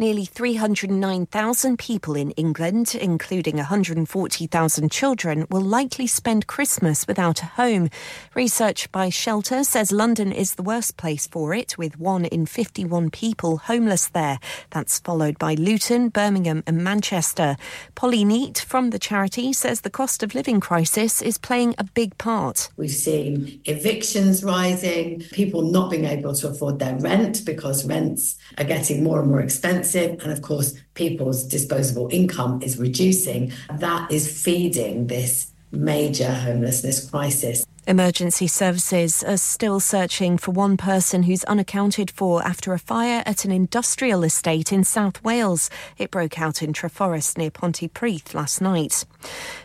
[0.00, 7.90] Nearly 309,000 people in England, including 140,000 children, will likely spend Christmas without a home.
[8.34, 13.10] Research by Shelter says London is the worst place for it, with 1 in 51
[13.10, 14.38] people homeless there.
[14.70, 17.58] That's followed by Luton, Birmingham, and Manchester.
[17.94, 22.16] Polly Neat from the charity says the cost of living crisis is playing a big
[22.16, 22.70] part.
[22.78, 28.64] We've seen evictions rising, people not being able to afford their rent because rents are
[28.64, 33.52] getting more and more expensive expensive, and of course, people's disposable income is reducing.
[33.78, 37.64] That is feeding this major homelessness crisis.
[37.90, 43.44] Emergency services are still searching for one person who's unaccounted for after a fire at
[43.44, 45.68] an industrial estate in South Wales.
[45.98, 49.04] It broke out in Treforest near Pontypridd last night.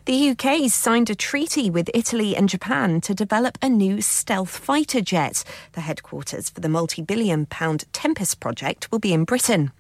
[0.06, 5.02] The UK signed a treaty with Italy and Japan to develop a new stealth fighter
[5.02, 5.44] jet.
[5.74, 9.72] The headquarters for the multi billion pound Tempest project will be in Britain.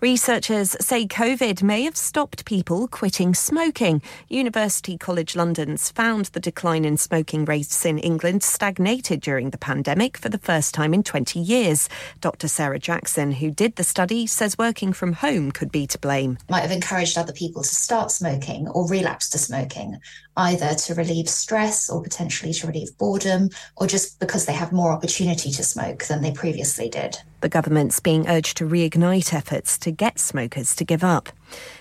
[0.00, 4.02] Researchers say COVID may have stopped people quitting smoking.
[4.28, 10.16] University College London's found the decline in smoking rates in England stagnated during the pandemic
[10.16, 11.88] for the first time in 20 years.
[12.20, 12.48] Dr.
[12.48, 16.38] Sarah Jackson, who did the study, says working from home could be to blame.
[16.48, 19.98] Might have encouraged other people to start smoking or relapse to smoking,
[20.36, 24.92] either to relieve stress or potentially to relieve boredom, or just because they have more
[24.92, 27.18] opportunity to smoke than they previously did.
[27.40, 31.28] The government's being urged to reignite efforts to get smokers to give up.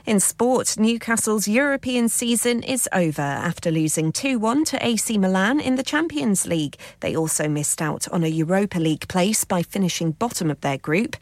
[0.05, 5.75] In sport, Newcastle's European season is over after losing 2 1 to AC Milan in
[5.75, 6.77] the Champions League.
[6.99, 11.17] They also missed out on a Europa League place by finishing bottom of their group.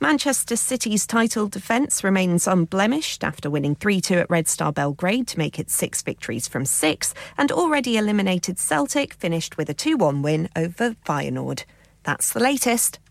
[0.00, 5.38] Manchester City's title defence remains unblemished after winning 3 2 at Red Star Belgrade to
[5.38, 10.22] make it six victories from six, and already eliminated Celtic finished with a 2 1
[10.22, 11.64] win over Feyenoord.
[12.04, 13.00] That's the latest.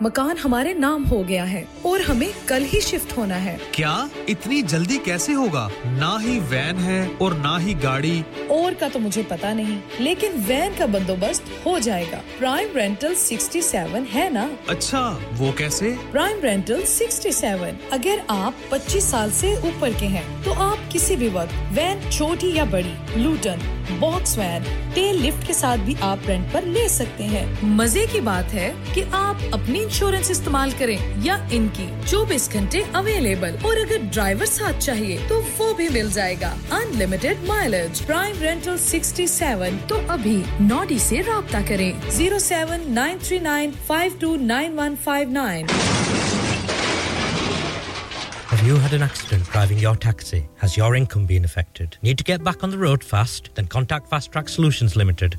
[0.00, 4.62] مکان ہمارے نام ہو گیا ہے اور ہمیں کل ہی shift ہونا ہے۔ کیا اتنی
[4.62, 9.22] جلدی کیسے ہوگا؟ نہ ہی وین ہے اور نہ ہی گاڑی۔ اور کا تو مجھے
[9.28, 14.48] پتا نہیں لیکن وین کا بندوبست ہو جائے گا۔ پرائم رینٹل سکسٹی سیون ہے نا؟
[14.66, 20.22] اچھا وہ کیسے؟ پرائم رینٹل سکسٹی سیون اگر آپ پچیس سال سے اوپر کے ہیں
[20.44, 23.58] تو آپ کسی بھی وقت وین چھوٹی یا بڑی Luton
[23.98, 24.62] box van
[24.94, 28.72] tail lift کے ساتھ بھی آپ رینٹ پر لے سکتے ہیں۔ مزے کی بات ہے
[28.94, 34.46] کہ آپ اپنی انشورنس استعمال کریں یا ان کی چوبیس گھنٹے اویلیبل اور اگر ڈرائیور
[34.46, 36.54] ساتھ چاہیے تو وہ بھی مل جائے گا
[36.98, 43.18] unlimited mileage prime rental sixty seven تو ابھی نوڈی سے رابطہ کریں zero seven nine
[43.24, 45.66] three nine five two nine one five nine
[48.66, 50.38] you had an accident driving your taxi?
[50.56, 51.98] Has your income been affected?
[52.00, 53.50] Need to get back on the road fast?
[53.56, 55.38] Then contact Fast Track Solutions Limited.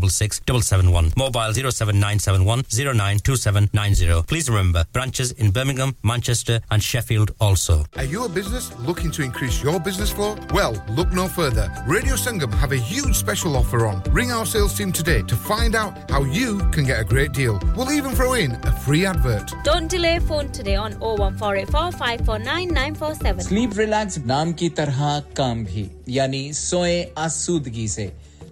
[0.00, 1.12] 076 771.
[1.16, 4.22] Mobile 07971 092790.
[4.26, 7.84] Please remember, branches in Birmingham, Manchester, and Sheffield also.
[7.96, 10.36] Are you a business looking to increase your business flow?
[10.52, 11.72] Well, look no further.
[11.86, 14.02] Radio Sangam have a huge special offer on.
[14.10, 17.60] Ring our sales team today to find out how you can get a great deal.
[17.76, 19.52] We'll even throw in a free advert.
[19.64, 25.90] Don't delay phone today on 01484 Sleep relax, naam ki tarha kaam bhi.
[26.06, 28.12] Yani soye asudgi se.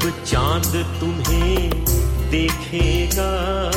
[0.00, 1.70] جب چاند تمہیں
[2.30, 3.70] دیکھے گا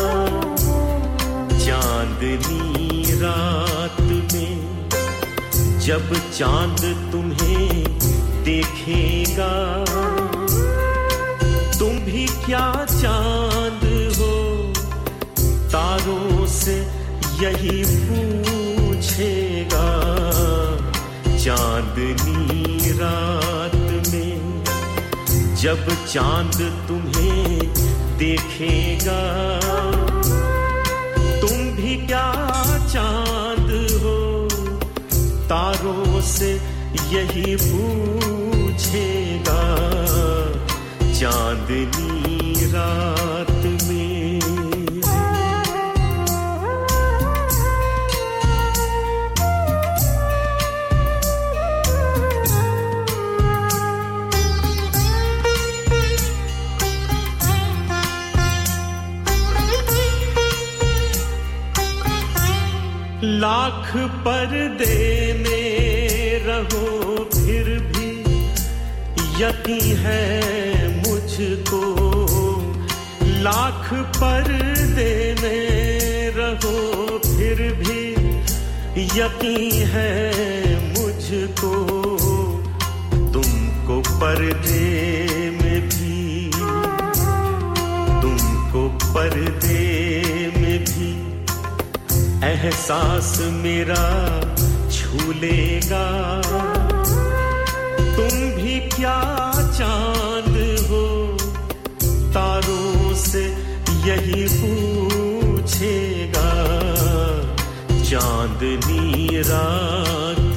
[1.66, 4.56] چاندنی رات میں
[5.80, 7.84] جب چاند تمہیں
[8.46, 9.84] دیکھے گا
[11.80, 12.72] تم بھی کیا
[13.02, 13.84] چاند
[14.20, 14.72] ہو
[15.72, 16.82] تاروں سے
[17.40, 18.41] یہی پھول
[25.62, 25.76] جب
[26.08, 27.60] چاند تمہیں
[28.20, 29.60] دیکھے گا۔
[31.42, 32.34] تم بھی کیا
[32.92, 34.48] چاند ہو؟
[35.48, 36.58] تاروں سے
[37.10, 39.76] یہی پوچھے گا۔
[41.20, 43.51] چاندنی رات
[63.42, 68.24] لاکھ پردے میں رہو پھر بھی
[69.40, 70.42] یقین ہے
[71.08, 71.84] مجھ کو۔
[73.22, 78.16] لاکھ پردے میں رہو پھر بھی
[78.96, 80.32] یقین ہے
[80.98, 81.76] مجھ کو۔
[83.34, 85.21] تم کو پردے
[92.64, 94.40] احساس میرا
[94.90, 96.42] چھو لے گا۔
[98.16, 100.58] تم بھی کیا چاند
[100.90, 101.38] ہو؟
[102.34, 103.54] تاروں سے
[104.06, 106.52] یہی پوچھے گا۔
[108.10, 110.51] چاندنی رات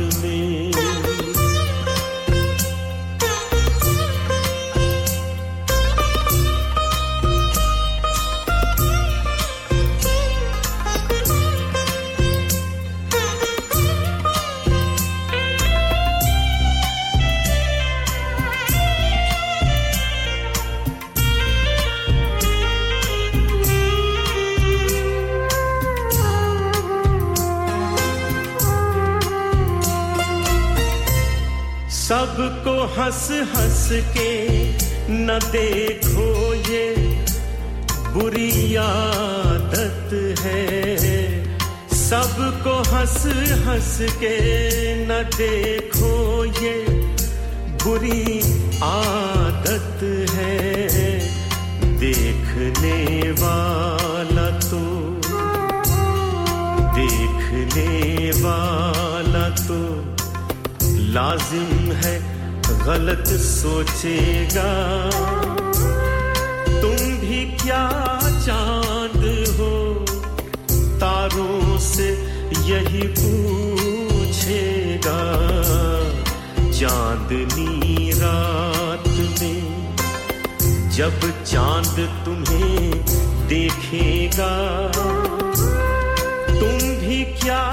[33.04, 34.70] ہنس ہنس کے
[35.08, 36.94] نہ دیکھو یہ
[38.12, 41.44] بری عادت ہے۔
[41.90, 43.26] سب کو ہنس
[43.66, 44.38] ہنس کے
[45.08, 46.84] نہ دیکھو یہ
[47.84, 48.40] بری
[48.80, 50.88] عادت ہے۔
[52.00, 55.18] دیکھنے والا تو
[56.96, 60.00] دیکھنے والا تو
[60.84, 62.18] لازم ہے
[62.86, 65.08] غلط سوچے گا۔
[66.66, 67.88] تم بھی کیا
[68.44, 69.24] چاند
[69.58, 70.04] ہو؟
[71.00, 72.08] تاروں سے
[72.64, 75.20] یہی پوچھے گا۔
[76.78, 79.90] چاندنی رات میں
[80.90, 82.92] جب چاند تمہیں
[83.50, 84.90] دیکھے گا،
[86.46, 87.70] تم بھی کیا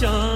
[0.00, 0.35] چاند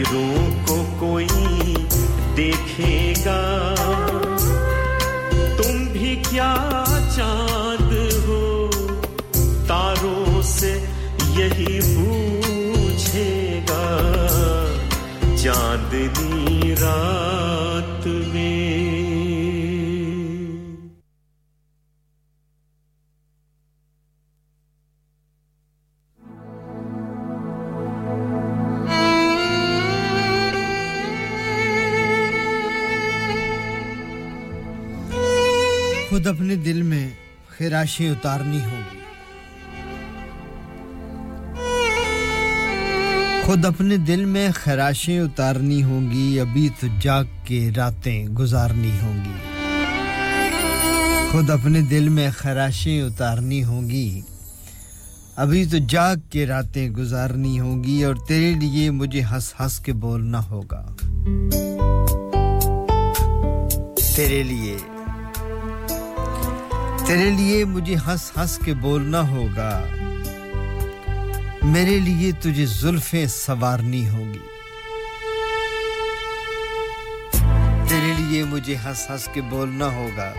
[0.00, 1.26] تیروں کو کوئی
[2.36, 3.74] دیکھے گا۔
[5.56, 6.84] تم بھی کیا
[7.16, 7.92] چاند
[8.28, 8.70] ہو؟
[9.66, 10.84] تاروں سے
[11.36, 13.96] یہی پوچھے گا۔
[15.42, 17.49] چاندنی رات
[37.80, 38.98] لاشیں اتارنی ہوں گی
[43.44, 49.24] خود اپنے دل میں خراشیں اتارنی ہوں گی ابھی تو جاگ کے راتیں گزارنی ہوں
[49.24, 49.38] گی
[51.30, 54.20] خود اپنے دل میں خراشیں اتارنی ہوں گی
[55.36, 59.92] ابھی تو جاگ کے راتیں گزارنی ہوں گی اور تیرے لیے مجھے ہنس ہنس کے
[59.92, 60.86] بولنا ہوگا۔
[64.16, 64.76] تیرے لیے
[67.10, 69.86] تیرے لیے مجھے ہنس ہنس کے بولنا ہوگا۔
[71.62, 74.38] میرے لیے تجھے زلفیں سوارنی ہوگی۔
[77.88, 80.32] تیرے لیے مجھے ہنس ہنس کے بولنا ہوگا۔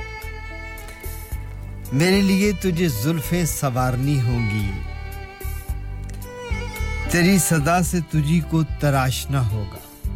[1.94, 4.72] میرے لیے تجھے زلفیں سوارنی ہوگی۔
[7.12, 10.08] تیری صدا سے تجھی کو تراشنا ہوگا۔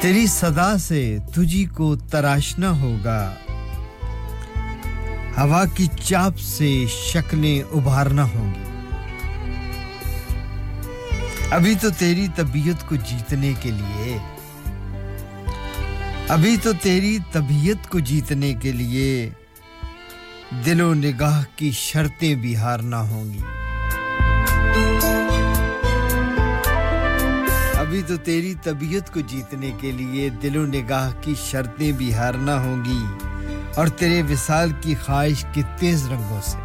[0.00, 3.34] تیری صدا سے تجھی کو تراشنا ہوگا۔
[5.38, 8.64] ہوا کی چاپ سے شکلیں ابھارنا ہوں گی
[11.50, 14.18] ابھی تو تیری طبیعت کو جیتنے کے لیے،
[16.28, 19.30] ابھی تو تیری طبیعت کو جیتنے کے لیے
[20.66, 23.42] دل و نگاہ کی شرطیں بھی ہارنا ہوں گی
[27.78, 32.58] ابھی تو تیری طبیعت کو جیتنے کے لیے دل و نگاہ کی شرطیں بھی ہارنا
[32.60, 33.25] ہوں گی
[33.76, 36.58] اور تیرے وصال کی خواہش کے تیز رنگوں سے۔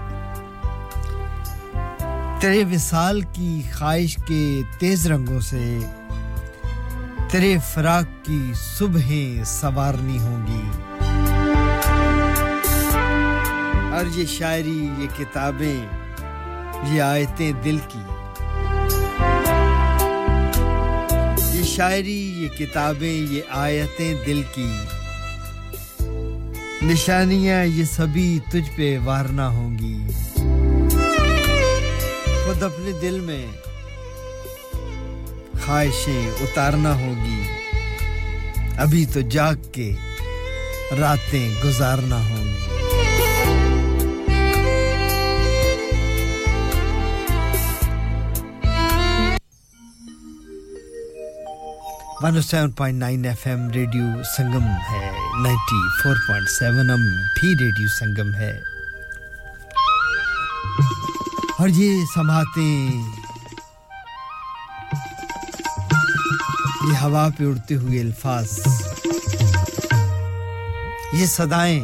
[2.40, 5.80] تیرے وصال کی خواہش کے تیز رنگوں سے
[7.32, 10.70] تیرے فراق کی صبحیں سوارنی ہوں گی۔
[13.92, 15.86] اور یہ شاعری، یہ کتابیں،
[16.92, 18.00] یہ آیتیں دل کی۔
[21.54, 24.74] یہ شاعری، یہ کتابیں، یہ آیتیں دل کی۔
[26.84, 29.98] نشانیاں یہ سبھی تجھ پہ وارنا ہوں گی۔
[32.46, 33.46] خود اپنے دل میں
[35.66, 37.42] خواہشیں اتارنا ہوگی
[38.78, 39.92] ابھی تو جاگ کے
[41.00, 42.81] راتیں گزارنا ہوں گی۔
[52.24, 55.00] One o seven point nine F M radio Sangam ہے
[55.44, 58.52] ninety four point seven M بھی ریڈیو سنگم ہے
[61.58, 62.92] اور یہ سماعتیں
[66.84, 68.58] یہ ہوا پہ اڑتے ہوئے الفاظ
[71.14, 71.82] یہ صدائیں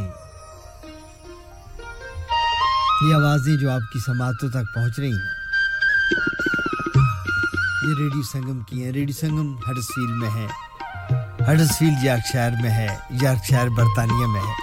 [3.01, 5.37] یہ آوازیں جو آپ کی سماعتوں تک پہنچ رہی ہیں
[7.88, 10.48] یہ ریڈی سنگم کی ہیں۔ ریڈی سنگم ہرسفیل میں ہے۔
[11.44, 14.53] ہرسفیل یارک شہر میں ہے۔ یارک شہر برطانیہ میں ہے۔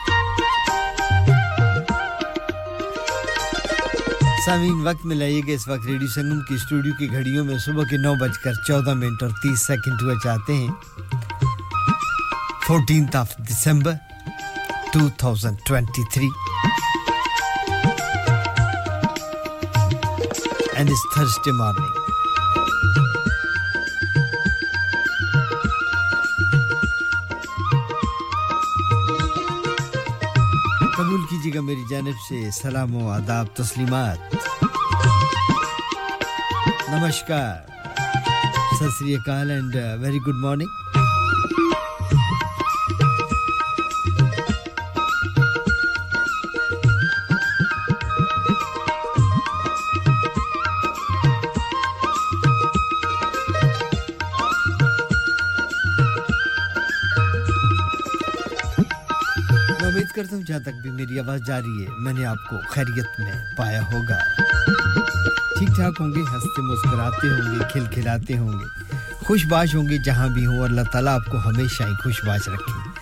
[4.47, 7.85] سامین وقت میں لائیے گا۔ اس وقت ریڈیو سنگم کی اسٹوڈیو کی گھڑیوں میں صبح
[7.85, 10.69] کے نو بج کر چودہ منٹ اور تیس سیکنڈ ہوئے چاہتے ہیں۔
[12.67, 13.93] Fourteen of December
[14.93, 16.29] two thousand twenty three
[20.75, 21.94] and us Thursday morning
[31.45, 34.19] کیجیے گا میری جانب سے سلام و آداب، تسلیمات۔
[36.89, 37.55] نمشکار
[38.77, 40.84] ست سری اکال اینڈ ویری گڈ مارننگ۔
[60.47, 64.19] جہاں تک بھی میری آواز جاری ہے، میں نے آپ کو خیریت میں پایا ہوگا۔
[65.59, 69.89] ٹھیک ٹھاک ہوں گے، ہنستے مسکراتے ہوں گے، کھل کھلاتے ہوں گے۔ خوش باش ہوں
[69.89, 73.01] گے جہاں بھی ہوں، اللہ تعالیٰ آپ کو ہمیشہ ہی خوش باش رکھے۔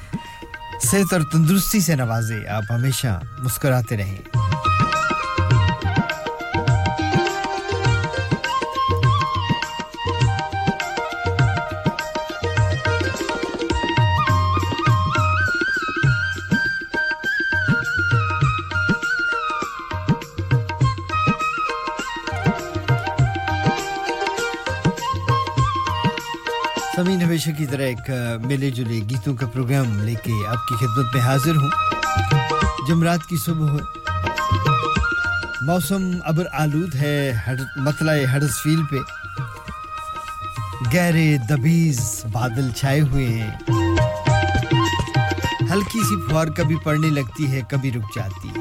[0.82, 4.41] صحت اور تندرستی سے نوازے، آپ ہمیشہ مسکراتے رہیں۔
[27.46, 28.10] ہمیشہ کی طرح ایک
[28.44, 31.68] ملے جلے گیتوں کا پروگرام لے کے آپ کی خدمت میں حاضر ہوں۔
[32.88, 33.76] جمعرات کی صبح
[35.62, 37.32] موسم ابر آلود ہے
[37.76, 38.96] مطلع ہڈس فیل پہ۔
[40.94, 43.50] گہرے دبیز بادل چھائے ہوئے ہیں۔
[45.72, 48.60] ہلکی سی فوار کبھی پڑنے لگتی ہے، کبھی رک جاتی ہے۔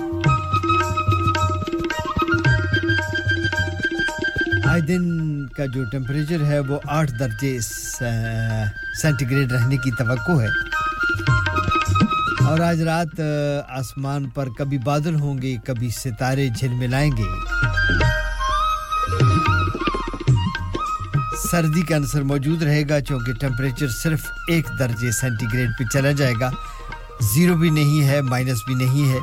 [4.69, 5.03] آئے دن
[5.47, 7.59] کا جو ٹیمپریچر ہے وہ آٹھ درجے
[9.01, 10.47] سینٹی گریڈ رہنے کی توقع ہے۔
[12.45, 13.21] اور آج رات
[13.69, 16.49] آسمان پر کبھی بادل ہوں گے، کبھی ستارے
[16.87, 17.23] لائیں گے۔
[21.51, 26.11] سردی کا انصر موجود رہے گا، چونکہ ٹمپریچر صرف ایک درجے سینٹی گریڈ پہ چلا
[26.11, 26.49] جائے گا۔
[27.21, 29.19] زیرو بھی نہیں ہے، مائنس بھی نہیں ہے،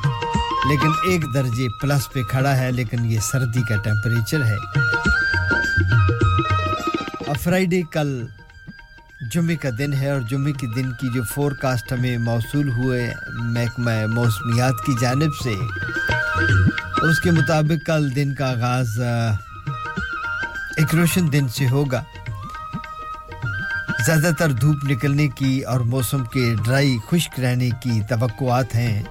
[0.69, 4.57] لیکن ایک درجے پلس پہ کھڑا ہے، لیکن یہ سردی کا ٹیمپریچر ہے۔
[7.45, 8.27] فرائیڈے کل
[9.33, 13.13] جمعے کا دن ہے اور جمعے کے دن کی جو فور کاسٹ ہمیں موصول ہوئے
[13.35, 15.55] محکمہ موسمیات کی جانب سے
[17.03, 19.01] اس کے مطابق کل دن کا آغاز
[20.77, 22.03] ایک روشن دن سے ہوگا۔
[24.07, 29.03] زیادہ تر دھوپ نکلنے کی اور موسم کے ڈرائی خشک رہنے کی توقعات ہیں۔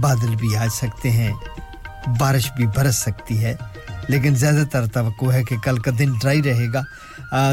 [0.00, 1.32] بادل بھی آ سکتے ہیں،
[2.20, 3.56] بارش بھی برس سکتی ہے،
[4.08, 6.82] لیکن زیادہ تر توقع ہے کہ کل کا دن ڈرائی رہے گا۔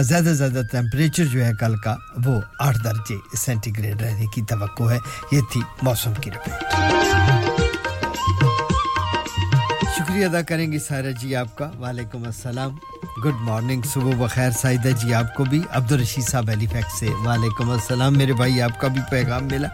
[0.02, 4.42] زیادہ سے زیادہ ٹیمپریچر جو ہے کل کا، وہ آٹھ درجے سینٹی گریڈ رہنے کی
[4.42, 4.98] توقع ہے۔
[5.32, 6.64] یہ تھی موسم کی رپورٹ
[9.98, 12.78] شکریہ ادا کریں گے سارا جی آپ کا۔ وعلیکم السلام۔
[13.26, 17.70] گڈ مارننگ صبح بخیر۔ سائدہ جی آپ کو بھی۔ عبدالرشید صاحب ایلی فیکس سے وعلیکم
[17.70, 19.68] السلام۔ میرے بھائی آپ کا بھی پیغام ملا۔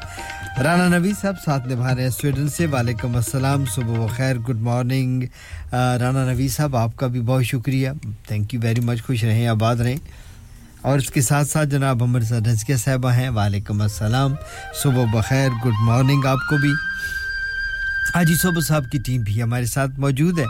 [0.63, 4.62] رانا نبی صاحب ساتھ نبھا رہے ہیں سویڈن سے۔ وعلیکم السلام، صبح و بخیر، گڈ
[4.62, 5.24] مارننگ۔
[5.74, 7.89] رانا نبی صاحب، آپ کا بھی بہت شکریہ۔
[8.28, 9.96] تھینک یو ویری مچ خوش رہیں، آباد رہیں۔
[10.82, 14.36] اور اس کے ساتھ ساتھ جناب عمر ساتھ صاحبہ ہیں۔ وعلیکم السلام،
[14.84, 16.72] صبح بخیر، گڈ مارننگ آپ کو بھی۔
[18.15, 20.46] حاجی صوبہ صاحب کی ٹیم بھی ہمارے ساتھ موجود ہے۔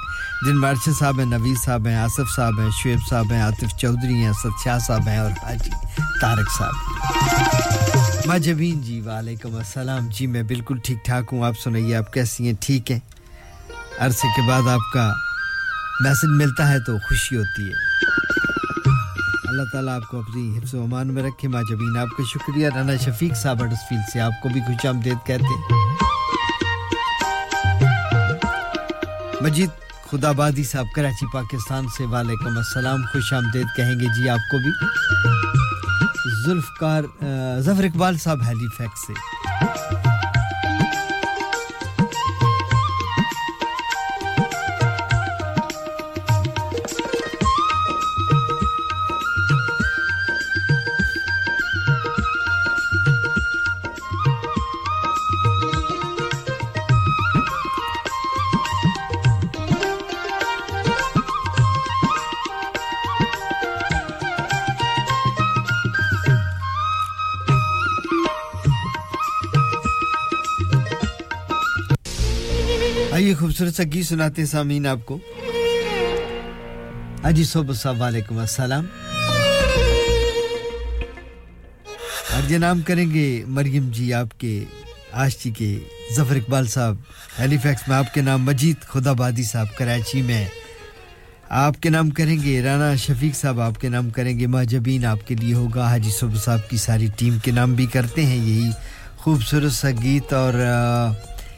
[0.47, 3.77] جن میں ارشد صاحب ہیں نوید صاحب ہیں، آصف صاحب ہیں، شعیب صاحب ہیں، عاطف
[3.77, 5.71] چودھری ہیں اسد شاہ صاحب ہیں اور حاجی
[6.21, 6.73] طارق صاحب۔
[8.27, 12.53] ماجمین جی وعلیکم السلام۔ جی میں بالکل ٹھیک ٹھاک ہوں۔ آپ سنائیے، آپ کیسی ہیں؟
[12.59, 12.99] ٹھیک ہیں۔
[13.99, 15.13] عرصے کے بعد آپ کا
[15.99, 17.73] میسج ملتا ہے تو خوشی ہوتی ہے۔
[19.47, 22.95] اللہ تعالیٰ آپ کو اپنی حفظ و امان میں رکھے۔ ماجبین آپ کا شکریہ۔ رانا
[22.95, 25.95] شفیق صاحب ہڈسفیل سے آپ کو بھی خوش آمدید کہتے ہیں۔
[29.41, 29.69] مجید
[30.11, 34.57] خدا بادی صاحب، کراچی، پاکستان سے۔ وعلیکم السلام۔ خوش آمدید کہیں گے جی آپ کو
[34.57, 34.71] بھی؟
[36.45, 37.03] ذوالفقار
[37.59, 39.13] ظفر اقبال صاحب ہیلی فیکس سے۔
[73.57, 75.17] خوبصورت سا گیت سناتے ہیں سامعین آپ کو۔
[77.23, 78.85] اجی صبح صاحب علیکم السلام۔
[82.33, 84.63] اور یہ نام کریں گے مریم جی آپ کے،
[85.11, 85.79] آشتی کے،
[86.15, 86.95] ظفر اقبال صاحب
[87.39, 90.45] ہیلی فیکس میں آپ کے نام، مجید خدا بادی صاحب، کراچی میں۔
[91.49, 95.27] آپ کے نام کریں گے، رانا شفیق صاحب آپ کے نام کریں گے ماجبین آپ
[95.27, 98.71] کے لیے ہوگا۔ حاجی صبح صاحب کی ساری ٹیم کے نام بھی کرتے ہیں۔ یہی
[99.17, 100.53] خوبصورت سا گیت اور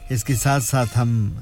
[0.10, 1.34] اس کے ساتھ ساتھ ہم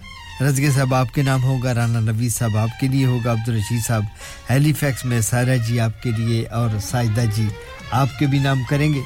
[0.42, 4.04] رزگ صاحب آپ کے نام ہوگا، رانا نبی صاحب آپ کے لیے ہوگا، عبدالرشید صاحب
[4.50, 7.48] ہیلی فیکس میں سارا جی آپ کے لیے اور ساجدہ جی
[7.92, 9.02] آپ کے بھی نام کریں گے۔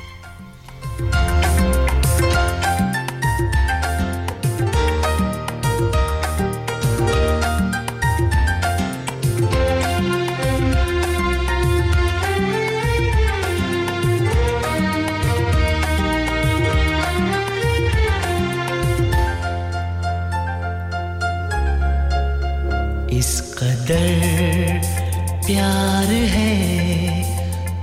[25.51, 27.23] پیار ہے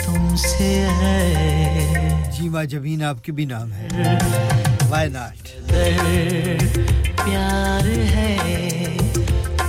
[0.05, 0.87] تم سے
[2.33, 3.89] جیوا جبین آپ کے بھی نام ہے۔
[4.89, 5.49] وائی ناٹ
[7.17, 8.37] پیار ہے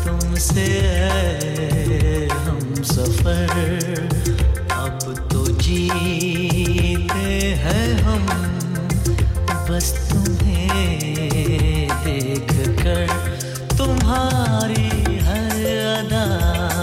[0.03, 0.67] تم سے
[2.45, 3.45] ہم سفر
[4.69, 8.25] اب تو جیتے ہیں ہم۔
[9.69, 13.05] بس تمہیں دیکھ کر
[13.77, 15.65] تمہاری ہر
[15.97, 16.78] ادا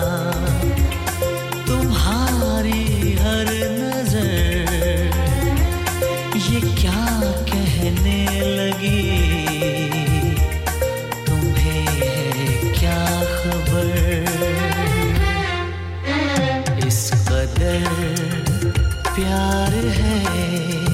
[19.26, 20.84] پیار ہے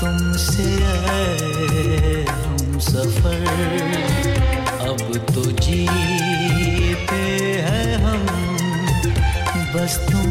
[0.00, 0.76] تم سے
[2.28, 3.44] ہم سفر۔
[4.80, 5.00] اب
[5.34, 7.24] تو جیتے
[7.62, 8.26] ہیں ہم
[9.72, 10.27] بس تم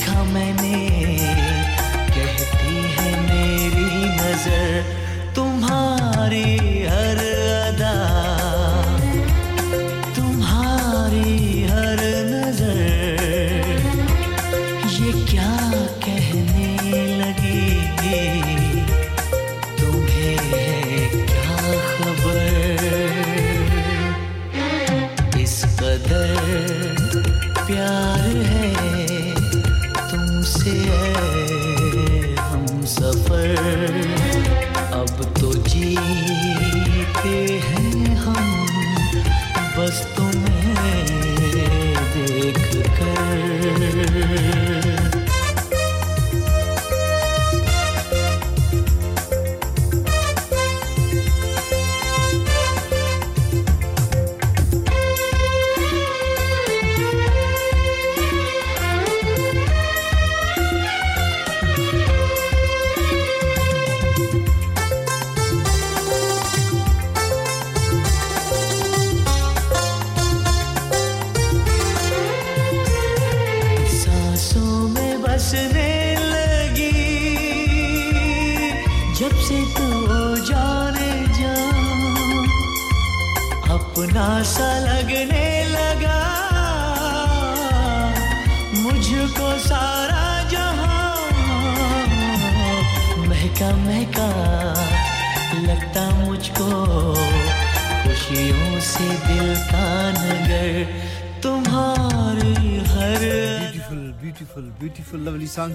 [0.00, 1.16] دیکھا میں نے
[2.14, 4.80] کہتی ہے میری نظر
[5.34, 7.18] تمہاری ہر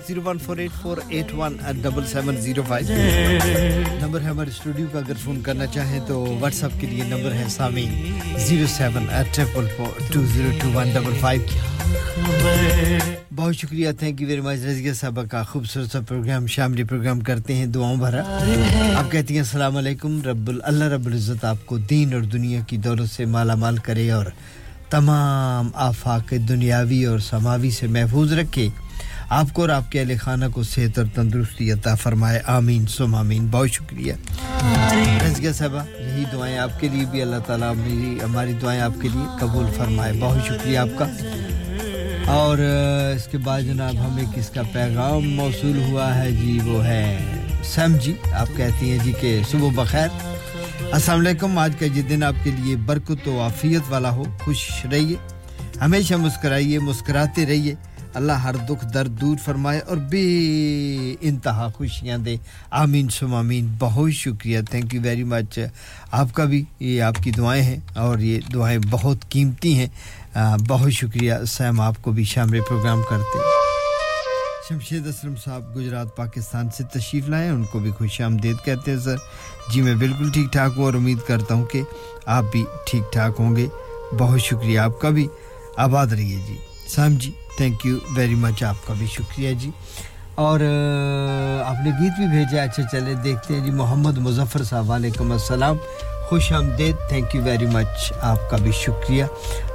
[0.08, 2.96] zero one four eight four eight one double seven zero five
[4.02, 7.32] number ہے ہمارے اسٹوڈیو کا اگر فون کرنا چاہیں تو واٹس ایپ کے لیے نمبر
[7.34, 7.86] ہے Sami
[8.38, 11.42] zero seven triple four two zero two one double five
[13.36, 17.56] بہت شکریہ thank you very much Razia صاحبہ کا خوبصورت سا پروگرام شاملی پروگرام کرتے
[17.56, 18.22] ہیں دعاؤں بھرا
[18.98, 22.78] آپ کہتی ہیں السلام علیکم رب اللہ رب العزت آپ کو دین اور دنیا کی
[22.78, 24.26] دولت سے مالا مال کرے اور
[24.90, 28.70] تمام آفاق دنیاوی اور سماوی سے محفوظ رکھے
[29.30, 32.40] آپ کو اور آپ کے اہل خانہ کو صحت اور تندرستی عطا فرمائے.
[32.46, 32.88] آمین.
[32.88, 33.48] سم آمین.
[33.52, 34.14] بہت شکریہ.
[35.26, 39.10] رزگیہ صاحبہ، یہی دعائیں آپ کے لیے بھی اللہ تعالیٰ میری، ہماری دعائیں آپ کے
[39.14, 40.14] لیے قبول فرمائے.
[40.20, 41.06] بہت شکریہ آپ کا.
[42.26, 42.58] اور
[43.16, 46.32] اس کے بعد جناب ہمیں کس کا پیغام موصول ہوا ہے.
[46.32, 47.18] جی وہ ہے
[47.64, 48.14] سیم جی.
[48.34, 50.08] آپ کہتی ہیں جی کہ صبح بخیر.
[50.92, 51.58] السلام علیکم.
[51.58, 54.24] آج کا یہ دن آپ کے لیے برکت و عافیت والا ہو.
[54.40, 55.16] خوش رہیے.
[55.82, 57.76] ہمیشہ مسکرائیے، مسکراتے رہیے.
[58.16, 60.24] اللہ ہر دکھ درد دور فرمائے اور بے
[61.22, 62.36] انتہا خوشیاں دے۔
[62.72, 65.60] آمین، سم آمین۔ بہت شکریہ تھینک یو ویری مچ
[66.12, 69.88] آپ کا بھی یہ آپ کی دعائیں ہیں اور یہ دعائیں بہت قیمتی ہیں۔
[70.68, 73.54] بہت شکریہ۔ سیم آپ کو بھی شامل پروگرام کرتے ہیں۔
[74.70, 79.00] شمشید اسلم صاحب گجرات، پاکستان سے تشریف لائے۔ ان کو بھی خوش آمدید کہتے ہیں،
[79.00, 79.16] سر۔
[79.74, 81.82] جی میں بالکل ٹھیک ٹھاک ہوں اور امید کرتا ہوں کہ
[82.26, 83.68] آپ بھی ٹھیک ٹھاک ہوں گے۔
[84.18, 85.28] بہت شکریہ آپ کا بھی۔
[85.78, 87.32] آباد رہیے جی۔ Sam ji.
[87.58, 89.72] Thank you very much آپ کا بھی شکریہ جی
[90.36, 90.60] اور
[91.66, 95.78] آپ نے گیت بھی بھیجا اچھا چلے، دیکھتے ہیں جی۔ محمد مظفر صاحب وعلیکم السلام۔
[96.30, 99.24] خوش آمدید۔ تھینک یو ویری مچ آپ کا بھی شکریہ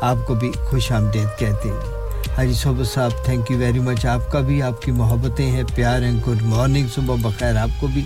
[0.01, 1.79] آپ کو بھی خوش آمدید کہتے ہیں۔
[2.37, 6.03] حاجی صوبہ صاحب تھینک یو ویری مچ آپ کا بھی، آپ کی محبتیں ہیں، پیار
[6.03, 8.05] ہیں۔ گڈ مارننگ صبح بخیر۔ آپ کو بھی۔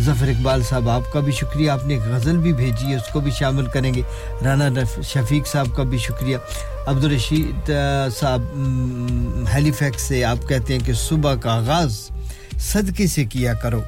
[0.00, 3.12] ظفر اقبال صاحب، آپ کا بھی شکریہ۔ آپ نے ایک غزل بھی بھیجی ہے، اس
[3.12, 4.02] کو بھی شامل کریں گے۔
[4.44, 4.68] رانا
[5.02, 6.36] شفیق صاحب کا بھی شکریہ۔
[6.86, 7.70] عبدالرشید
[8.20, 8.42] صاحب
[9.54, 11.96] ہیلی فیکس سے آپ کہتے ہیں کہ صبح کا آغاز
[12.58, 13.80] صدقے سے کیا کرو،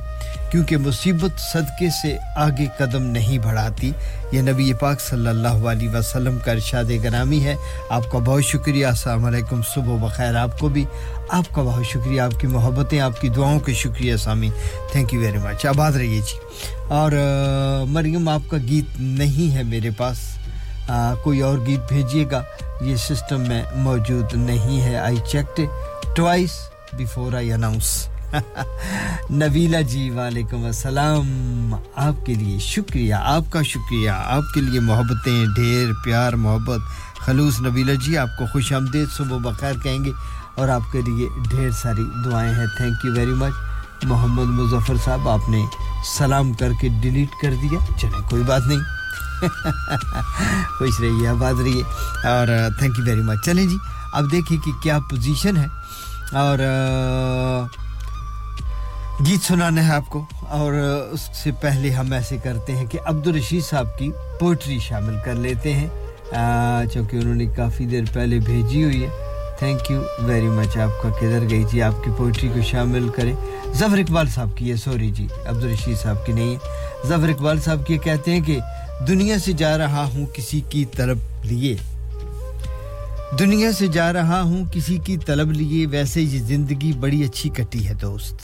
[0.51, 3.93] کیونکہ مصیبت صدقے سے آگے قدم نہیں بڑھاتی۔
[4.33, 7.55] یہ نبی پاک صلی اللہ علیہ وسلم کا ارشاد گرامی ہے۔
[7.91, 10.85] آپ کا بہت شکریہ۔ السلام علیکم۔ صبح بخیر۔ آپ کو بھی۔
[11.33, 14.51] آپ کا بہت شکریہ، آپ کی محبتیں، آپ کی دعاؤں کے شکریہ Sami.
[14.93, 16.39] Thank you very much آباد رہیے جی۔
[16.89, 17.13] اور
[17.89, 20.19] مریم، آپ کا گیت نہیں ہے میرے پاس۔
[21.23, 22.43] کوئی اور گیت بھیجیے گا۔
[22.81, 25.61] یہ سسٹم میں موجود نہیں ہے۔ I checked
[26.17, 26.51] twice
[26.93, 28.09] before I announce
[29.31, 35.47] Nabila ji وعلیکم السلام۔ آپ کے لیے شکریہ، آپ کا شکریہ۔ آپ کے لیے محبتیں،
[35.55, 36.81] ڈھیر پیار، محبت۔
[37.19, 40.11] خلوص نبیلا جی آپ کو خوش آمدید۔ صبح بخیر کہیں گے۔
[40.55, 43.53] اور آپ کے لیے ڈھیر ساری دعائیں ہیں۔ Thank you very much
[44.03, 45.65] Muhammad Muzaffar صاحب، آپ نے
[46.19, 48.79] سلام کر کے ڈیلیٹ کر دیا۔ چلیں، کوئی بات نہیں۔
[50.79, 51.83] خوش رہیے، آباد رہیے۔
[52.29, 52.47] اور
[52.79, 53.77] تھینک یو ویری مچ چلیں جی
[54.13, 55.67] اب دیکھیں کہ کیا پوزیشن ہے۔
[56.33, 56.59] اور
[59.27, 60.73] گیت سنانا ہے آپ کو۔ اور
[61.11, 64.11] اس سے پہلے ہم ایسے کرتے ہیں کہ عبد الرشید صاحب کی
[64.41, 65.89] پوئٹری شامل کر لیتے ہیں۔
[66.93, 69.32] چونکہ انہوں نے کافی دیر پہلے بھیجی ہوئی ہے۔
[69.63, 73.35] تھینک یو ویری مچ آپ کا کدھر گئی تھی؟ آپ کی پوئٹری کو شامل کریں۔
[73.75, 76.57] ظفر اقبال صاحب کی یہ سوری جی عبدالرشید صاحب کی نہیں ہے۔
[77.07, 78.59] ظفر اقبال صاحب کی کہتے ہیں کہ
[79.09, 81.77] دنیا سے جا رہا ہوں کسی کی طلب لیے۔
[83.39, 87.89] دنیا سے جا رہا ہوں کسی کی طلب لیے، ویسے یہ زندگی بڑی اچھی کٹی
[87.89, 88.37] ہے دوست۔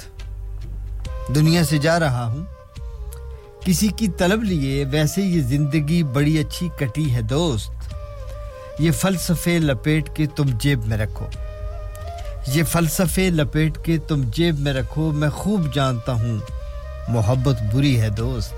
[1.35, 2.45] دنیا سے جا رہا ہوں
[3.65, 7.78] کسی کی طلب لیے، ویسے یہ زندگی بڑی اچھی کٹی ہے دوست۔
[8.79, 11.27] یہ فلسفے لپیٹ کے تم جیب میں رکھو۔
[12.47, 16.39] یہ فلسفے لپیٹ کے تم جیب میں رکھو، میں خوب جانتا ہوں۔
[17.09, 18.55] محبت بری ہے دوست،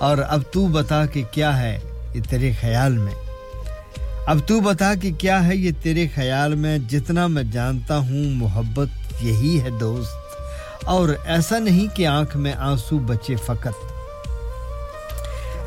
[0.00, 1.78] اور اب تو بتا کہ کیا ہے
[2.14, 3.14] یہ تیرے خیال میں۔
[4.26, 8.88] اب تو بتا کہ کیا ہے یہ تیرے خیال میں، جتنا میں جانتا ہوں، محبت
[9.22, 10.10] یہی ہے دوست۔
[10.84, 13.92] اور ایسا نہیں کہ آنکھ میں آنسو بچے فقط۔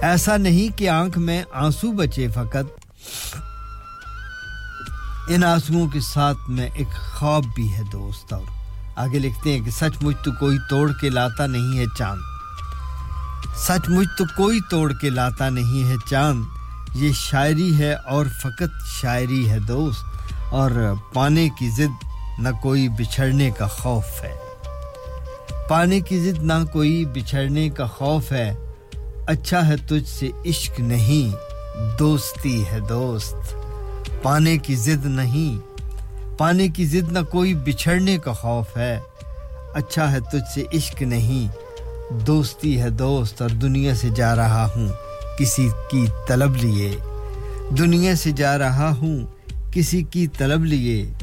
[0.02, 2.84] ایسا نہیں کہ آنکھ میں آنسو بچے فقط۔
[5.28, 8.42] ان آنسوؤں کے ساتھ میں ایک خواب بھی ہے دوست، اور
[8.96, 12.22] آگے لکھتے ہیں کہ سچ مجھ تو کوئی توڑ کے لاتا نہیں ہے چاند۔
[13.58, 16.44] سچ مجھ تو کوئی توڑ کے لاتا نہیں ہے چاند۔
[16.96, 20.04] یہ شاعری ہے اور فقط شاعری ہے دوست،
[20.52, 20.72] اور
[21.14, 22.04] پانے کی ضد
[22.40, 24.36] نہ کوئی بچھڑنے کا خوف ہے۔
[25.70, 28.54] پانے کی ضد نہ کوئی بچھڑنے کا خوف ہے۔
[29.28, 31.36] اچھا ہے تجھ سے عشق نہیں،
[32.00, 33.56] دوستی ہے دوست۔
[34.24, 35.74] پانے کی ضد نہیں۔
[36.38, 39.00] پانے کی ضد نہ کوئی بچھڑنے کا خوف ہے۔
[39.74, 41.48] اچھا ہے تجھ سے عشق نہیں۔
[42.28, 44.88] دوستی ہے دوست اور دنیا سے جا رہا ہوں۔
[45.40, 46.98] کسی کی طلب لیے۔
[47.78, 49.20] دنیا سے جا رہا ہوں۔
[49.72, 51.14] کسی کی طلب لیے۔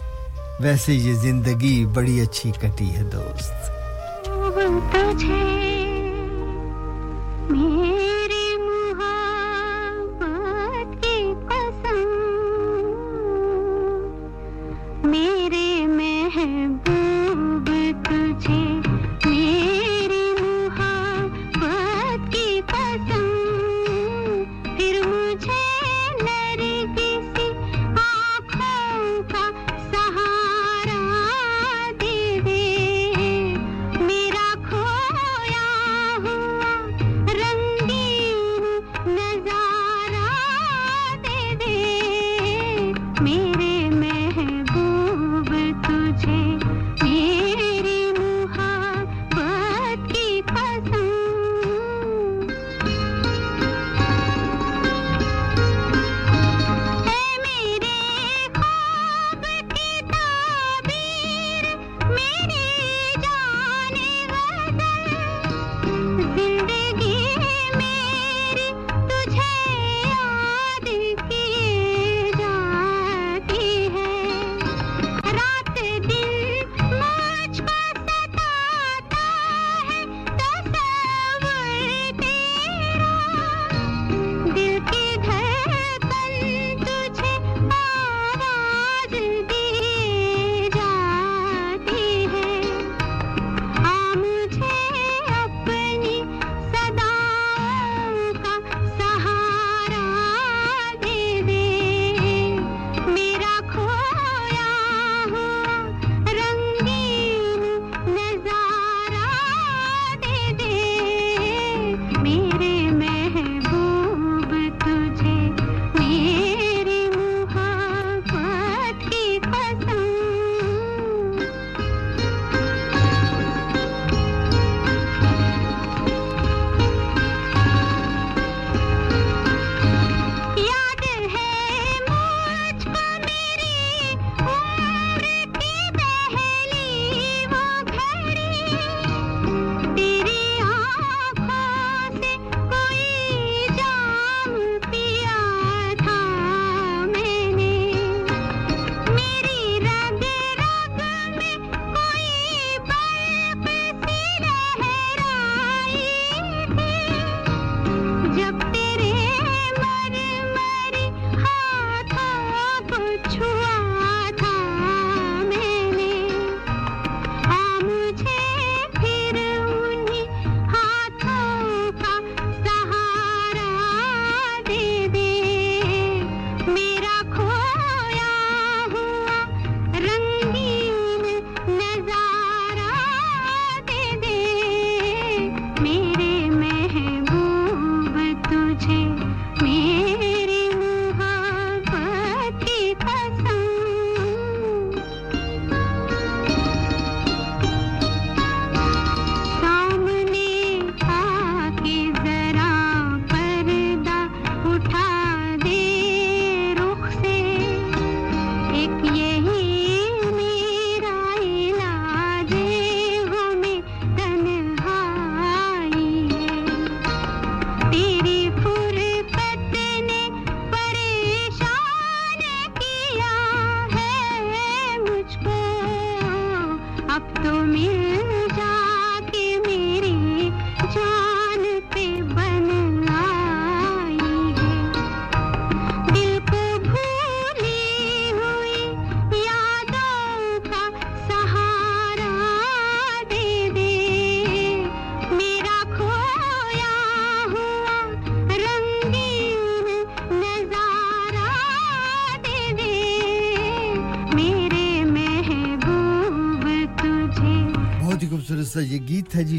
[0.60, 3.70] ویسے یہ زندگی بڑی اچھی کٹی ہے دوست۔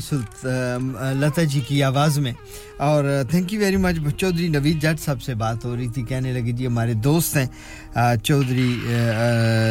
[0.01, 0.45] سلط
[1.19, 2.31] لتا جی کی آواز میں۔
[2.77, 6.33] اور thank you very much Chaudhry Naveed Jatt صاحب سے بات ہو رہی تھی۔ کہنے
[6.33, 7.47] لگی جی ہمارے دوست ہیں۔
[8.23, 8.75] چودھری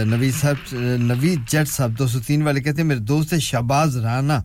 [0.06, 4.40] نوید صاحب، نوید جٹ صاحب، دو سو تین والے کہتے ہیں، میرے دوست شہباز رانا۔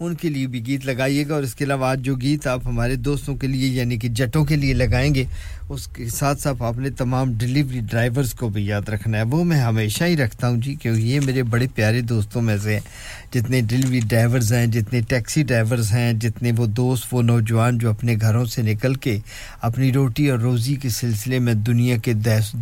[0.00, 2.66] ان کے لیے بھی گیت لگائیے گا اور اس کے علاوہ آج جو گیت آپ
[2.66, 5.24] ہمارے دوستوں کے لیے یعنی کہ جٹوں کے لیے لگائیں گے،
[5.68, 9.44] اس کے ساتھ ساتھ آپ نے تمام ڈلیوری ڈرائیورز کو بھی یاد رکھنا ہے۔ وہ
[9.44, 12.80] میں ہمیشہ ہی رکھتا ہوں جی کیونکہ یہ میرے بڑے پیارے دوستوں میں سے ہیں۔
[13.32, 18.16] جتنے ڈلیوری ڈرائیورز ہیں، جتنے ٹیکسی ڈرائیورز ہیں، جتنے وہ دوست، وہ نوجوان جو اپنے
[18.20, 19.18] گھروں سے نکل کے
[19.62, 22.12] اپنی روٹی اور روزی کے سلسلے میں دنیا کے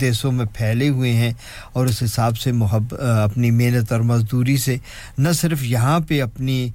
[0.00, 1.32] دیسوں میں پھیلے ہوئے ہیں
[1.72, 4.76] اور اس حساب سے محب، اپنی محنت اور مزدوری سے
[5.18, 6.68] نہ صرف یہاں پہ اپنی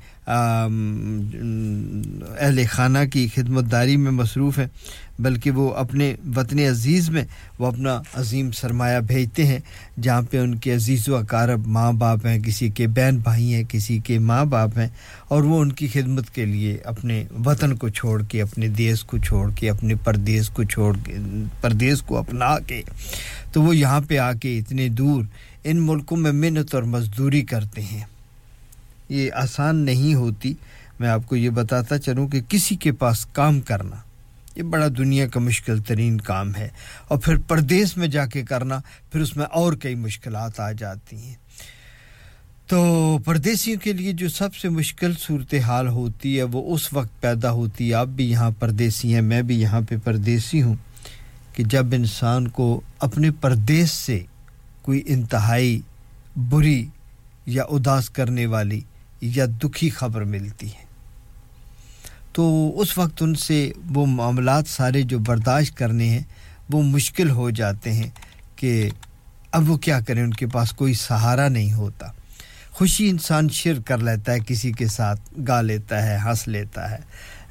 [2.40, 4.68] اہل خانہ کی خدمت داری میں مصروف ہیں،
[5.20, 7.24] بلکہ وہ اپنے وطن عزیز میں
[7.60, 9.60] وہ اپنا عظیم سرمایہ بھیجتے ہیں،
[10.02, 13.64] جہاں پہ ان کے عزیز و اقارب ماں باپ ہیں، کسی کے بہن بھائی ہیں،
[13.70, 14.88] کسی کے ماں باپ ہیں،
[15.28, 19.18] اور وہ ان کی خدمت کے لیے اپنے وطن کو چھوڑ کے، اپنے دیس کو
[19.18, 21.18] چھوڑ کے، اپنے پردیس کو چھوڑ کے،
[21.62, 22.82] پردیس کو اپنا کے،
[23.52, 25.24] تو وہ یہاں پہ آ کے اتنے دور
[25.64, 28.04] ان ملکوں میں منت اور مزدوری کرتے ہیں۔
[29.10, 30.54] یہ آسان نہیں ہوتی،
[31.00, 33.96] میں آپ کو یہ بتاتا چلوں کہ کسی کے پاس کام کرنا،
[34.56, 36.70] یہ بڑا دنیا کا مشکل ترین کام ہے،
[37.08, 38.80] اور پھر پردیس میں جا کے کرنا،
[39.12, 41.36] پھر اس میں اور کئی مشکلات آ جاتی ہیں۔
[42.68, 47.52] تو پردیسیوں کے لیے جو سب سے مشکل صورتحال ہوتی ہے، وہ اس وقت پیدا
[47.52, 50.76] ہوتی ہے۔ آپ بھی یہاں پردیسی ہیں، میں بھی یہاں پہ پردیسی ہوں،
[51.56, 54.20] کہ جب انسان کو اپنے پردیس سے
[54.82, 55.80] کوئی انتہائی
[56.50, 56.86] بری
[57.46, 58.82] یا اداس کرنے والی
[59.22, 60.90] یا دکھی خبر ملتی ہے۔
[62.34, 66.24] تو اس وقت ان سے وہ معاملات سارے جو برداشت کرنے ہیں،
[66.70, 68.10] وہ مشکل ہو جاتے ہیں
[68.56, 68.90] کہ
[69.52, 72.08] اب وہ کیا کریں، ان کے پاس کوئی سہارا نہیں ہوتا۔
[72.72, 76.98] خوشی انسان شیئر کر لیتا ہے، کسی کے ساتھ گا لیتا ہے، ہنس لیتا ہے۔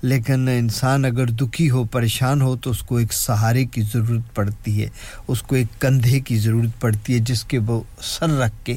[0.02, 4.82] لیکن انسان اگر دکھی ہو، پریشان ہو، تو اس کو ایک سہارے کی ضرورت پڑتی
[4.82, 4.88] ہے۔
[5.28, 8.76] اس کو ایک کندھے کی ضرورت پڑتی ہے، جس کے وہ سر رکھ کے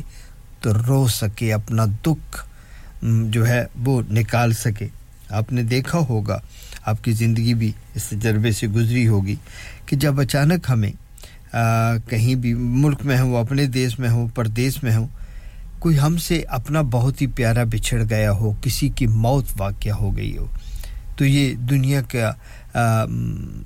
[0.62, 2.51] تو رو سکے، اپنا دکھ
[3.02, 4.88] جو ہے وہ نکال سکے۔
[5.30, 6.40] آپ نے دیکھا ہوگا
[6.86, 9.36] آپ کی زندگی بھی اس تجربے سے گزری ہوگی
[9.86, 10.92] کہ جب اچانک ہمیں
[11.54, 15.08] آ, کہیں بھی ملک میں ہوں اپنے دیش میں ہوں پردیس میں ہوں
[15.80, 20.18] کوئی ہم سے اپنا بہت ہی پیارا بچھڑ گیا ہو کسی کی موت واقعہ ہو
[20.18, 20.48] گئی ہو
[21.18, 22.32] تو یہ دنیا کا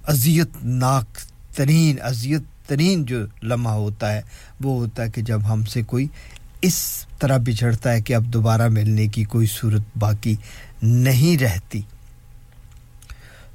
[0.07, 1.17] اذیت ناک
[1.55, 4.21] ترین اذیت ترین جو لمحہ ہوتا ہے
[4.63, 6.07] وہ ہوتا ہے کہ جب ہم سے کوئی
[6.61, 10.35] اس طرح بچھڑتا ہے کہ اب دوبارہ ملنے کی کوئی صورت باقی
[10.81, 11.81] نہیں رہتی۔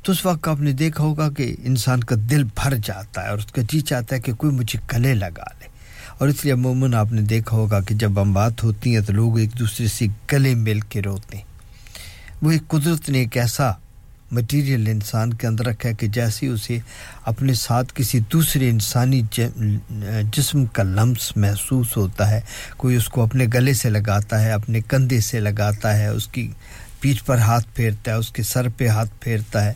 [0.02, 3.38] تو اس وقت آپ نے دیکھا ہوگا کہ انسان کا دل بھر جاتا ہے اور
[3.38, 5.68] اس کا جی چاہتا ہے کہ کوئی مجھے گلے لگا لے۔
[6.18, 9.12] اور اس لیے عموماً آپ نے دیکھا ہوگا کہ جب ہم بات ہوتی ہیں تو
[9.12, 11.44] لوگ ایک دوسرے سے گلے مل کے روتے ہیں۔
[12.42, 13.72] وہ ایک قدرت نے ایک ایسا
[14.30, 16.78] مٹیریل انسان کے اندر رکھا ہے کہ جیسے اسے
[17.32, 19.22] اپنے ساتھ کسی دوسرے انسانی
[20.32, 22.40] جسم کا لمس محسوس ہوتا ہے،
[22.76, 26.48] کوئی اس کو اپنے گلے سے لگاتا ہے، اپنے کندھے سے لگاتا ہے، اس کی
[27.00, 29.72] پیٹھ پر ہاتھ پھیرتا ہے، اس کے سر پہ ہاتھ پھیرتا ہے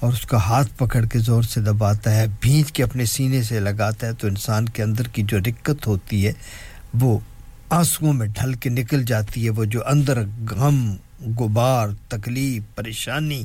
[0.00, 3.60] اور اس کا ہاتھ پکڑ کے زور سے دباتا ہے بھینچ کے اپنے سینے سے
[3.60, 6.32] لگاتا ہے تو انسان کے اندر کی جو دقت ہوتی ہے
[7.00, 7.18] وہ
[7.70, 10.78] آنسوؤں میں ڈھل کے نکل جاتی ہے، وہ جو اندر غم
[11.38, 13.42] غبار، تکلیف، پریشانی،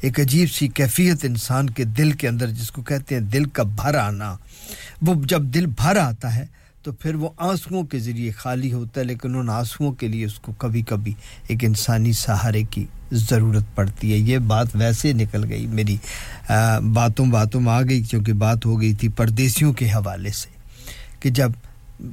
[0.00, 3.62] ایک عجیب سی کیفیت انسان کے دل کے اندر جس کو کہتے ہیں دل کا
[3.62, 4.34] بھر آنا۔
[5.02, 6.44] وہ جب دل بھر آتا ہے
[6.82, 10.38] تو پھر وہ آنسوؤں کے ذریعے خالی ہوتا ہے، لیکن ان آنسوؤں کے لیے اس
[10.40, 11.12] کو کبھی کبھی
[11.48, 15.96] ایک انسانی سہارے کی ضرورت پڑتی ہے۔ یہ بات ویسے نکل گئی، میری
[16.94, 20.48] باتوں باتوں میں آ گئی، کیونکہ بات ہو گئی تھی پردیسیوں کے حوالے سے
[21.20, 21.50] کہ جب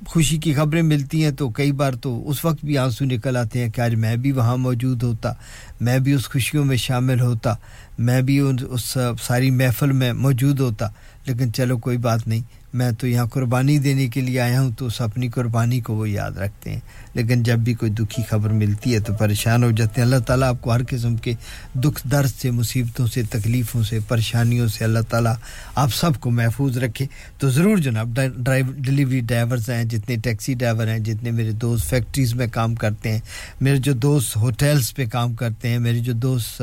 [0.08, 3.64] خوشی کی خبریں ملتی ہیں تو کئی بار تو اس وقت بھی آنسو نکل آتے
[3.64, 5.34] ہیں کہ آج میں بھی وہاں موجود ہوتا،
[5.82, 7.54] میں بھی اس خوشیوں میں شامل ہوتا،
[8.00, 10.88] میں بھی اس ساری محفل میں موجود ہوتا،
[11.26, 12.42] لیکن چلو کوئی بات نہیں۔
[12.76, 16.10] میں تو یہاں قربانی دینے کے لیے آیا ہوں تو اس اپنی قربانی کو وہ
[16.10, 16.80] یاد رکھتے ہیں۔
[17.14, 20.48] لیکن جب بھی کوئی دکھی خبر ملتی ہے تو پریشان ہو جاتے ہیں۔ اللہ تعالیٰ
[20.48, 21.34] آپ کو ہر قسم کے
[21.76, 25.34] دکھ درد سے، مصیبتوں سے، تکلیفوں سے، پریشانیوں سے اللہ تعالیٰ
[25.76, 27.06] آپ سب کو محفوظ رکھے۔
[27.38, 32.34] تو ضرور جناب ڈرائیو، ڈلیوری ڈرائیورز ہیں، جتنے ٹیکسی ڈرائیور ہیں، جتنے میرے دوست فیکٹریز
[32.36, 33.20] میں کام کرتے ہیں،
[33.62, 36.62] میرے جو دوست ہوٹلس پہ کام کرتے ہیں، میرے جو دوست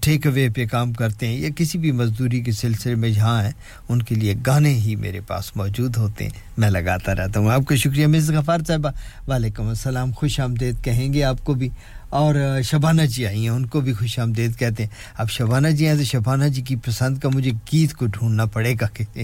[0.00, 3.52] ٹیک اوے پہ کام کرتے ہیں یا کسی بھی مزدوری کے سلسلے میں جہاں ہیں،
[3.88, 7.60] ان کے لیے گانے ہی میرے پاس موجود ہوتے ہیں۔ میں لگاتا رہتا ہوں۔ آپ
[7.66, 8.90] کا شکریہ مس غفار صاحبہ۔
[9.28, 11.68] وعلیکم السلام۔ خوش آمدید کہیں گے آپ کو بھی۔
[12.08, 12.34] اور
[12.64, 15.94] شبانہ جی آئی ہیں، ان کو بھی خوش آمدید کہتے ہیں۔ اب شبانہ جی ہیں
[15.94, 19.22] تو شبانہ جی کی پسند کا مجھے گیت کو ڈھونڈنا پڑے گا۔ کہ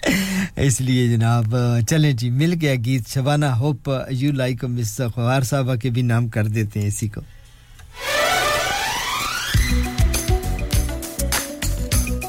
[0.56, 1.56] اس لیے جناب
[1.88, 6.28] چلیں جی مل گیا گیت Shabana. Hope you like miss Ghaffar صاحبہ کے بھی نام
[6.28, 7.20] کر دیتے ہیں اسی کو۔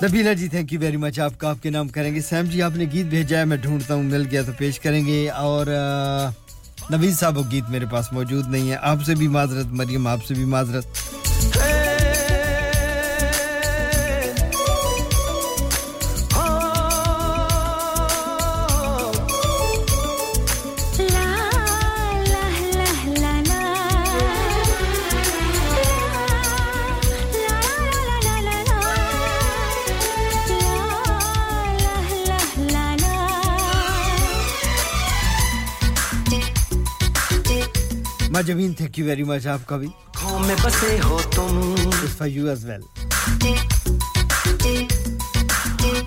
[0.03, 2.61] Nabila ji thank you very much آپ کا، آپ کے نام کریں گے۔ سیم جی
[2.61, 5.65] آپ نے گیت بھیجا ہے، میں ڈھونڈتا ہوں، مل گیا تو پیش کریں گے۔ اور
[6.89, 10.25] نوید صاحب وہ گیت میرے پاس موجود نہیں ہے۔ آپ سے بھی معذرت، مریم، آپ
[10.25, 10.85] سے بھی معذرت۔
[38.31, 39.87] Majavin, thank you very much آپ کا بھی.
[42.17, 42.81] فار یو ایز ویل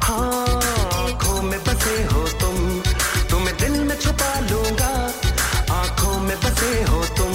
[0.08, 2.78] آنکھوں میں بسے ہو تم.
[3.28, 5.10] تمہیں دل میں چھپا لوں گا.
[5.68, 7.33] آنکھوں میں بسے ہو تم.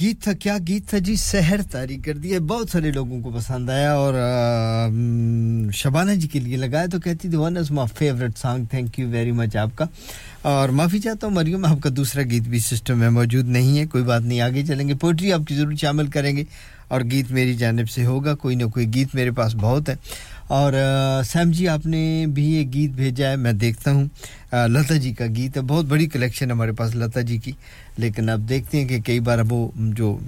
[0.00, 3.70] گیت تھا، کیا گیت تھا جی؟ سحر تاریخ کر دیا بہت سارے لوگوں کو پسند
[3.70, 4.14] آیا اور
[5.72, 9.08] شبانہ جی کے لیے لگایا تو کہتی تھی one is my favourite song thank you
[9.08, 9.84] very much آپ کا۔
[10.42, 13.86] اور معافی چاہتا ہوں مریم آپ کا دوسرا گیت بھی سسٹم میں موجود نہیں ہے،
[13.86, 16.44] کوئی بات نہیں، آگے چلیں گے۔ پوئٹری آپ کی ضرور شامل کریں گے
[16.88, 19.96] اور گیت میری جانب سے ہوگا، کوئی نہ کوئی گیت میرے پاس بہت ہے۔
[20.48, 20.72] اور
[21.24, 24.04] سیم جی آپ نے بھی یہ گیت بھیجا ہے، میں دیکھتا ہوں۔
[24.52, 27.52] لتا جی کا گیت ہے۔ بہت بڑی کلیکشن ہمارے پاس لتا جی کی۔
[27.96, 30.18] لیکن اب دیکھتے ہیں کہ کئی بار وہ جو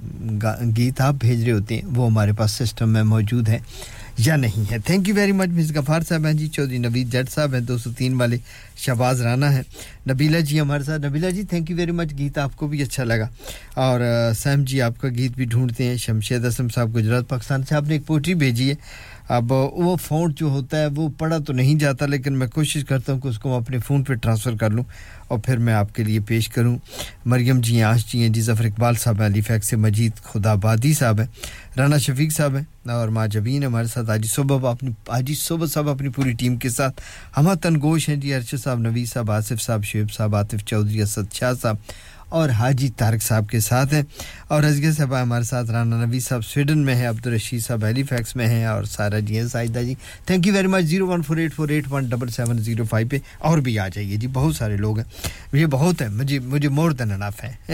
[0.77, 3.59] گیت آپ بھیج رہے ہوتے ہیں، وہ ہمارے پاس سسٹم میں موجود ہیں
[4.17, 7.31] یا نہیں ہے thank you very much miss Ghaffar صاحب ہیں جی۔ چودھری نبی جٹ
[7.31, 8.37] صاحب ہیں، دو سو تین والے
[8.75, 9.61] شہباز رانا ہیں۔
[10.09, 13.03] نبیلا جی ہمارے ساتھ۔ Nabila ji thank you very much گیت آپ کو بھی اچھا
[13.03, 13.27] لگا۔
[13.75, 14.01] اور
[14.37, 17.83] سیم جی آپ کا گیت بھی ڈھونڈتے ہیں۔ شمشید اسم صاحب، گجرات، پاکستان سے آپ
[17.87, 18.75] نے ایک پوٹری بھیجی ہے۔
[19.29, 23.13] اب وہ فون جو ہوتا ہے وہ پڑھا تو نہیں جاتا، لیکن میں کوشش کرتا
[23.13, 24.83] ہوں کہ اس کو میں اپنے فون پہ ٹرانسفر کر لوں
[25.27, 26.77] اور پھر میں آپ کے لیے پیش کروں۔
[27.25, 30.53] مریم جی ہیں، آش جی ہیں جی ظفر اقبال صاحب ہیں، علی فیکس مجید خدا
[30.55, 31.27] بادی صاحب ہیں،
[31.77, 35.89] رانا شفیق صاحب ہیں اور ماں جبین ہمارے ساتھ۔ آجی صبح اپنی آجی صبح صاحب
[35.89, 37.01] اپنی پوری ٹیم کے ساتھ۔
[37.37, 41.33] ہمہ تنگوش ہیں جی ارشد صاحب نوی صاحب، آصف صاحب، شعیب صاحب، عاطف چودھری، اسد
[41.33, 41.75] شاہ صاحب۔
[42.33, 44.01] اور حاجی تارک صاحب کے ساتھ ہیں۔
[44.47, 48.35] اور حضرت صاحب ہمارے ساتھ رانا نبی صاحب سویڈن میں ہیں، عبدالرشید صاحب ہیلی فیکس
[48.35, 49.93] میں ہیں اور سارا جی ہیں Saida ji.
[50.25, 53.07] Thank you very much zero one four eight four eight one double seven zero five
[53.11, 55.05] پہ اور بھی آ جائیے۔ جی بہت سارے لوگ ہیں۔
[55.53, 57.73] یہ بہت ہیں۔ مجھے مجھے مور دین انف ہے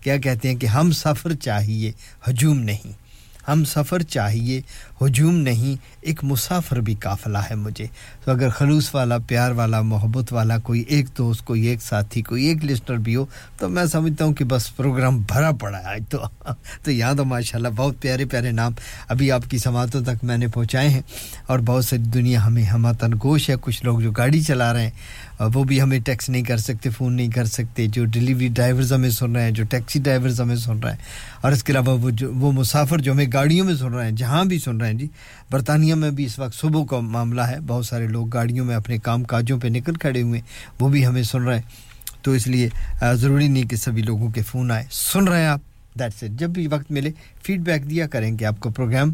[0.00, 1.92] کیا کہتے ہیں کہ ہم سفر چاہیے،
[2.28, 3.07] ہجوم نہیں۔
[3.48, 4.60] ہم سفر چاہیے،
[5.00, 7.86] ہجوم نہیں، ایک مسافر بھی قافلہ ہے مجھے۔
[8.24, 12.44] تو اگر خلوص والا، پیار والا، محبت والا، کوئی ایک دوست، کوئی ایک ساتھی، کوئی
[12.44, 13.24] ایک لسٹر بھی ہو،
[13.58, 16.18] تو میں سمجھتا ہوں کہ بس پروگرام بھرا پڑا ہے۔ تو
[16.82, 18.72] تو یہاں تو ماشاءاللہ، بہت پیارے پیارے نام۔
[19.08, 21.02] ابھی آپ کی سماعتوں تک میں نے پہنچائے ہیں
[21.46, 24.90] اور بہت ساری دنیا ہمیں ہماتن گوش ہے۔ کچھ لوگ جو گاڑی چلا رہے ہیں
[25.54, 29.10] وہ بھی ہمیں ٹیکس نہیں کر سکتے، فون نہیں کر سکتے، جو ڈیلیوری ڈرائیورز ہمیں
[29.10, 30.98] سن رہے ہیں، جو ٹیکسی ڈرائیورز ہمیں سن رہے ہیں،
[31.40, 34.16] اور اس کے علاوہ وہ جو، وہ مسافر جو ہمیں گاڑیوں میں سن رہے ہیں،
[34.16, 35.08] جہاں بھی سن رہے ہیں جی
[35.50, 38.98] برطانیہ میں بھی اس وقت صبح کا معاملہ ہے، بہت سارے لوگ گاڑیوں میں اپنے
[38.98, 40.46] کام کاجوں پہ نکل کھڑے ہوئے ہیں،
[40.80, 41.86] وہ بھی ہمیں سن رہے ہیں۔
[42.22, 42.68] تو اس لیے
[43.14, 45.60] ضروری نہیں کہ سبھی لوگوں کے فون آئے، سن رہے ہیں آپ
[45.98, 47.10] دیٹس اٹ جب بھی وقت ملے
[47.44, 49.12] فیڈ بیک دیا کریں کہ آپ کو پروگرام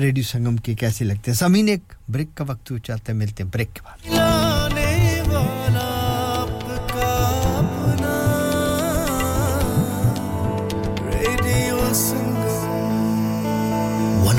[0.00, 3.74] ریڈیو سنگم کے کیسے لگتے ہیں۔ سمین ایک بریک کا وقت چلتے ملتے ہیں بریک
[3.74, 4.55] کے بعد۔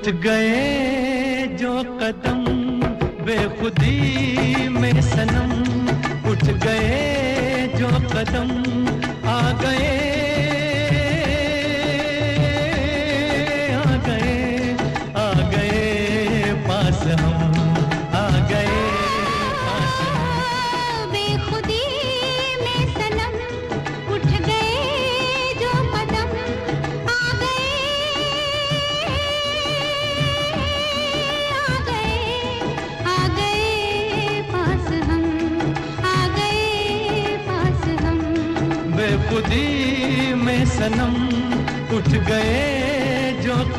[0.00, 2.44] اٹھ گئے جو قدم
[3.24, 5.52] بے خودی میں سنم
[6.24, 8.59] اٹھ گئے جو قدم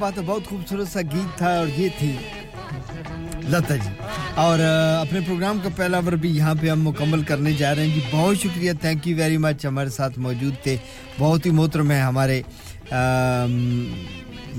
[0.00, 2.16] بات ہے، بہت خوبصورت سا گیت تھا اور یہ تھی
[3.48, 3.90] لتا جی۔
[4.34, 4.58] اور
[5.00, 8.00] اپنے پروگرام کا پہلا ور بھی یہاں پہ ہم مکمل کرنے جا رہے ہیں۔ جی
[8.10, 10.76] بہت شکریہ تھینک یو ویری مچ ہمارے ساتھ موجود تھے۔
[11.18, 12.42] بہت ہی محترم ہیں ہمارے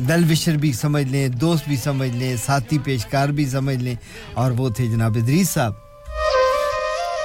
[0.08, 3.96] دل وشر بھی سمجھ لیں، دوست بھی سمجھ لیں، ساتھی پیشکار بھی سمجھ لیں۔
[4.34, 5.81] اور وہ تھے جناب ادریس صاحب۔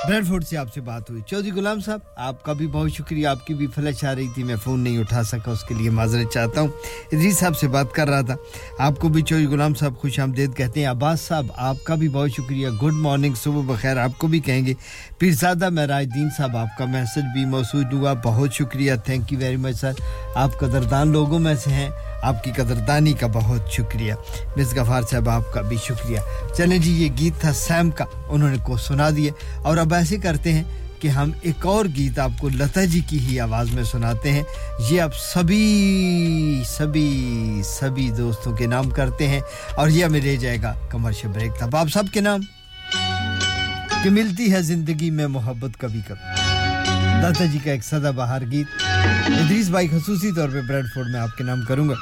[0.09, 3.47] بیرفوڈ سے آپ سے بات ہوئی۔ چودھری غلام صاحب، آپ کا بھی بہت شکریہ۔ آپ
[3.47, 6.33] کی بھی فلش آ رہی تھی، میں فون نہیں اٹھا سکا، اس کے لیے معذرت
[6.33, 6.69] چاہتا ہوں۔
[7.13, 8.35] ادری صاحب سے بات کر رہا تھا۔
[8.79, 12.09] آپ کو بھی چوئی غلام صاحب خوش آمدید کہتے ہیں، عباس صاحب، آپ کا بھی
[12.09, 14.75] بہت شکریہ۔ گڈ مارننگ صبح بخیر، آپ کو بھی کہیں گے۔
[15.19, 19.57] پیرزادہ مہراج دین صاحب، آپ کا میسج بھی موصول ہوا۔ بہت شکریہ thank you very
[19.57, 19.93] much sir
[20.35, 21.89] آپ قدردان لوگوں میں سے ہیں،
[22.23, 24.15] آپ کی قدردانی کا بہت شکریہ۔
[24.57, 26.19] مس غفار صاحب، آپ کا بھی شکریہ۔
[26.57, 30.17] چلیں جی یہ گیت تھا سیم کا، انہوں نے کو سنا دیا۔ اور اب ایسے
[30.17, 30.65] کرتے ہیں
[31.01, 34.43] کہ ہم ایک اور گیت آپ کو لتا جی کی ہی آواز میں سناتے ہیں۔
[34.91, 39.41] یہ آپ سبھی سبھی سبھی دوستوں کے نام کرتے ہیں
[39.77, 42.41] اور یہ ہمیں لے جائے گا کمرشل بریک تب۔ آپ سب کے نام؟
[44.05, 46.57] کہ ملتی ہے زندگی میں محبت کبھی کبھی۔
[47.23, 48.67] لتا جی کا ایک سدا بہار گیت۔
[49.29, 51.95] ادریس بھائی خصوصی طور پہ بریڈ فورڈ میں آپ کے نام کروں گا۔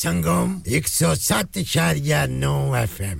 [0.00, 3.19] چنگم 107 شهرگر نو افم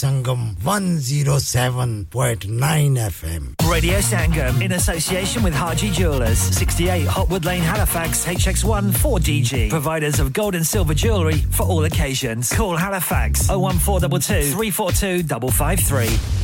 [0.00, 3.42] Sangam 107.9 FM
[3.74, 9.70] Radio Sangam in association with Haji Jewelers, 68 Hotwood Lane, Halifax, HX1 4DG.
[9.70, 12.52] Providers of gold and silver jewellery for all occasions.
[12.52, 16.43] Call Halifax 01422 342 553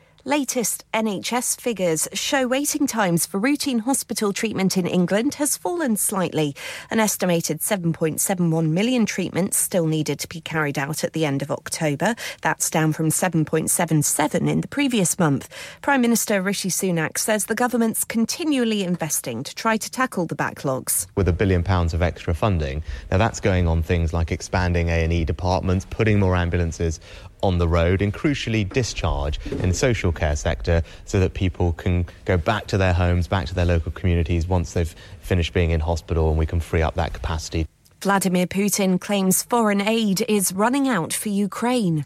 [0.23, 6.55] Latest NHS figures show waiting times for routine hospital treatment in England has fallen slightly.
[6.91, 11.49] An estimated 7.71 million treatments still needed to be carried out at the end of
[11.49, 12.13] October.
[12.43, 15.49] That's down from 7.77 in the previous month.
[15.81, 21.07] Prime Minister Rishi Sunak says the government's continually investing to try to tackle the backlogs.
[21.15, 25.25] With a billion pounds of extra funding, now that's going on things like expanding A&E
[25.25, 26.99] departments, putting more ambulances
[27.43, 32.05] on the road and crucially discharge in the social care sector so that people can
[32.25, 35.79] go back to their homes, back to their local communities once they've finished being in
[35.79, 37.67] hospital and we can free up that capacity.
[38.01, 42.03] Vladimir Putin claims foreign aid is running out for Ukraine.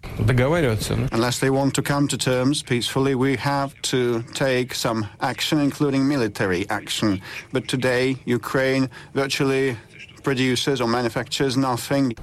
[1.14, 6.06] Unless they want to come to terms peacefully, we have to take some action, including
[6.06, 7.22] military action.
[7.54, 9.78] But today, Ukraine virtually
[10.22, 12.14] produces or manufactures nothing.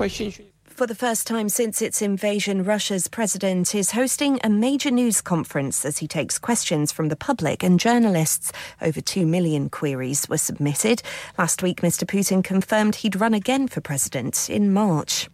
[0.82, 5.84] For the first time since its invasion, Russia's president is hosting a major news conference
[5.84, 8.50] as he takes questions from the public and journalists.
[8.80, 11.00] Over 2 million queries were submitted.
[11.38, 12.02] Last week, Mr.
[12.02, 15.28] Putin confirmed he'd run again for president in March.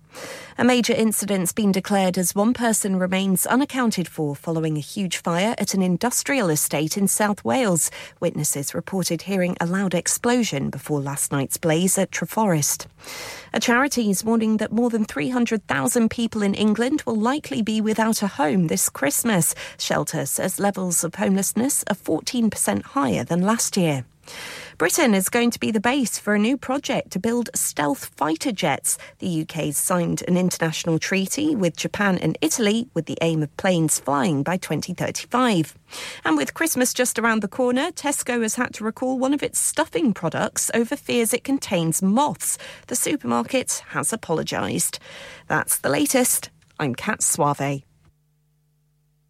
[0.61, 5.55] A major incident's been declared as one person remains unaccounted for following a huge fire
[5.57, 7.93] at an industrial estate in South Wales.
[8.19, 12.87] Witnesses reported hearing a loud explosion before last night's blaze at Treforest.
[13.53, 18.21] A charity is warning that more than 300,000 people in England will likely be without
[18.21, 19.55] a home this Christmas.
[19.79, 24.05] Shelter says levels of homelessness are 14% higher than last year.
[24.79, 28.53] Britain is going to be the base for a new project to build stealth fighter
[28.53, 28.97] jets.
[29.19, 33.99] The UK's signed an international treaty with Japan and Italy with the aim of planes
[33.99, 35.77] flying by 2035.
[36.25, 39.59] And with Christmas just around the corner, Tesco has had to recall one of its
[39.59, 42.57] stuffing products over fears it contains moths.
[42.87, 45.01] The supermarket has apologised.
[45.49, 46.51] That's the latest.
[46.79, 47.83] I'm Kat Suave.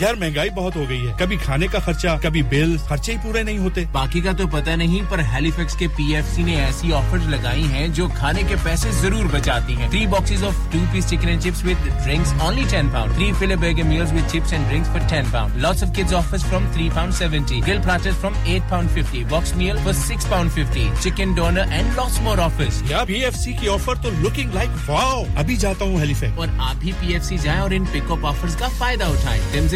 [0.00, 3.42] یار مہنگائی بہت ہو گئی ہے۔ کبھی کھانے کا خرچہ کبھی بل خرچے ہی پورے
[3.42, 6.56] نہیں ہوتے۔ باقی کا تو پتہ نہیں پر ہیلی فیکس کے پی ایف سی نے
[6.56, 10.78] ایسی آفر لگائی ہیں جو کھانے کے پیسے ضرور بچاتی ہیں۔ Three boxes of two
[10.92, 14.52] piece chicken and chips with drinks only ten pound three full burger meals with chips
[14.52, 18.14] and drinks for ten pound lots of kids offers from three pound seventy grill platters
[18.20, 22.38] from eight pound fifty box meal for six pound fifty chicken doner and lots more
[22.38, 26.14] offers یا P F C کی offer تو looking like wow ابھی جاتا ہوں ہیلی
[26.14, 29.04] fax اور آپ بھی P F C جائیں اور ان پک اپ آفرز کا فائدہ
[29.04, 29.42] اٹھائیں۔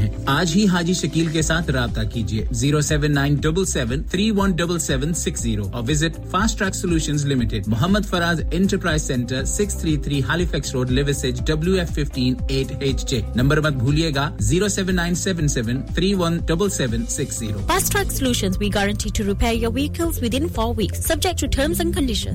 [0.00, 4.30] ہیں، آج ہی حاجی شکیل کے ساتھ رابطہ کیجیے، zero seven nine double seven, three
[4.30, 9.44] one double seven, six zero اور visit fast track solution limited, Muhammad Faraz enterprise centre,
[9.44, 10.90] six three three ہالی Halifax road
[11.46, 13.20] W F fifteen eight H J.
[13.36, 17.58] Number مت بھولیے گا، zero seven nine seven seven, three one double seven, six zero.
[17.66, 21.80] Fast track solution we guarantee to repair your vehicles within four weeks subject to terms
[21.80, 22.34] and condition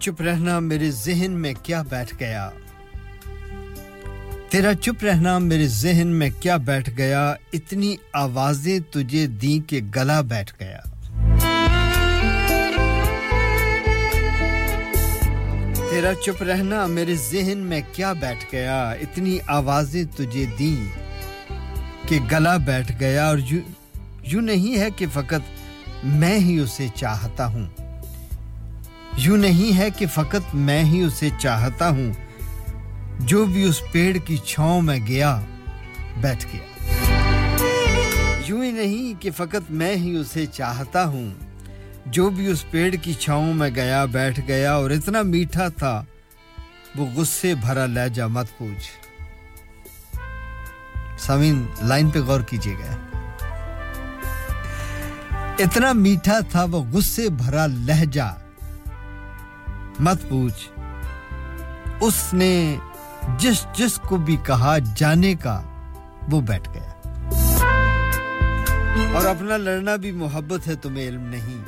[0.00, 2.50] چپ رہنا میرے ذہن میں کیا بیٹھ گیا؟
[4.48, 10.20] تیرا چپ رہنا میرے ذہن میں کیا بیٹھ گیا؟ اتنی آوازیں تجھے دی کہ گلا
[10.20, 10.80] بیٹھ گیا۔
[15.90, 20.88] تیرا چپ رہنا میرے ذہن میں کیا بیٹھ گیا؟ اتنی آوازیں تجھے دیں
[22.08, 23.38] کہ گلا بیٹھ گیا۔ اور
[24.22, 25.58] یوں نہیں ہے کہ فقط
[26.04, 27.66] میں ہی اسے چاہتا ہوں۔
[29.20, 32.12] یوں نہیں ہے کہ فقط میں ہی اسے چاہتا ہوں۔
[33.20, 35.40] جو بھی اس پیڑ کی چھاؤں میں گیا،
[36.20, 36.84] بیٹھ گیا۔
[38.46, 41.30] یوں ہی نہیں کہ فقط میں ہی اسے چاہتا ہوں۔
[42.06, 46.04] جو بھی اس پیڑ کی چھاؤں میں گیا، بیٹھ گیا اور اتنا میٹھا تھا،
[46.96, 48.90] وہ غصے بھرا لہجہ مت پوچھ۔
[51.18, 52.96] سامین لائن پہ غور کیجیے گا۔
[55.58, 58.47] اتنا میٹھا تھا، وہ غصے بھرا لہجہ۔
[60.00, 60.68] مت پوچھ۔
[62.00, 62.76] اس نے
[63.38, 65.62] جس جس کو بھی کہا جانے کا
[66.30, 66.88] وہ بیٹھ گیا۔
[69.14, 71.64] اور اپنا لڑنا بھی محبت ہے تمہیں علم نہیں۔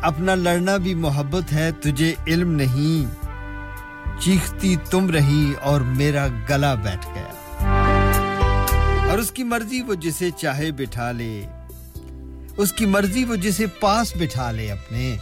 [0.00, 3.26] اپنا لڑنا بھی محبت ہے تجھے علم نہیں۔
[4.20, 7.28] چیختی تم رہی اور میرا گلا بیٹھ گیا۔
[9.10, 11.46] اور اس کی مرضی وہ جسے چاہے بٹھا لے۔
[12.56, 15.16] اس کی مرضی وہ جسے پاس بٹھا لے اپنے۔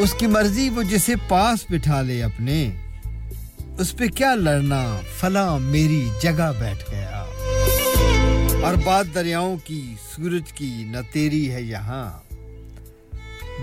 [0.00, 2.70] اس کی مرضی وہ جسے پاس بٹھا لے اپنے۔
[3.78, 7.24] اس پہ کیا لڑنا؟ فلاں میری جگہ بیٹھ گیا۔
[8.62, 12.34] اور بات دریاؤں کی، سورج کی، نہ تیری ہے یہاں۔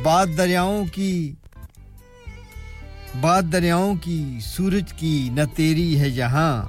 [0.04, 1.36] بات دریاؤں کی،
[3.22, 6.66] بات دریاؤں کی، سورج کی، نہ تیری ہے یہاں۔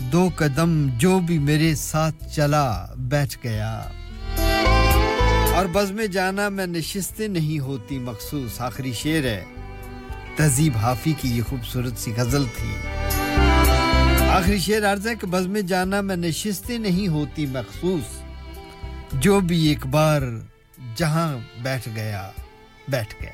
[0.00, 3.82] دو قدم جو بھی میرے ساتھ چلا بیٹھ گیا۔
[5.54, 9.44] اور بز میں جانا میں نشستیں نہیں ہوتی، مخصوص آخری شعر ہے۔
[10.36, 12.88] تہذیب حافی کی یہ خوبصورت سی غزل تھی۔
[14.28, 18.20] آخری شعر عرض ہے کہ بز میں جانا میں نشستیں نہیں ہوتی، مخصوص
[19.12, 20.22] جو بھی ایک بار
[20.96, 22.30] جہاں بیٹھ گیا
[22.88, 23.30] بیٹھ گیا۔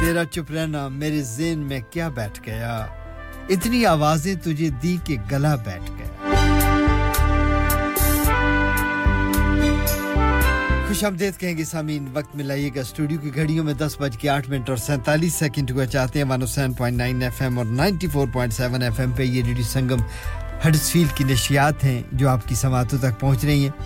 [0.00, 2.86] تیرا چپ رہنا میرے ذہن میں کیا بیٹھ گیا؟
[3.48, 6.19] اتنی آوازیں تجھے دی کہ گلا بیٹھ گیا۔
[10.90, 14.16] خوش آمدید کہیں گے سامین وقت میں لائیے گا اسٹوڈیو کی گھڑیوں میں دس بج
[14.18, 17.42] کے آٹھ منٹ اور سینتالیس سیکنڈ ہوا چاہتے ہیں one O seven point nine FM
[17.42, 20.02] M اور ninety four point seven FM M پہ یہ ریڈیو سنگم
[20.66, 23.84] ہڈس فیلڈ کی نشیات ہیں جو آپ کی سماعتوں تک پہنچ رہی ہیں۔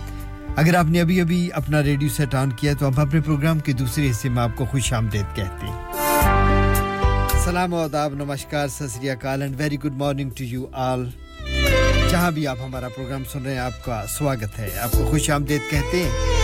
[0.55, 3.73] اگر آپ نے ابھی ابھی اپنا ریڈیو سیٹ آن کیا تو ہم اپنے پروگرام کے
[3.73, 5.83] دوسرے حصے میں آپ کو خوش آمدید کہتے ہیں۔
[7.45, 11.09] سلام آداب، نمسکار ست سری اکال and very good morning to you all
[12.11, 15.29] جہاں بھی آپ ہمارا پروگرام سن رہے ہیں، آپ کا سواگت ہے۔ آپ کو خوش
[15.29, 16.35] آمدید کہتے ہیں۔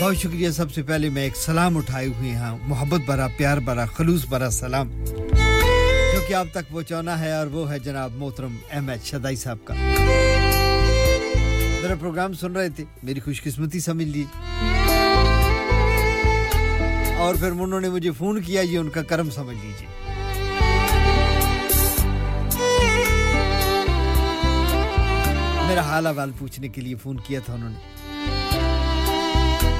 [0.00, 3.86] بہت شکریہ سب سے پہلے میں ایک سلام اٹھائی ہوئی ہاں محبت برا پیار برا
[3.86, 4.90] خلوص برا سلام۔
[6.12, 9.74] جو کہ آپ تک پہنچانا ہے اور وہ ہے جناب محترم احمد شدائی صاحب کا۔
[11.82, 14.24] ذرا پروگرام سن رہے تھے، میری خوش قسمتی سمجھ لی
[17.16, 19.88] اور پھر انہوں نے مجھے فون کیا، یہ ان کا کرم سمجھ لیجیے
[25.68, 27.93] میرا حال احوال پوچھنے کے لیے فون کیا تھا انہوں نے۔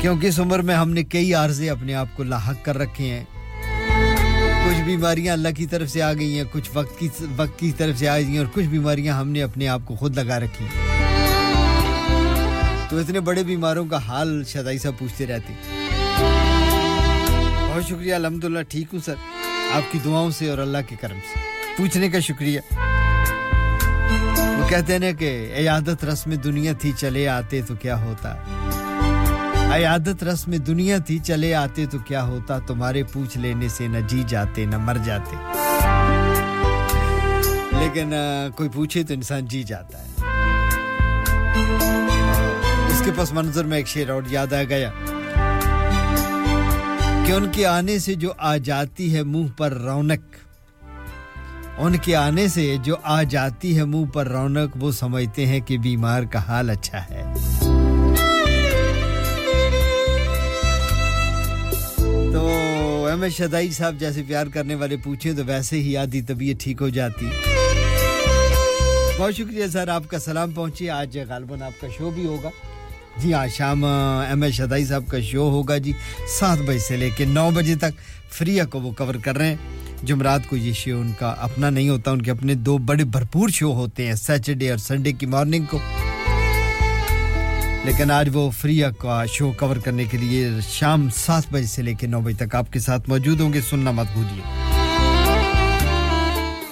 [0.01, 3.25] کیونکہ اس عمر میں ہم نے کئی عارضے اپنے آپ کو لاحق کر رکھے ہیں۔
[4.67, 7.99] کچھ بیماریاں اللہ کی طرف سے آ گئی ہیں، کچھ وقت کی وقت کی طرف
[7.99, 10.65] سے آ گئی ہیں اور کچھ بیماریاں ہم نے اپنے آپ کو خود لگا رکھی
[10.65, 10.85] ہیں۔
[12.89, 15.85] تو اتنے بڑے بیماروں کا حال شدائی صاحب پوچھتے رہتے۔ ہیں
[17.75, 19.15] بہت شکریہ، الحمدللہ، ٹھیک ہوں سر۔
[19.75, 21.41] آپ کی دعاؤں سے اور اللہ کے کرم سے۔
[21.77, 22.61] پوچھنے کا شکریہ۔
[24.59, 28.35] وہ کہتے ہیں نا کہ عیادت رسم دنیا تھی، چلے آتے تو کیا ہوتا۔
[29.75, 34.23] عیادت رسم دنیا تھی، چلے آتے تو کیا ہوتا؟ تمہارے پوچھ لینے سے نہ جی
[34.27, 35.37] جاتے، نہ مر جاتے۔
[37.79, 38.13] لیکن
[38.57, 40.07] کوئی پوچھے تو انسان جی جاتا ہے۔
[42.87, 44.91] اس کے پس منظر میں ایک شعر اور یاد آ گیا۔
[47.27, 50.37] کہ ان کے آنے سے جو آ جاتی ہے منہ پر رونق،
[51.79, 55.79] ان کے آنے سے جو آ جاتی ہے منہ پر رونق، وہ سمجھتے ہیں کہ
[55.79, 57.35] بیمار کا حال اچھا ہے۔
[63.17, 66.89] میں شدائی صاحب جیسے پیار کرنے والے پوچھیں تو ویسے ہی آدھی طبیعت ٹھیک ہو
[66.89, 67.27] جاتی۔
[69.19, 72.51] بہت شکریہ سر، آپ کا سلام پہنچے۔ آج غالباً آپ کا شو بھی ہوگا۔
[73.17, 75.93] جی آج شام، ایم ایس شدائی صاحب کا شو ہوگا جی
[76.39, 79.57] سات بجے سے لے کے نو بجے تک۔ فریہ کو وہ کور کر رہے ہیں۔
[80.03, 83.49] جمعرات کو یہ شو ان کا اپنا نہیں ہوتا، ان کے اپنے دو بڑے بھرپور
[83.49, 85.79] شو ہوتے ہیں۔ سیٹرڈے اور سنڈے کی مارننگ کو۔
[87.85, 91.95] لیکن آج وہ فری کا شو کور کرنے کے لیے شام سات بجے سے لے
[91.95, 94.43] کے نو بجے تک آپ کے ساتھ موجود ہوں گے، سننا مت بھولیے۔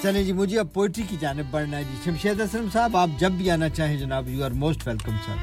[0.03, 3.33] چلیں جی مجھے اب پوئٹری کی جانب بڑھنا ہے جی۔ شمشید اسلم صاحب، آپ جب
[3.33, 5.35] بھی آنا چاہیں جناب you are most welcome sir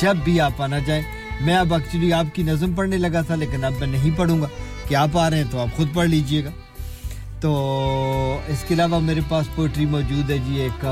[0.00, 1.02] جب بھی آپ آنا چاہیں۔
[1.40, 4.46] میں اب ایکچولی آپ کی نظم پڑھنے لگا تھا، لیکن اب میں نہیں پڑھوں گا۔
[4.88, 6.50] کہ آپ آ رہے ہیں تو آپ خود پڑھ لیجیے گا۔
[7.40, 10.86] تو اس کے علاوہ میرے پاس پوئٹری موجود ہے جی ایک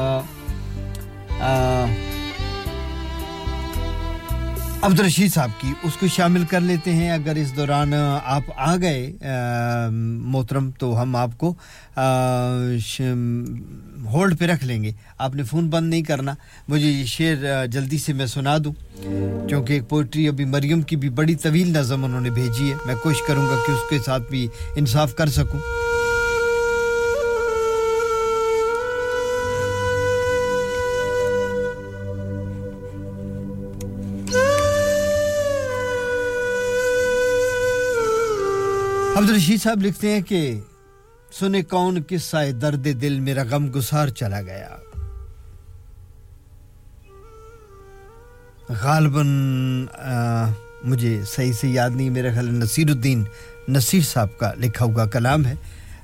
[4.87, 7.93] عبدالرشید صاحب کی، اس کو شامل کر لیتے ہیں۔ اگر اس دوران
[8.25, 9.13] آپ آ گئے
[10.01, 11.55] محترم، تو ہم آپ کو
[14.13, 16.35] ہولڈ پہ رکھ لیں گے۔ آپ نے فون بند نہیں کرنا۔
[16.69, 18.73] مجھے یہ شعر جلدی سے میں سنا دوں۔
[19.51, 22.95] چونکہ ایک پوئٹری ابھی مریم کی بھی بڑی طویل نظم انہوں نے بھیجی ہے۔ میں
[23.03, 25.61] کوشش کروں گا کہ اس کے ساتھ بھی انصاف کر سکوں۔
[39.27, 40.61] عبدالرشید صاحب لکھتے ہیں کہ
[41.41, 44.69] سنے کون کس آئے درد دل میرا غم گسار چلا گیا۔
[48.83, 49.27] غالباً
[50.85, 53.25] مجھے صحیح سے یاد نہیں میرا خیال نصیر الدین
[53.69, 55.55] نصیر صاحب کا لکھا ہوا کلام ہے۔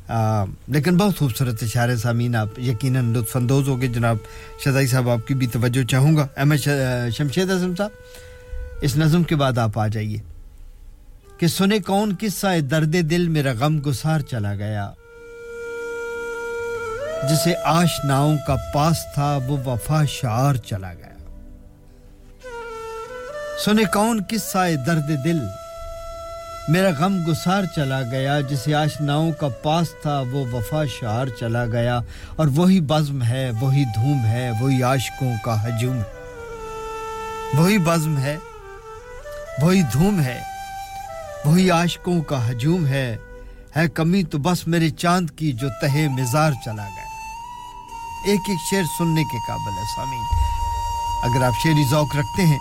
[0.08, 4.16] آ, لیکن بہت خوبصورت اشارے سامین آپ یقیناً لطف اندوز ہو گئے جناب
[4.64, 6.68] شدائی صاحب آپ کی بھی توجہ چاہوں گا۔ احمد
[7.18, 7.90] شمشید اعظم صاحب
[8.80, 10.31] اس نظم کے بعد آپ آ جائیے۔
[11.42, 14.92] کہ سنے کون قصہ درد دل میرا غم گسار چلا گیا۔
[17.30, 21.40] جسے آشناؤں کا پاس تھا، وہ وفا شعار چلا گیا۔
[23.64, 25.38] سنے کون قصہ درد دل
[26.68, 32.00] میرا غم گسار چلا گیا۔ جسے آشناؤں کا پاس تھا، وہ وفا شعار چلا گیا۔
[32.36, 36.38] اور وہی بزم ہے، وہی دھوم ہے، وہی عاشقوں کا ہجوم ہے۔
[37.56, 38.36] وہی بزم ہے،
[39.62, 40.51] وہی دھوم ہے۔
[41.44, 43.16] وہی عاشقوں کا ہجوم ہے۔
[43.76, 47.04] ہے کمی تو بس میرے چاند کی جو تہے مزار چلا گیا۔
[48.26, 50.22] ایک ایک شعر سننے کے قابل ہے سامین
[51.22, 52.58] اگر آپ شعری ذوق رکھتے ہیں،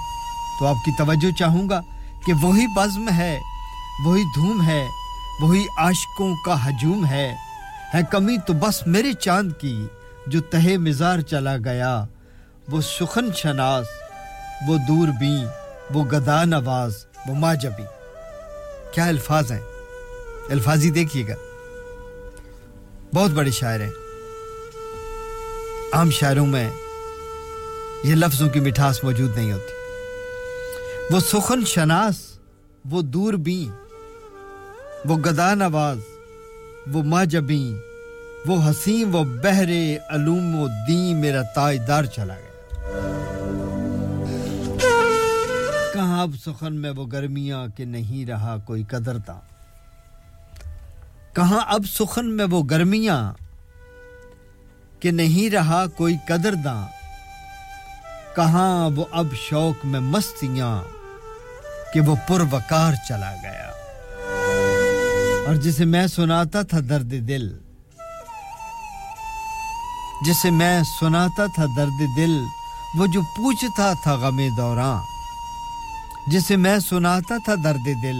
[0.59, 1.81] تو آپ کی توجہ چاہوں گا
[2.25, 3.39] کہ وہی بزم ہے،
[4.05, 4.87] وہی دھوم ہے،
[5.41, 7.35] وہی عاشقوں کا ہجوم ہے۔
[7.93, 9.87] ہے کمی تو بس میرے چاند کی
[10.27, 12.05] جو تہے مزار چلا گیا۔
[12.69, 13.85] وہ سخن شناس،
[14.67, 15.45] وہ دور بین
[15.93, 16.93] وہ گدان آواز،
[17.27, 18.00] وہ ماجبی
[18.91, 19.61] کیا الفاظ ہیں؟
[20.49, 21.34] الفاظ ہی دیکھیے گا۔
[23.13, 23.91] بہت بڑے شاعر ہیں۔
[25.93, 26.69] عام شاعروں میں
[28.03, 29.73] یہ لفظوں کی مٹھاس موجود نہیں ہوتی۔
[31.13, 32.15] وہ سخن شناس،
[32.89, 33.72] وہ دور بین
[35.05, 35.97] وہ گدا نواز
[36.93, 37.77] وہ ماجبین
[38.45, 42.50] وہ حسین و بہرے علوم و دین میرا تاجدار چلا گیا۔
[46.22, 49.39] اب سخن میں وہ گرمیاں کہ نہیں رہا کوئی قدرتا۔
[51.35, 53.34] کہاں اب سخن میں وہ گرمیاں
[54.99, 56.88] کہ نہیں رہا کوئی قدرداں
[58.35, 60.84] کہاں وہ اب شوق میں مستیاں
[61.93, 63.72] کہ وہ پروکار چلا گیا۔
[65.48, 67.57] اور جسے میں سناتا تھا درد دل۔
[70.27, 72.41] جسے میں سناتا تھا درد دل۔
[72.99, 75.10] وہ جو پوچھتا تھا غم دوراں
[76.27, 78.18] جسے میں سناتا تھا درد دل۔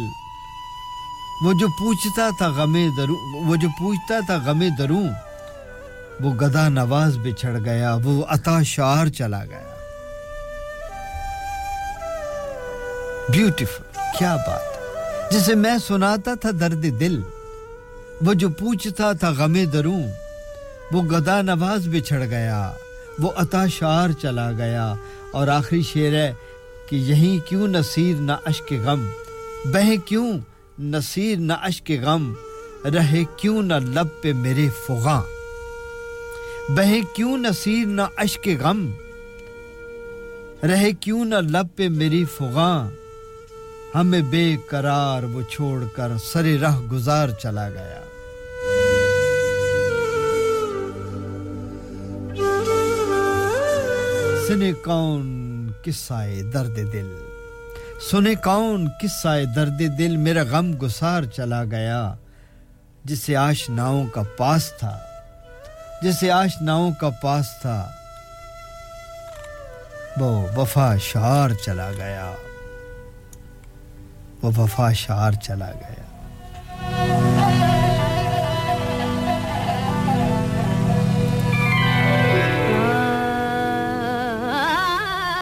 [1.46, 5.08] وہ جو پوچھتا تھا غم دروں وہ جو پوچھتا تھا غم دروں،
[6.20, 9.76] وہ گدا نواز بچھڑ گیا، وہ عطا شعر چلا گیا۔
[13.30, 13.84] بیوٹیفل
[14.20, 14.62] کیا بات۔
[15.32, 17.22] جسے میں سناتا تھا درد دل،
[18.22, 20.04] وہ جو پوچھتا تھا غم دروں،
[20.92, 22.72] وہ گدا نواز بچھڑ گیا،
[23.20, 24.94] وہ عطا شعر چلا گیا۔
[25.32, 26.34] اور آخری شعر ہے
[26.92, 29.08] کہ یہیں کیوں نصیر نہ اشک غم؟
[29.66, 30.40] بہیں کیوں
[30.80, 32.34] نصیر نہ اشک غم؟
[32.86, 35.22] رہے کیوں نہ لب پہ میرے فغاں؟
[36.70, 38.92] بہیں کیوں نصیر نہ اشک غم؟
[40.64, 42.90] رہے کیوں نہ لب پہ میری فغاں؟
[43.96, 48.02] ہمیں بے قرار وہ چھوڑ کر سر رہ گزار چلا گیا۔
[54.48, 55.51] سنے کون
[55.86, 57.16] قصہ درد دل۔
[58.12, 62.14] سنے کون قصہ درد دل میرا غم گسار چلا گیا۔
[63.06, 65.00] جسے آشناؤں کا پاس تھا۔
[66.02, 67.92] جسے آشناؤں کا پاس تھا۔
[70.18, 72.32] وہ وفا شعر چلا گیا۔
[74.42, 77.31] وہ وفا شعر چلا گیا۔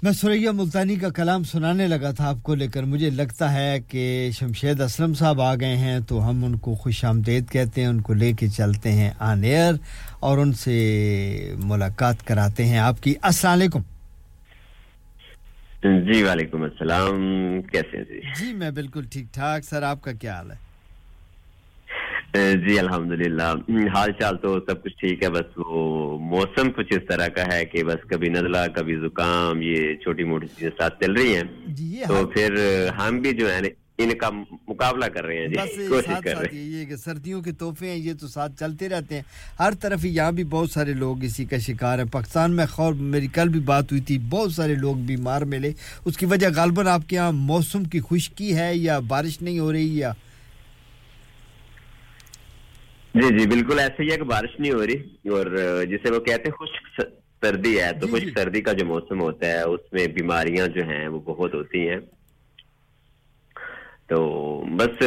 [0.03, 3.79] میں سوریا ملتانی کا کلام سنانے لگا تھا آپ کو لے کر مجھے لگتا ہے
[3.87, 7.87] کہ شمشید اسلم صاحب آ گئے ہیں تو ہم ان کو خوش آمدید کہتے ہیں
[7.87, 9.73] ان کو لے کے چلتے ہیں آن ایئر
[10.19, 10.75] اور ان سے
[11.63, 13.81] ملاقات کراتے ہیں۔ آپ کی السلام علیکم۔
[15.83, 17.21] جی وعلیکم السلام
[17.71, 20.68] کیسے ہیں جی؟ جی میں بالکل ٹھیک ٹھاک۔ سر آپ کا کیا حال ہے؟
[22.33, 23.43] جی الحمدللہ۔
[23.93, 27.65] حال چال تو سب کچھ ٹھیک ہے بس وہ موسم کچھ اس طرح کا ہے
[27.65, 32.01] کہ بس کبھی نزلہ کبھی زکام یہ چھوٹی موٹی چیزیں ساتھ چل رہی ہیں۔ جی،
[32.07, 32.55] تو پھر
[32.99, 33.59] ہم بھی جو ہے
[33.97, 34.29] ان کا
[34.67, 37.97] مقابلہ کر رہے ہیں۔ جی کوشش کر رہے ہیں۔ یہ کہ سردیوں کے تحفے ہیں
[37.97, 39.21] یہ تو ساتھ چلتے رہتے ہیں۔
[39.59, 43.27] ہر طرف یہاں بھی بہت سارے لوگ اسی کا شکار ہیں۔ پاکستان میں خور میری
[43.27, 45.71] کل بھی بات ہوئی تھی بہت سارے لوگ بیمار ملے۔
[46.05, 49.71] اس کی وجہ غالباً آپ کے یہاں موسم کی خشکی ہے یا بارش نہیں ہو
[49.71, 50.11] رہی یا
[53.13, 54.97] جی جی بالکل ایسے ہی ہے کہ بارش نہیں ہو رہی
[55.29, 55.45] اور
[55.85, 57.01] جسے وہ کہتے ہیں خشک
[57.41, 60.67] سردی ہے تو جی، خشک جی۔ سردی کا جو موسم ہوتا ہے اس میں بیماریاں
[60.67, 61.99] جو ہیں وہ بہت ہوتی ہیں۔
[64.09, 64.19] تو
[64.77, 65.03] بس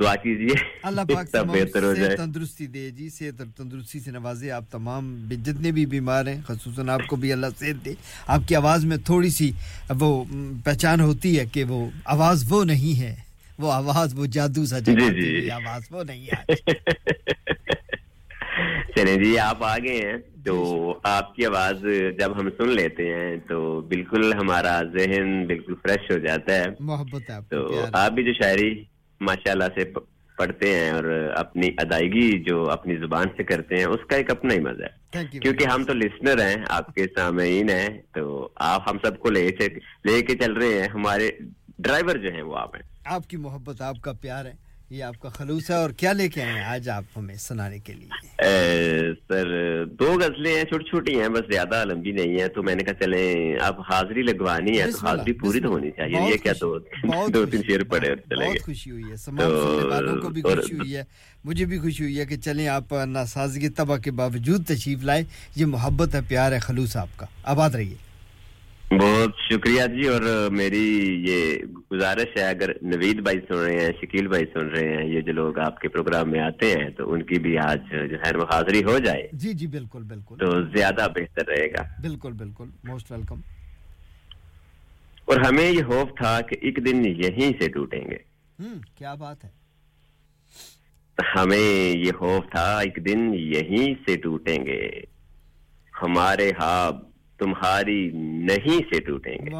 [0.00, 4.50] دعا کیجیے اللہ پاک بہتر ہو جائے۔ تندرستی دے جی صحت اور تندرستی سے نوازے
[4.50, 5.10] آپ تمام
[5.42, 7.94] جتنے بھی بیمار ہیں خصوصاً آپ کو بھی اللہ صحت دے۔
[8.26, 9.50] آپ کی آواز میں تھوڑی سی
[10.00, 10.08] وہ
[10.64, 11.84] پہچان ہوتی ہے کہ وہ
[12.14, 13.14] آواز وہ نہیں ہے۔
[13.58, 16.26] وہ آواز وہ جادو سا جی جی۔ آواز وہ نہیں
[18.96, 21.84] چلے جی آپ آ گئے ہیں۔ تو آپ کی آواز
[22.18, 27.30] جب ہم سن لیتے ہیں تو بالکل ہمارا ذہن بالکل فریش ہو جاتا ہے۔ محبت
[27.30, 28.84] ہے تو آپ بھی جو شاعری
[29.20, 29.84] ماشاء اللہ سے
[30.36, 34.54] پڑھتے ہیں اور اپنی ادائیگی جو اپنی زبان سے کرتے ہیں اس کا ایک اپنا
[34.54, 38.96] ہی مزہ ہے۔ کیونکہ ہم تو لسنر ہیں آپ کے سامعین ہیں۔ تو آپ ہم
[39.04, 41.30] سب کو لے کے چل رہے ہیں۔ ہمارے
[41.78, 44.52] ڈرائیور جو ہیں وہ آپ ہیں۔ آپ کی محبت آپ کا پیار ہے
[44.90, 47.92] یہ آپ کا خلوص ہے اور کیا لے کے آئے آج آپ ہمیں سنانے کے
[47.92, 48.08] لیے؟
[49.28, 49.48] سر
[49.98, 52.94] دو غزلیں ہیں چھوٹی چھوٹی ہیں بس زیادہ لمبی نہیں ہیں تو میں نے کہا
[52.94, 56.78] چلیں اب حاضری لگوانی ہے تو حاضری پوری تو ہونی چاہیے یہ کیا دو
[57.34, 59.52] دو تین شیر پڑے گئے۔ خوشی ہوئی ہے سماج
[59.92, 61.02] والوں کو بھی خوشی ہوئی ہے
[61.44, 65.22] مجھے بھی خوشی ہوئی ہے کہ چلیں آپ ناسازگی تباہ کے باوجود تشریف لائے
[65.56, 67.94] یہ محبت ہے پیار ہے خلوص آپ کا۔ آباد رہیے۔
[68.90, 70.86] بہت شکریہ جی اور میری
[71.28, 71.54] یہ
[71.92, 75.32] گزارش ہے اگر نوید بھائی سن رہے ہیں شکیل بھائی سن رہے ہیں یہ جو
[75.32, 78.84] لوگ آپ کے پروگرام میں آتے ہیں تو ان کی بھی آج جو ہے حاضری
[78.84, 83.40] ہو جائے۔ جی جی بالکل بالکل۔ تو زیادہ بہتر رہے گا۔ بالکل بالکل۔ موسٹ ویلکم
[85.24, 88.18] اور ہمیں یہ خوف تھا کہ ایک دن یہیں سے ٹوٹیں گے۔
[88.94, 89.50] کیا بات ہے۔
[91.36, 95.00] ہمیں یہ خوف تھا ایک دن یہیں سے ٹوٹیں گے۔
[96.02, 96.92] ہمارے ہاں
[97.38, 99.50] تمہاری نہیں سے ٹوٹیں گے۔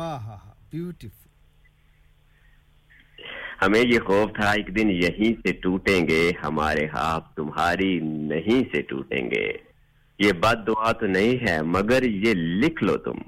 [3.62, 8.82] ہمیں یہ خوف تھا ایک دن یہیں سے ٹوٹیں گے ہمارے ہاتھ تمہاری نہیں سے
[8.82, 9.52] ٹوٹیں گے۔
[10.18, 13.18] یہ بد دعا تو نہیں ہے مگر یہ لکھ لو تم۔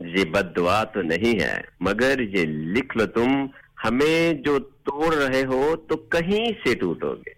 [0.00, 3.46] یہ بد دعا تو نہیں ہے مگر یہ لکھ لو تم۔
[3.84, 7.32] ہمیں جو توڑ رہے ہو تو کہیں سے ٹوٹو گے۔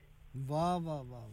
[0.46, 1.28] واہ واہ واہ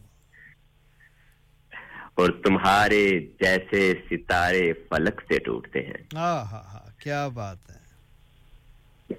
[2.14, 6.02] اور تمہارے جیسے ستارے فلک سے ٹوٹتے ہیں۔
[7.02, 7.69] کیا بات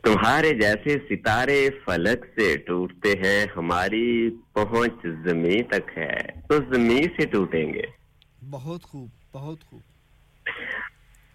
[0.03, 6.17] تمہارے جیسے ستارے فلک سے ٹوٹتے ہیں ہماری پہنچ زمین تک ہے
[6.49, 7.81] تو زمین سے ٹوٹیں گے۔
[8.49, 9.81] بہت خوب بہت خوب۔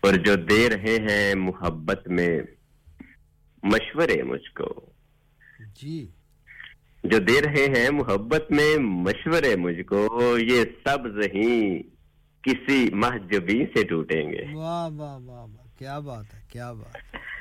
[0.00, 2.40] اور جو دے رہے ہیں محبت میں
[3.62, 4.86] مشورے مجھ کو۔
[5.82, 6.06] جی۔
[7.04, 11.82] جو دے رہے ہیں محبت میں مشورے مجھ کو۔ یہ سب ذہین
[12.42, 15.46] کسی محجبی سے ٹوٹیں گے۔ واہ واہ واہ
[15.78, 17.35] کیا بات ہے کیا بات اور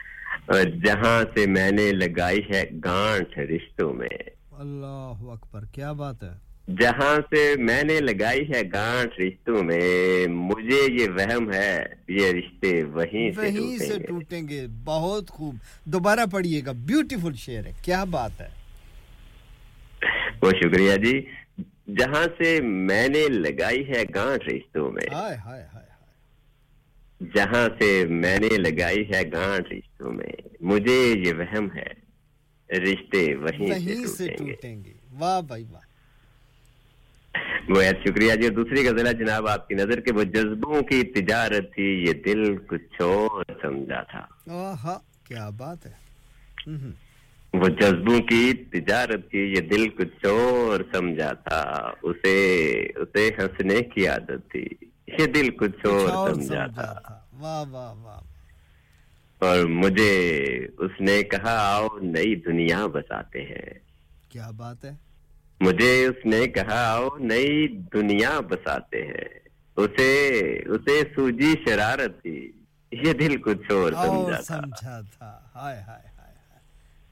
[0.54, 4.18] جہاں سے میں نے لگائی ہے گانٹ رشتوں میں۔
[4.52, 6.46] اللہ اکبر کیا بات ہے؟
[6.80, 12.84] جہاں سے میں نے لگائی ہے گانٹ رشتوں میں مجھے یہ وہم ہے یہ رشتے
[12.84, 15.56] وہیں وہیں سے ٹوٹیں گے۔ بہت خوب۔
[15.86, 18.50] دوبارہ پڑھیے گا۔ بیوٹیفل شعر ہے۔ کیا بات ہے؟
[20.40, 21.22] بہت شکریہ جی۔
[21.88, 25.16] جہاں سے میں نے لگائی ہے گانٹ رشتوں میں
[27.22, 30.32] جہاں سے میں نے لگائی ہے گانٹ رشتوں میں
[30.62, 32.06] مجھے یہ وہم ہے۔
[32.70, 35.82] رشتے وہیں سے ٹوٹیں گے۔ واہ بھائی واہ۔
[37.70, 42.06] بہت شکریہ جی۔ دوسری غزلہ جناب آپ کی نظر کے وہ جذبوں کی تجارت تھی
[42.08, 44.26] یہ دل کچھ اور سمجھا تھا۔
[45.28, 46.06] کیا بات ہے۔
[47.60, 52.36] وہ جذبوں کی تجارت تھی یہ دل کچھ اور سمجھا تھا اسے
[52.96, 54.68] اسے ہنسنے کی عادت تھی۔
[55.08, 58.20] یہ دل کچھ اور سمجھا تھا واہ واہ واہ۔
[59.40, 60.40] اور مجھے
[60.78, 63.74] اس نے کہا آؤ نئی دنیا بساتے ہیں۔
[64.30, 64.92] کیا بات ہے؟
[65.62, 69.40] مجھے اس نے کہا آؤ نئی دنیا بساتے ہیں۔
[69.78, 72.52] اسے اسے سوجی شرارت تھی۔
[72.92, 76.15] یہ دل کچھ اور سمجھا تھا ہائے ہائے۔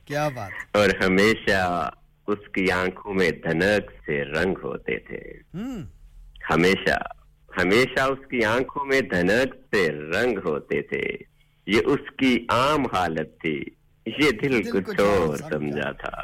[0.06, 1.90] کیا بات اور ہمیشہ
[2.28, 5.34] اس کی آنکھوں میں دھنک سے رنگ ہوتے تھے۔
[6.50, 7.00] ہمیشہ
[7.62, 11.04] ہمیشہ اس کی آنکھوں میں دھنک سے رنگ ہوتے تھے۔
[11.68, 13.64] یہ اس کی عام حالت تھی۔
[14.06, 16.24] یہ دل کچھ اور سمجھا۔ تھا۔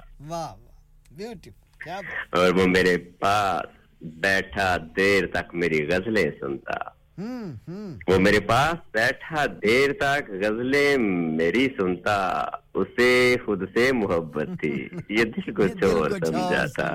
[2.31, 6.98] اور وہ میرے پاس بیٹھا دیر تک میری غزلیں سنتا۔
[8.07, 10.97] وہ میرے پاس بیٹھا دیر تک غزلیں
[11.37, 12.15] میری سنتا
[12.73, 16.87] اسے خود سے محبت تھی۔ یہ دل کو چور سمجھاتا۔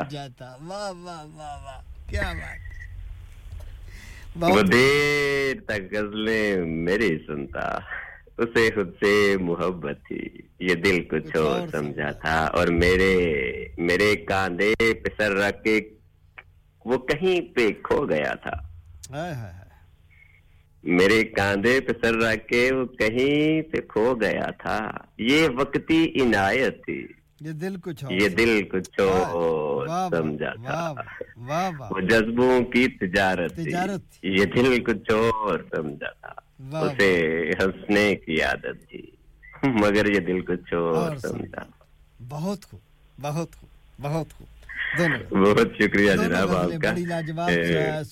[4.36, 7.66] وہ دیر تک غزلیں میری سنتا
[8.38, 10.22] اسے خود سے محبت تھی۔
[10.58, 13.14] یہ دل کچھ اور سمجھا تھا اور میرے
[13.78, 15.80] میرے کاندھے پہ سر رکھ کے
[16.84, 18.56] وہ کہیں پہ کھو گیا تھا۔
[20.84, 26.84] میرے کاندھے پہ سر رکھ کے وہ کہیں پہ کھو گیا تھا۔ یہ وقتی عنایت
[26.84, 27.06] تھی۔
[27.40, 29.00] یہ دل کچھ یہ دل کچھ
[30.10, 30.92] سمجھا تھا۔
[31.90, 33.70] وہ جذبوں کی تجارت تھی۔
[34.22, 36.32] یہ دل کچھ اور سمجھا تھا۔
[36.80, 39.10] اسے ہنسنے کی عادت تھی۔
[39.62, 41.62] مگر یہ دل کو چور سمجھا۔
[42.28, 42.80] بہت خوب
[43.20, 43.68] بہت خوب
[44.00, 44.53] بہت خوب۔
[44.98, 47.50] بہت شکریہ جناب آپ کا۔ بڑی لاجواب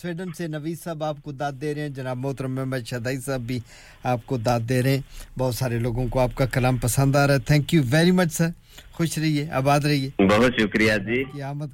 [0.01, 3.41] سویڈن سے نویز صاحب آپ کو داد دے رہے ہیں جناب محترم محمد شدائی صاحب
[3.41, 3.61] بھی
[4.03, 5.03] آپ کو داد دے رہے ہیں۔
[5.39, 8.33] بہت سارے لوگوں کو آپ کا کلام پسند آ رہا ہے۔ Thank you very much
[8.33, 8.49] sir
[8.93, 11.23] خوش رہیے آباد رہیے۔ بہت شکریہ جی۔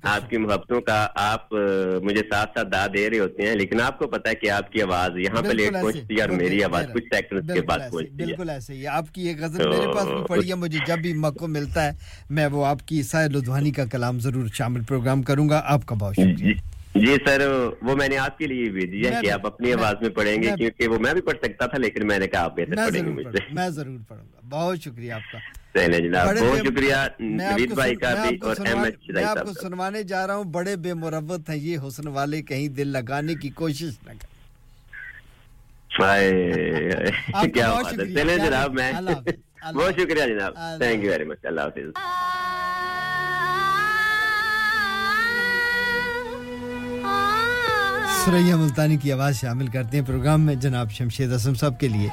[0.03, 1.53] آپ کی محبتوں کا آپ
[2.03, 4.73] مجھے ساتھ ساتھ دا دے رہے ہوتے ہیں لیکن آپ کو پتا ہے کہ آپ
[4.73, 8.13] کی آواز یہاں پہ لیٹ پہنچتی ہے اور میری آواز کچھ سیکنڈ کے بعد پہنچتی
[8.13, 10.99] ہے۔ بالکل ایسے ہی۔ آپ کی ایک غزل میرے پاس بھی پڑھی ہے مجھے جب
[10.99, 11.91] بھی موقع ملتا ہے
[12.31, 15.95] میں وہ آپ کی سائے لدھوانی کا کلام ضرور شامل پروگرام کروں گا۔ آپ کا
[15.95, 16.53] بہت شکریہ۔ جی،
[16.95, 17.47] جی سر
[17.83, 20.51] وہ میں نے آپ کے لیے بھیجی ہے کہ آپ اپنی آواز میں پڑھیں گے
[20.57, 23.11] کیونکہ وہ میں بھی پڑھ سکتا تھا لیکن میں نے کہا آپ بہتر پڑھیں گے
[23.11, 25.39] مجھے میں ضرور پڑھوں گا۔ بہت شکریہ آپ کا۔
[25.75, 30.45] بہت شکریہ نوید بھائی کا بھی اور احمد میں آپ کو سنوانے جا رہا ہوں
[30.45, 34.37] بڑے بے مروت ہیں یہ حسن والے کہیں دل لگانے کی کوشش نہ کریں۔
[37.53, 38.93] کیا بات ہے۔ چلے جناب میں
[39.75, 41.91] بہت شکریہ جناب تھینک یو ویری مچ اللہ حافظ۔
[48.25, 52.09] سریا ملتانی کی آواز شامل کرتے ہیں پروگرام میں جناب شمشید اسم صاحب کے لیے۔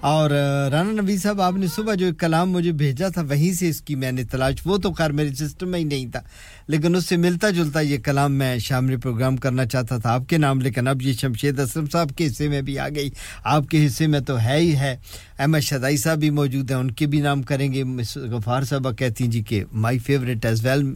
[0.00, 0.30] اور
[0.70, 3.94] رانا نبی صاحب، آپ نے صبح جو کلام مجھے بھیجا تھا، وہیں سے اس کی
[3.94, 6.20] میں نے تلاش، وہ تو خیر میرے سسٹم میں ہی نہیں تھا،
[6.66, 10.38] لیکن اس سے ملتا جلتا یہ کلام میں شامل پروگرام کرنا چاہتا تھا۔ آپ کے
[10.38, 13.10] نام لیکن اب یہ شمشید اسلم صاحب کے حصے میں بھی آ گئی۔
[13.44, 14.96] آپ کے حصے میں تو ہے ہی ہے۔
[15.38, 18.92] احمد شدائی صاحب بھی موجود ہیں، ان کے بھی نام کریں گے۔ مس، غفار صاحبہ
[18.92, 20.94] کہتی ہیں جی کہ my favourite as well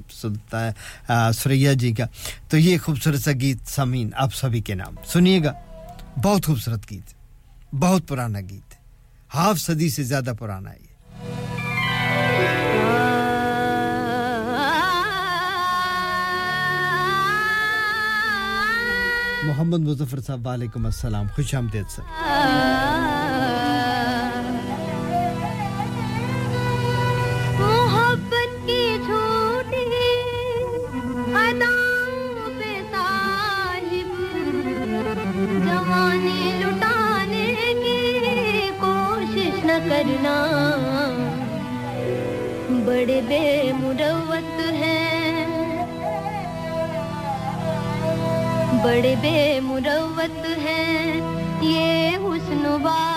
[1.35, 2.07] Suraiya ji کا۔
[2.49, 5.53] تو یہ خوبصورت سا گیت سمین، آپ سبھی کے نام۔ سنیے گا،
[6.23, 8.84] بہت خوبصورت گیت، بہت پرانا گیت۔
[9.35, 10.95] ہاف صدی سے زیادہ پرانا ہے یہ۔
[19.47, 22.03] محمد مظفر صاحب، وعلیکم السلام، خوش آمدید، سر۔
[48.85, 51.21] بڑے بے مروت ہیں۔
[51.61, 53.14] یہ حسن بات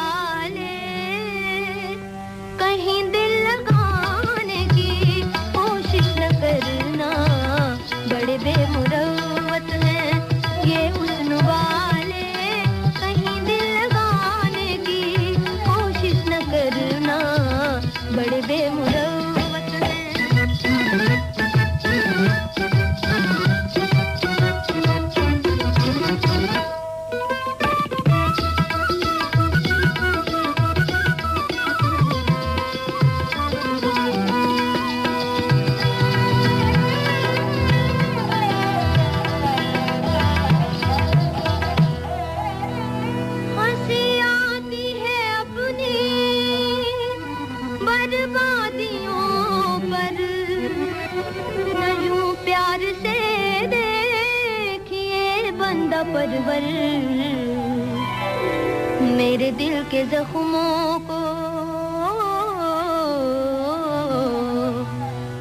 [59.90, 61.20] کے زخموں کو۔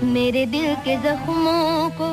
[0.02, 2.05] میرے دل کے زخموں کو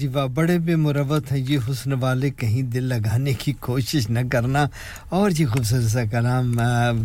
[0.00, 4.18] جی واہ بڑے بے مروت ہیں، یہ حسن والے کہیں دل لگانے کی کوشش نہ
[4.32, 4.66] کرنا۔
[5.08, 6.60] اور جی خوبصورت سا کلام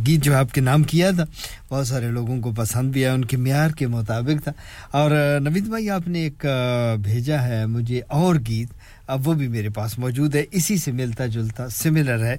[0.08, 1.24] گیت جو آپ کے نام کیا تھا،
[1.70, 4.52] بہت سارے لوگوں کو پسند بھی آیا، ان کے معیار کے مطابق تھا۔
[4.92, 6.46] اور نوید بھائی، آپ نے ایک
[7.04, 8.70] بھیجا ہے مجھے اور گیت۔
[9.08, 12.36] اب وہ بھی میرے پاس موجود ہے، اسی سے ملتا جلتا سملر ہے۔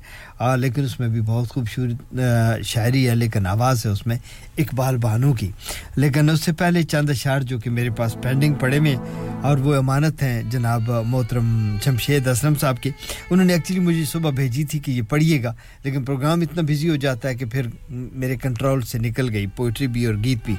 [0.56, 2.20] لیکن اس میں بھی بہت خوبصورت
[2.64, 4.16] شاعری ہے، لیکن آواز ہے اس میں
[4.58, 5.50] اقبال بانو کی۔
[5.96, 8.96] لیکن اس سے پہلے چند اشعار جو کہ میرے پاس پینڈنگ پڑے میں
[9.42, 12.90] اور وہ امانت ہیں جناب محترم شمشید اسلم صاحب کی
[13.30, 15.54] انہوں نے ایکچولی مجھے صبح بھیجی تھی کہ یہ پڑھیے گا،
[15.84, 19.86] لیکن پروگرام اتنا بزی ہو جاتا ہے کہ پھر میرے کنٹرول سے نکل گئی پوئٹری
[19.86, 20.54] بھی اور گیت بھی۔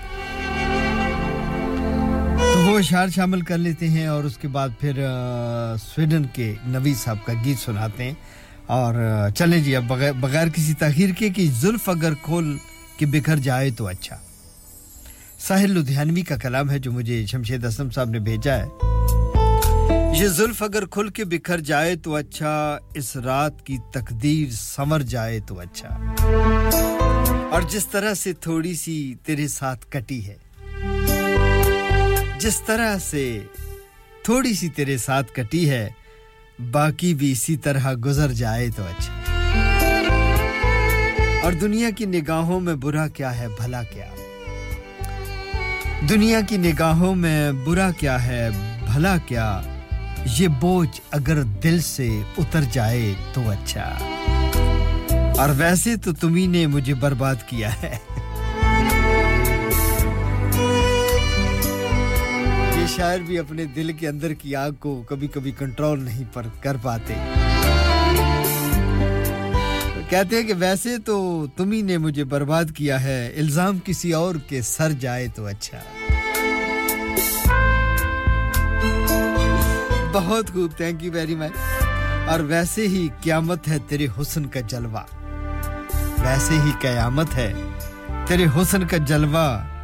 [2.77, 4.91] وہ اشعار شامل کر لیتے ہیں اور اس کے بعد پھر
[5.81, 8.13] سویڈن کے نوی صاحب کا گیت سناتے ہیں
[8.65, 8.95] اور
[9.35, 12.57] چلیں جی اب بغیر بغیر کسی تاخیر کے کہ زلف اگر کھول
[12.97, 14.17] کے بکھر جائے تو اچھا۔
[15.39, 18.65] ساحل لدھیانوی کا کلام ہے جو مجھے شمشید اسلم صاحب نے بھیجا ہے۔
[20.19, 25.39] یہ زلف اگر کھل کے بکھر جائے تو اچھا اس رات کی تقدیر سمر جائے
[25.39, 26.13] تو اچھا۔
[27.51, 30.46] اور جس طرح سے تھوڑی سی تیرے ساتھ کٹی ہے۔
[32.39, 33.39] جس طرح سے
[34.23, 35.89] تھوڑی سی تیرے ساتھ کٹی ہے،
[36.71, 39.13] باقی بھی اسی طرح گزر جائے تو اچھا۔
[41.43, 44.05] اور دنیا کی نگاہوں میں برا کیا ہے، بھلا کیا۔
[46.09, 48.49] دنیا کی نگاہوں میں برا کیا ہے،
[48.93, 49.61] بھلا کیا۔
[50.39, 53.97] یہ بوجھ اگر دل سے اتر جائے تو اچھا۔
[55.37, 57.97] اور ویسے تو تمہیں نے مجھے برباد کیا ہے۔
[62.97, 66.77] شاعر بھی اپنے دل کے اندر کی آگ کو کبھی کبھی کنٹرول نہیں پر کر
[66.81, 67.13] پاتے۔
[70.09, 74.35] کہتے ہیں کہ ویسے تو تم ہی نے مجھے برباد کیا ہے، الزام کسی اور
[74.47, 75.77] کے سر جائے تو اچھا۔
[80.13, 81.83] بہت خوب تھینک یو ویری مچ
[82.27, 84.99] اور ویسے ہی قیامت ہے تیرے حسن کا جلوہ۔
[86.21, 87.53] ویسے ہی قیامت ہے
[88.27, 89.76] تیرے حسن کا جلوہ۔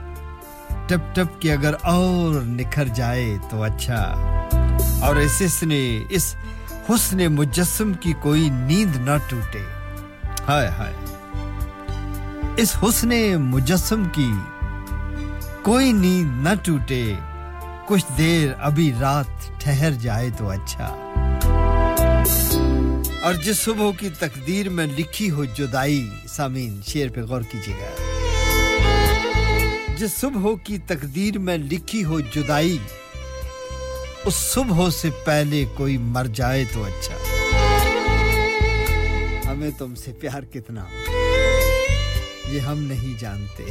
[0.87, 4.01] ٹپ ٹپ کے اگر اور نکھر جائے تو اچھا۔
[5.01, 6.35] اور اس اس نے اس
[6.89, 9.61] حسن مجسم کی کوئی نیند نہ ٹوٹے۔
[10.47, 10.93] ہائے ہائے۔
[12.57, 14.31] اس حسن مجسم کی
[15.63, 17.13] کوئی نیند نہ ٹوٹے۔
[17.87, 20.97] کچھ دیر ابھی رات ٹھہر جائے تو اچھا۔
[23.23, 28.12] اور جس صبح کی تقدیر میں لکھی ہو جدائی سامین شیر پہ غور کیجیے گا۔
[30.07, 32.77] صبح کی تقدیر میں لکھی ہو جدائی،
[34.25, 37.15] اس صبح سے پہلے کوئی مر جائے تو اچھا۔
[39.51, 40.85] ہمیں تم سے پیار کتنا،
[42.47, 43.63] یہ ہم نہیں جانتے۔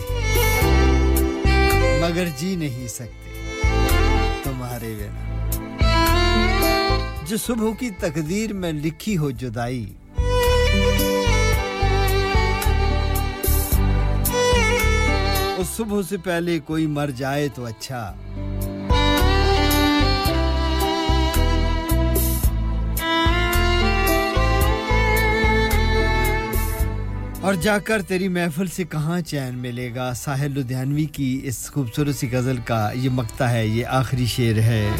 [2.02, 3.60] مگر جی نہیں سکتے۔
[4.42, 5.32] تمہارے بنا۔
[7.26, 9.92] جو صبح کی تقدیر میں لکھی ہو جدائی
[15.62, 18.14] اور صبح سے پہلے کوئی مر جائے تو اچھا۔
[27.40, 32.14] اور جا کر تیری محفل سے کہاں چین ملے گا؟ ساحل لدھیانوی کی اس خوبصورت
[32.14, 34.90] سی غزل کا یہ مکتا ہے، یہ آخری شعر ہے۔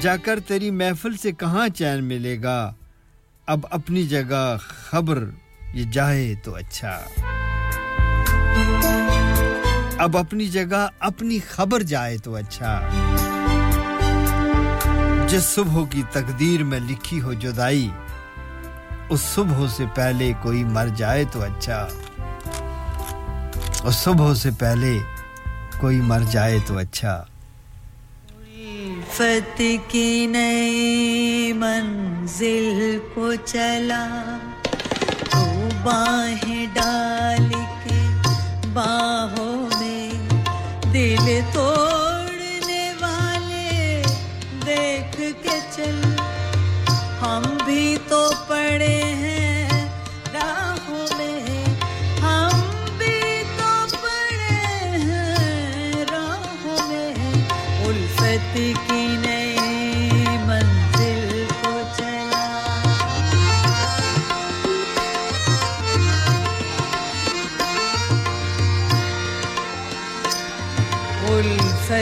[0.00, 2.72] جا کر تیری محفل سے کہاں چین ملے گا؟
[3.46, 5.24] اب اپنی جگہ خبر
[5.74, 7.00] یہ جائے تو اچھا۔
[9.98, 12.88] اب اپنی جگہ اپنی خبر جائے تو اچھا۔
[15.28, 17.90] جس صبح کی تقدیر میں لکھی ہو جدائی،
[19.08, 21.88] اس صبح سے پہلے کوئی مر جائے تو اچھا۔
[23.84, 24.98] اس صبح سے پہلے
[25.80, 27.24] کوئی مر جائے تو اچھا۔
[29.10, 34.38] فت کی نئی منزل کو چلا،
[35.30, 37.63] تو باہیں ڈالی۔
[38.74, 40.10] باہوں میں
[40.92, 41.93] دل تو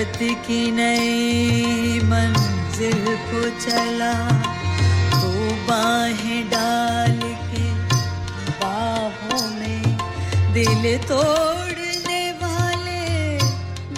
[0.02, 4.12] محبت کی نئی منزل کو چلا
[5.10, 7.20] تو باہیں ڈال
[7.50, 7.68] کے
[8.60, 9.82] باہوں میں۔
[10.54, 13.38] دل توڑنے والے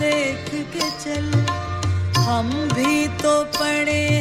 [0.01, 1.14] دیکھ کے
[2.16, 4.20] ہم بھی تو پڑے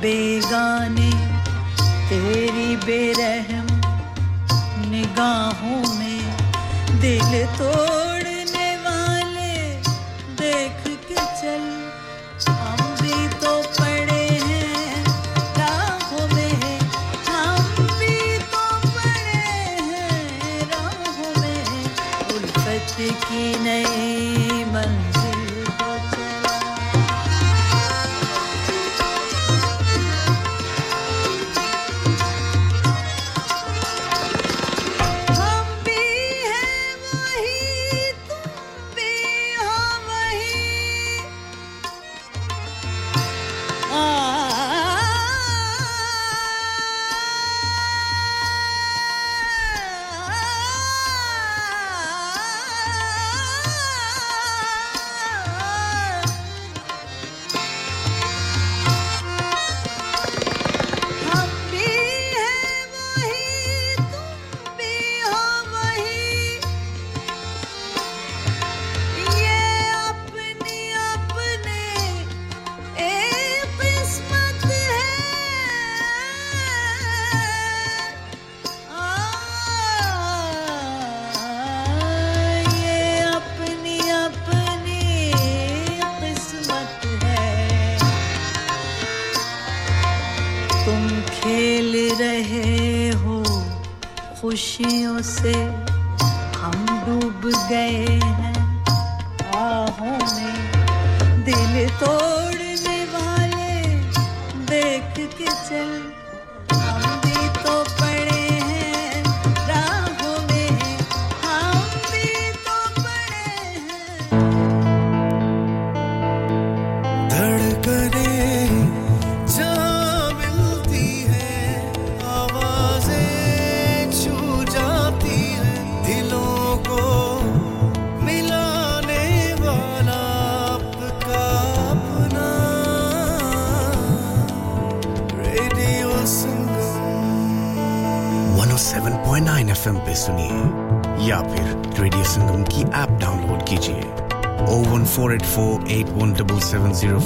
[0.00, 1.10] بیگانے
[2.08, 3.39] تیری بے رہ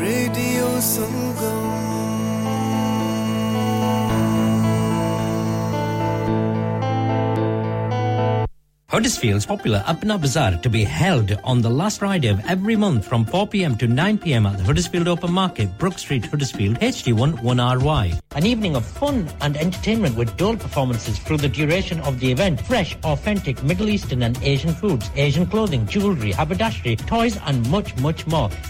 [0.00, 0.66] radio
[8.90, 13.26] Huddersfield's popular Apna Bazaar to be held on the last Friday of every month from
[13.26, 18.18] 4pm to 9pm at the Huddersfield Open Market, Brook Street, Huddersfield, HD1 1RY.
[18.38, 22.60] An evening of fun and entertainment with dual performances through the duration of the event.
[22.64, 28.24] Fresh, authentic Middle Eastern and Asian foods, Asian clothing, jewellery, haberdashery, toys and much, much
[28.28, 28.48] more.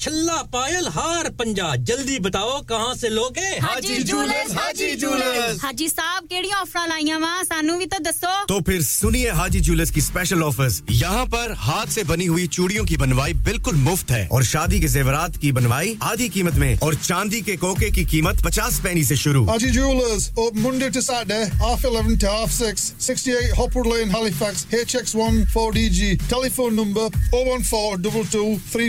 [0.00, 5.64] چھلا pile ہار پنجا۔ جلدی بتاؤ کہاں سے لوگے ہاں جی، حاجی jewellers حاجی jewellers.
[5.64, 9.90] حاجی صاحب کیڑی offer لائیا وا سانو بھی تو دسو۔ تو پھر سنیے حاجی جولرز
[9.90, 14.26] کی سپیشل آفرز یہاں پر ہاتھ سے بنی ہوئی چوڑیوں کی بنوائی بالکل مفت ہے۔
[14.30, 18.42] اور شادی کے زیورات کی بنوائی آدھی قیمت میں۔ اور چاندی کے کوکے کی قیمت
[18.42, 22.92] پچاس پینی سے شروع۔ Haji jewellers open Monday to Saturday half 11 to half 6
[23.10, 26.16] 68 Hopwood Lane D G.
[26.48, 28.88] Telephone number 01422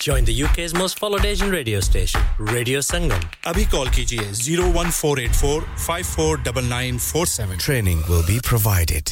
[0.00, 3.20] Join the UK's most followed Asian radio station, Radio Sangam.
[3.44, 7.58] Abhi call kijiye 01484 549947.
[7.58, 9.04] Training will be provided.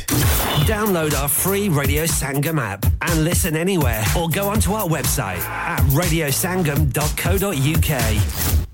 [0.66, 5.81] Download our free Radio Sangam app and listen anywhere or go onto our website at
[5.93, 8.68] radiosangam.co.uk.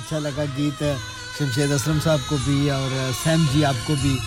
[0.00, 0.82] اچھا لگا گیت،
[1.38, 4.18] شمشید اسلم صاحب کو بھی اور same جی آپ کو بھی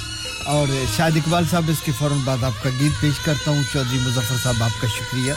[0.46, 0.68] اور
[0.98, 4.36] شاہد اقبال صاحب، اس کے فوراً بعد آپ کا گیت پیش کرتا ہوں۔ چودھری مظفر
[4.44, 5.34] صاحب، آپ کا شکریہ۔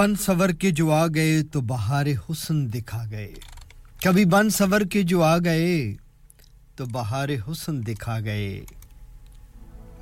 [0.00, 3.32] بن سور کے جو آ گئے تو بہار حسن دکھا گئے۔
[4.04, 5.94] کبھی بن سور کے جو آ گئے
[6.76, 8.64] تو بہار حسن دکھا گئے۔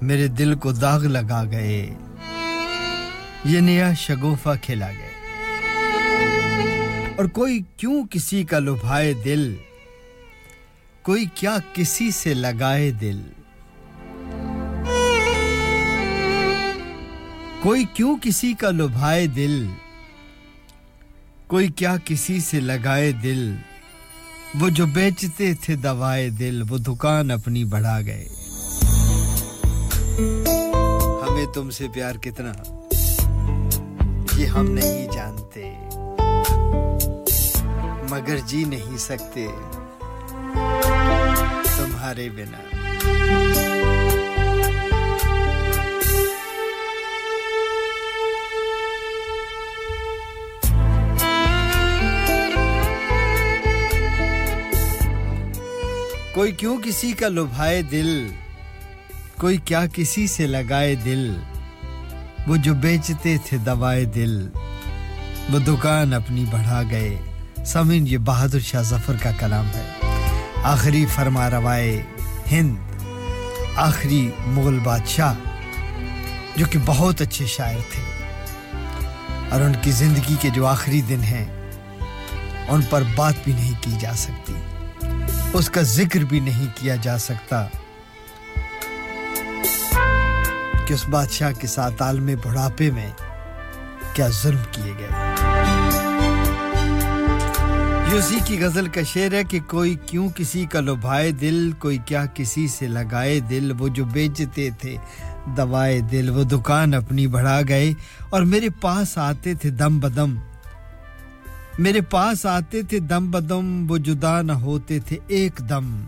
[0.03, 1.95] میرے دل کو داغ لگا گئے۔
[3.45, 5.11] یہ نیا شگوفہ کھلا گئے۔
[7.17, 9.57] اور کوئی کیوں کسی کا لبھائے دل؟
[11.03, 13.21] کوئی کیا کسی سے لگائے دل؟
[17.63, 19.67] کوئی کیوں کسی کا لبھائے دل؟
[21.49, 23.57] کوئی کیا کسی سے لگائے دل؟
[24.61, 28.29] وہ جو بیچتے تھے دوائے دل، وہ دکان اپنی بڑھا گئے۔
[31.29, 32.53] ہمیں تم سے پیار کتنا؟
[34.37, 35.75] یہ ہم نہیں جانتے۔
[38.11, 39.47] مگر جی نہیں سکتے۔
[41.77, 42.59] تمہارے بنا۔
[56.39, 58.29] کوئی کیوں کسی کا لبھائے دل؟
[59.41, 61.41] کوئی کیا کسی سے لگائے دل؟
[62.47, 64.49] وہ جو بیچتے تھے دوائے دل،
[65.53, 67.19] وہ دکان اپنی بڑھا گئے۔
[67.67, 69.95] سمن یہ بہادر شاہ ظفر کا کلام ہے۔
[70.63, 72.03] آخری فرما روائے
[72.53, 72.77] ہند،
[73.77, 75.35] آخری مغل بادشاہ،
[76.57, 78.03] جو کہ بہت اچھے شاعر تھے۔
[79.51, 81.71] اور ان کی زندگی کے جو آخری دن ہیں،
[82.69, 84.55] ان پر بات بھی نہیں کی جا سکتی۔
[85.53, 87.67] اس کا ذکر بھی نہیں کیا جا سکتا
[90.87, 93.11] کہ اس بادشاہ کے ساتھ عالم بڑھاپے میں
[94.13, 95.09] کیا ظلم کیے گئے۔
[98.13, 102.27] یوسی کی غزل کا شعر ہے کہ کوئی کیوں کسی کا لبھائے دل، کوئی کیا
[102.35, 104.97] کسی سے لگائے دل۔ وہ جو بیچتے تھے
[105.57, 107.93] دوائے دل، وہ دکان اپنی بڑھا گئے
[108.31, 110.37] اور میرے پاس آتے تھے دم بدم۔
[111.79, 116.05] میرے پاس آتے تھے دم بدم، وہ جدا نہ ہوتے تھے ایک دم۔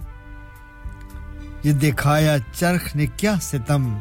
[1.64, 3.98] یہ دکھایا چرخ نے کیا ستم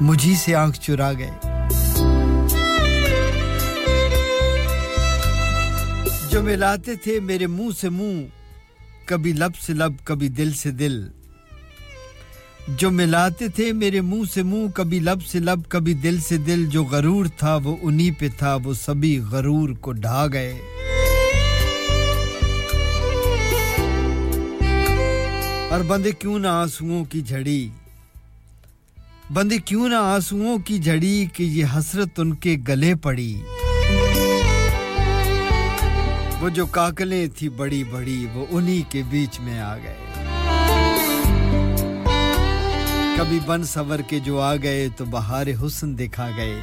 [0.00, 1.30] مجھی سے آنکھ چرا گئے۔
[6.30, 8.22] جو ملاتے تھے میرے منہ سے منہ،
[9.04, 11.21] کبھی لب سے لب، کبھی دل سے دل۔
[12.68, 16.66] جو ملاتے تھے میرے منہ سے منہ، کبھی لب سے لب، کبھی دل سے دل،
[16.66, 20.58] جو غرور تھا وہ انہی پہ تھا، وہ سبھی غرور کو ڈھا گئے۔
[25.70, 27.68] اور بندے کیوں نہ آنسوؤں کی جھڑی؟
[29.32, 33.42] بندے کیوں نہ آنسوؤں کی جھڑی کہ یہ حسرت ان کے گلے پڑی۔
[36.40, 40.11] وہ جو کاکلیں تھی بڑی بڑی، وہ انہی کے بیچ میں آ گئے۔
[43.18, 46.54] کبھی بن سور کے جو آ گئے تو بہار حسن دکھا گئے۔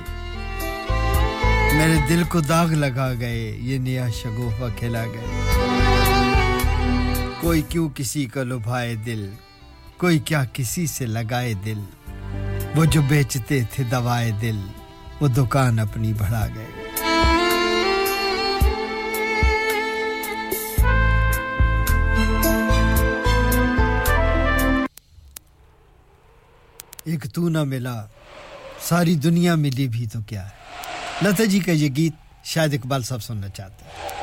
[1.74, 5.26] میرے دل کو داغ لگا گئے، یہ نیا شگوفہ کھیلا گئے۔
[7.42, 9.30] کوئی کیوں کسی کا لبھائے دل،
[9.98, 11.80] کوئی کیا کسی سے لگائے دل۔
[12.76, 14.58] وہ جو بیچتے تھے دوائے دل،
[15.22, 16.79] وہ دکان اپنی بڑھا گئے۔
[27.06, 28.06] ایک تو نہ ملا،
[28.82, 30.60] ساری دنیا ملی بھی تو کیا ہے۔
[31.22, 32.14] لتا جی کا یہ گیت
[32.44, 34.19] شاید اقبال صاحب سننا چاہتے ہیں۔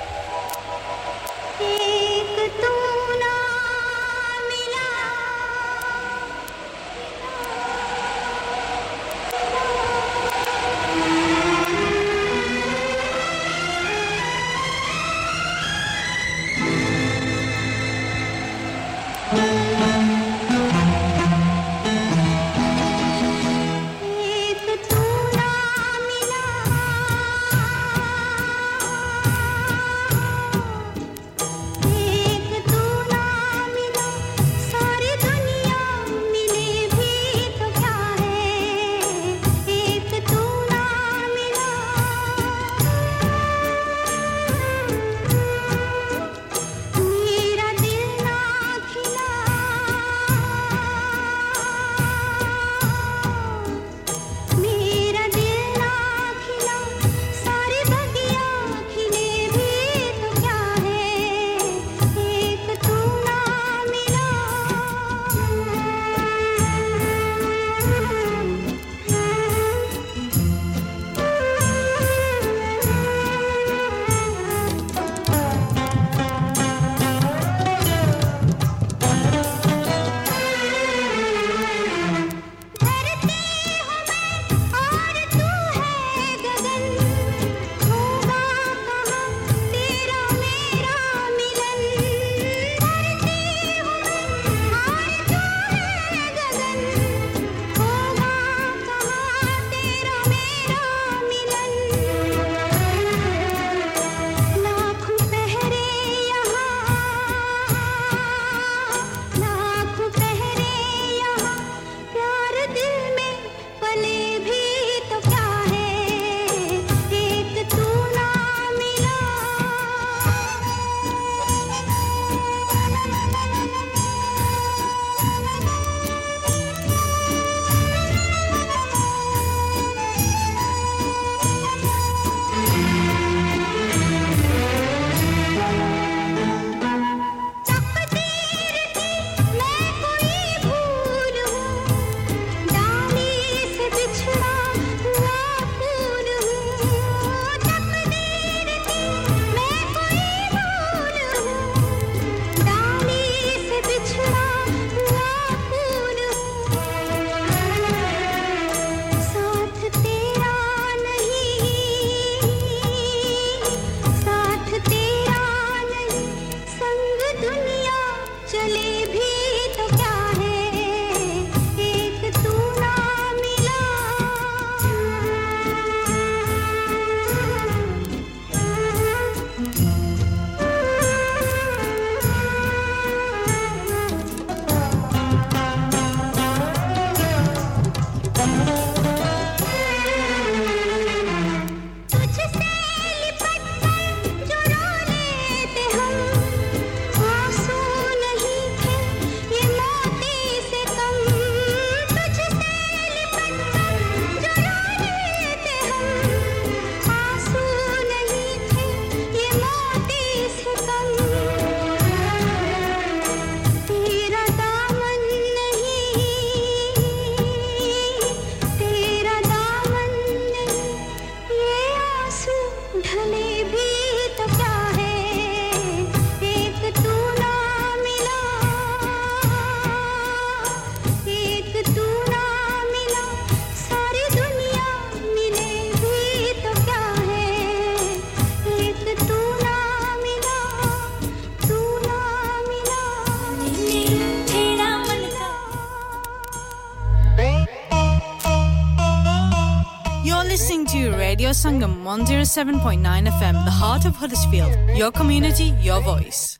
[252.16, 254.74] Sangam 107.9 FM, the heart of Huddersfield.
[254.96, 256.58] Your community, your voice.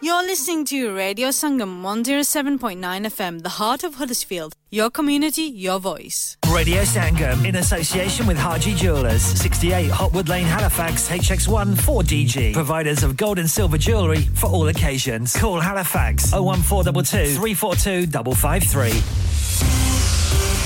[0.00, 4.54] You're listening to Radio Sangam 107.9 FM, the heart of Huddersfield.
[4.70, 6.38] Your community, your voice.
[6.50, 12.54] Radio Sangam in association with Haji Jewelers, 68 Hotwood Lane, Halifax, HX1 4DG.
[12.54, 15.36] Providers of gold and silver jewellery for all occasions.
[15.36, 19.35] Call Halifax 01422 342 553.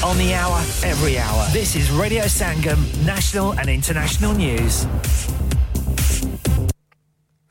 [0.03, 1.47] On the hour, every hour.
[1.53, 4.87] This is Radio Sangam, national and international news.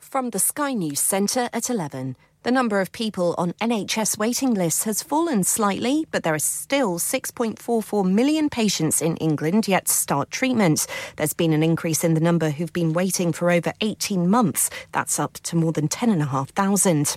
[0.00, 2.16] From the Sky News Centre at 11.
[2.42, 6.98] The number of people on NHS waiting lists has fallen slightly, but there are still
[6.98, 10.88] 6.44 million patients in England yet to start treatment.
[11.14, 14.70] There's been an increase in the number who've been waiting for over 18 months.
[14.90, 17.16] That's up to more than 10,500.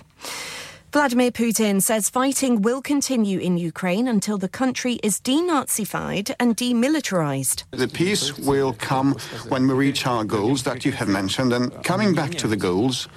[0.94, 7.64] Vladimir Putin says fighting will continue in Ukraine until the country is denazified and demilitarized.
[7.72, 9.16] The peace will come
[9.48, 13.08] when we reach our goals that you have mentioned, and coming back to the goals,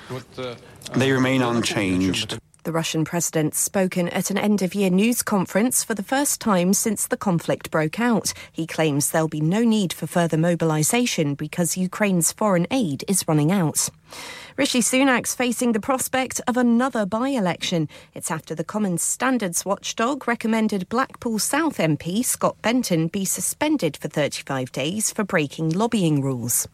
[0.95, 2.39] they remain unchanged.
[2.63, 6.73] The Russian president spoken at an end of year news conference for the first time
[6.73, 8.33] since the conflict broke out.
[8.51, 13.51] He claims there'll be no need for further mobilization because Ukraine's foreign aid is running
[13.51, 13.89] out.
[14.57, 17.87] Rishi Sunak's facing the prospect of another by election.
[18.15, 24.07] It's after the Common Standards watchdog recommended Blackpool South MP Scott Benton be suspended for
[24.07, 26.67] 35 days for breaking lobbying rules.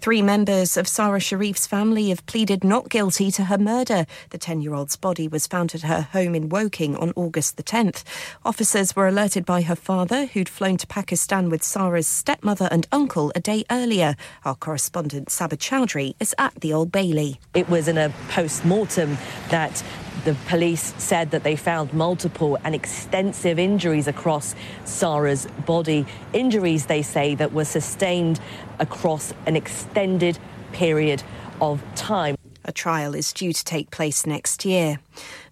[0.00, 4.06] Three members of Sarah Sharif's family have pleaded not guilty to her murder.
[4.30, 7.62] The 10 year old's body was found at her home in Woking on August the
[7.62, 8.04] 10th.
[8.44, 13.32] Officers were alerted by her father, who'd flown to Pakistan with Sarah's stepmother and uncle
[13.34, 14.14] a day earlier.
[14.44, 17.40] Our correspondent Sabah Chowdhury is at the Old Bailey.
[17.54, 19.18] It was in a post mortem
[19.50, 19.82] that
[20.24, 26.06] the police said that they found multiple and extensive injuries across Sarah's body.
[26.32, 28.40] Injuries, they say, that were sustained
[28.78, 30.38] across an extended
[30.72, 31.22] period
[31.60, 32.36] of time.
[32.64, 34.98] A trial is due to take place next year.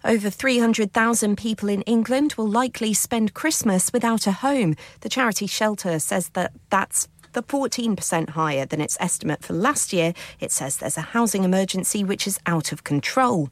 [0.03, 4.75] Over 300,000 people in England will likely spend Christmas without a home.
[4.99, 10.13] The charity shelter says that that's the 14% higher than its estimate for last year.
[10.39, 13.49] It says there's a housing emergency which is out of control.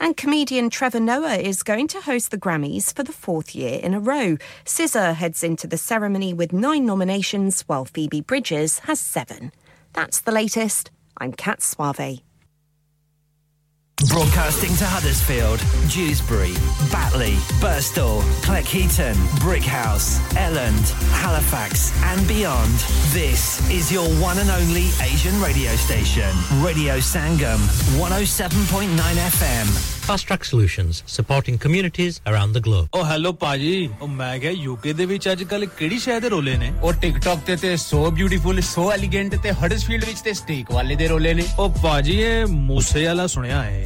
[0.00, 3.94] And comedian Trevor Noah is going to host the Grammys for the fourth year in
[3.94, 4.38] a row.
[4.64, 9.52] Scissor heads into the ceremony with nine nominations, while Phoebe Bridges has seven.
[9.92, 10.90] That's the latest.
[11.18, 12.20] I'm Kat Suave.
[14.09, 16.53] Broadcasting to Huddersfield, Dewsbury,
[16.91, 19.13] Batley, Burstall, Cleckheaton,
[19.43, 20.89] Brickhouse, Elland,
[21.21, 22.73] Halifax, and beyond.
[23.13, 26.33] This is your one and only Asian radio station,
[26.65, 27.59] Radio Sangam,
[27.99, 28.89] 107.9
[29.29, 29.67] FM.
[30.07, 32.87] Fast Track Solutions, supporting communities around the globe.
[32.95, 36.57] O hello ਭਾਜੀ ਉਹ ਮੈਂ ਕਿਹਾ UK ਦੇ ਵਿੱਚ ਅੱਜ ਕੱਲ ਕਿਹੜੀ ਸ਼ਹਿਰ ਦੇ ਰੋਲੇ
[36.57, 40.95] ਨੇ ਉਹ ਟਿਕਟੌਕ ਤੇ ਤੇ ਸੋ ਬਿਊਟੀਫੁਲ ਸੋ ਐਲੀਗੈਂਟ ਤੇ ਹਡਸਫੀਲਡ ਵਿੱਚ ਤੇ ਸਟੇਕ ਵਾਲੇ
[40.95, 43.84] ਦੇ ਰੋਲੇ ਨੇ ਉਹ ਭਾਜੀ ਇਹ ਮੂਸੇ ਵਾਲਾ ਸੁਣਿਆ ਹੈ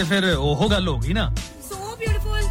[0.00, 1.28] تو پھر وہ گل ہوگی نا۔
[1.68, 2.46] سو بیوٹیفل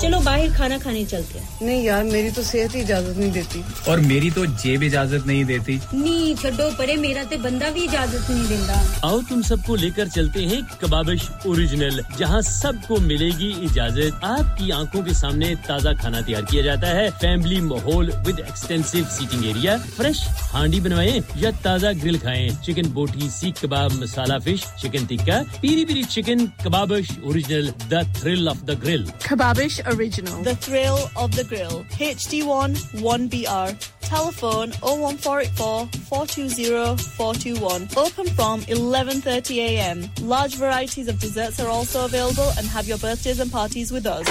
[0.00, 3.62] چلو باہر کھانا کھانے چلتے ہیں۔ نہیں یار میری تو صحت ہی اجازت نہیں دیتی۔
[3.86, 8.30] اور میری تو جیب اجازت نہیں دیتی۔ نہیں چھڈو پرے میرا تے بندہ بھی اجازت
[8.30, 12.96] نہیں دیندا۔ آؤ تم سب کو لے کر چلتے ہیں کبابش اوریجنل جہاں سب کو
[12.96, 17.60] ملے گی اجازت۔ آپ کی آنکھوں کے سامنے تازہ کھانا تیار کیا جاتا ہے۔ فیملی
[17.60, 20.20] ماحول with extensive seating area fresh
[20.54, 25.84] handi بنوائیں یا تازہ گرل کھائیں۔ Chicken boti seekh kebab masala fish chicken tikka peri
[25.84, 27.61] peri chicken Kebabish original.
[27.62, 29.02] grill, the thrill of the grill.
[29.20, 30.42] Kebabish Original.
[30.42, 31.84] The thrill of the grill.
[31.90, 33.90] HD1 1BR.
[34.00, 37.88] Telephone 01484 420 421.
[37.96, 40.10] Open from 11:30 a.m.
[40.20, 44.28] Large varieties of desserts are also available and have your birthdays and parties with us.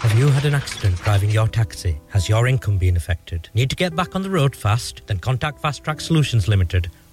[0.00, 1.98] Have you had an accident driving your taxi?
[2.08, 3.48] Has your income been affected?
[3.54, 5.02] Need to get back on the road fast?
[5.06, 6.90] Then contact Fast Track Solutions Limited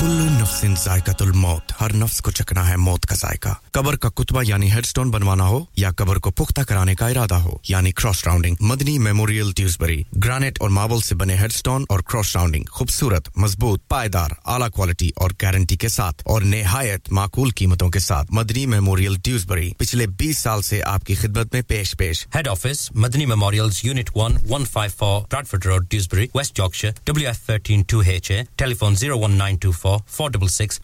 [0.00, 4.42] کل نفس ذائقہ الموت ہر نفس کو چکنا ہے موت کا ذائقہ۔ قبر کا کتبہ
[4.46, 8.26] یعنی ہیڈ سٹون بنوانا ہو یا قبر کو پختہ کرانے کا ارادہ ہو یعنی cross
[8.26, 8.56] rounding.
[8.60, 13.88] Madani memorial Dewsbury granite اور ماربل سے بنے ہیڈ سٹون اور کراس راؤنڈنگ۔ خوبصورت، مضبوط،
[13.88, 19.14] پائیدار، اعلیٰ کوالٹی اور گارنٹی کے ساتھ اور نہایت معقول قیمتوں کے ساتھ۔ مدنی میموریل
[19.14, 23.68] ٹیوزبری، پچھلے بیس سال سے آپ کی خدمت میں پیش پیش۔ Head office Madni memorial
[23.82, 28.94] unit one one five four road Dewsbury west Yorkshire W F thirteen two H telephone
[28.94, 30.80] zero one nine two 074 466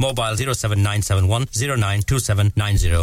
[0.00, 1.46] Mobile 07971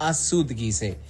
[0.00, 1.09] asudgi se.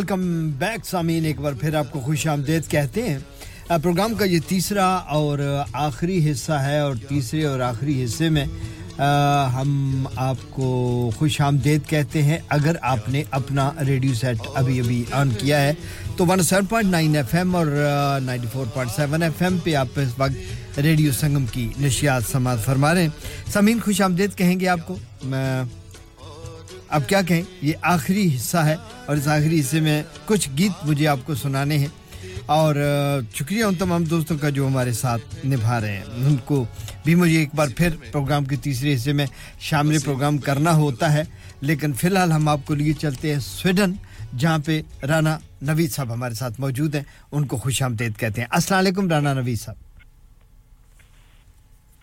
[0.00, 3.18] Welcome back سامعین ایک بار پھر آپ کو خوش آمدید کہتے ہیں.
[3.68, 4.86] پروگرام کا یہ تیسرا
[5.16, 5.38] اور
[5.72, 8.44] آخری حصہ ہے اور تیسرے اور آخری حصے میں
[9.54, 12.38] ہم آپ کو خوش آمدید کہتے ہیں.
[12.48, 15.72] اگر آپ نے اپنا ریڈیو سیٹ ابھی ابھی آن کیا ہے،
[16.16, 17.66] تو one seven point nine F M اور
[18.22, 22.64] ninety four point seven F M پہ آپ اس وقت ریڈیو سنگم کی نشیات سماعت
[22.64, 23.08] فرما رہے ہیں.
[23.52, 25.62] سامین خوش آمدید کہیں گے آپ کو؟ میں
[26.90, 28.76] اب کیا کہیں؟ یہ آخری حصہ ہے
[29.06, 31.86] اور اس آخری حصے میں کچھ گیت مجھے آپ کو سنانے ہیں
[32.46, 32.74] اور
[33.34, 36.64] شکریہ ان تمام دوستوں کا جو ہمارے ساتھ نبھا رہے ہیں۔ ان کو
[37.04, 39.26] بھی مجھے ایک بار پھر پروگرام کے تیسرے حصے میں
[39.60, 41.22] شامل پروگرام کرنا ہوتا ہے۔
[41.60, 43.92] لیکن فی الحال ہم آپ کو لیے چلتے ہیں سویڈن
[44.38, 47.02] جہاں پہ رانا نوید صاحب ہمارے ساتھ موجود ہیں۔
[47.32, 49.89] ان کو خوش آمدید کہتے ہیں۔ السلام علیکم رانا نوید صاحب۔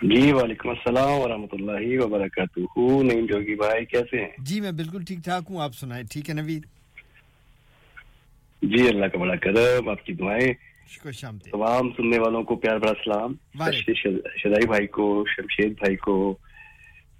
[0.02, 2.60] جی وعلیکم السلام ورحمۃ اللہ وبرکاتہ۔
[3.03, 6.34] نعیم جوگی بھائی کیسے ہیں؟ جی میں بالکل ٹھیک ٹھاک ہوں آپ سنائے ٹھیک ہے
[6.34, 6.60] نویر
[8.61, 10.53] جی اللہ کا بڑا کرم آپ کی دعائیں۔
[11.52, 13.34] تمام سننے والوں کو پیار بڑا سلام۔
[14.44, 16.38] شدائی بھائی کو شمشید بھائی کو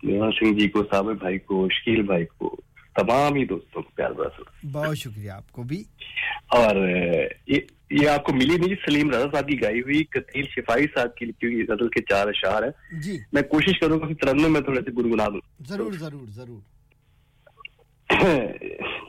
[0.04, 2.62] میوان سنگھ جی کو صابر بھائی کو شکیل بھائی کو
[2.95, 5.84] تمام ہی دوستوں کو پیار بڑا سلام۔ بہت شکریہ آپ کو بھی۔
[6.48, 6.76] اور
[7.91, 11.26] یہ آپ کو ملی نہیں سلیم رضا صاحب کی گائی ہوئی کتیل شفائی صاحب کی
[11.26, 14.61] لکھی ہوئی غزل کے چار اشعار ہیں۔ جی۔ میں کوشش کروں گا کہ ترنم میں
[14.61, 16.59] تھوڑے سے گنگنا دوں۔ ضرور ضرور ضرور۔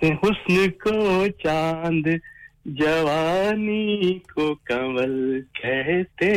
[0.03, 2.07] حسن کو چاند
[2.65, 6.31] جوانی کو کمل کہتے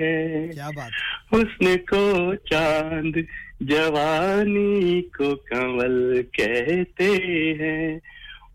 [0.00, 0.90] ہیں۔ کیا بات۔
[1.34, 3.16] حسن کو چاند
[3.60, 7.08] جوانی کو کمل کہتے
[7.60, 7.98] ہیں۔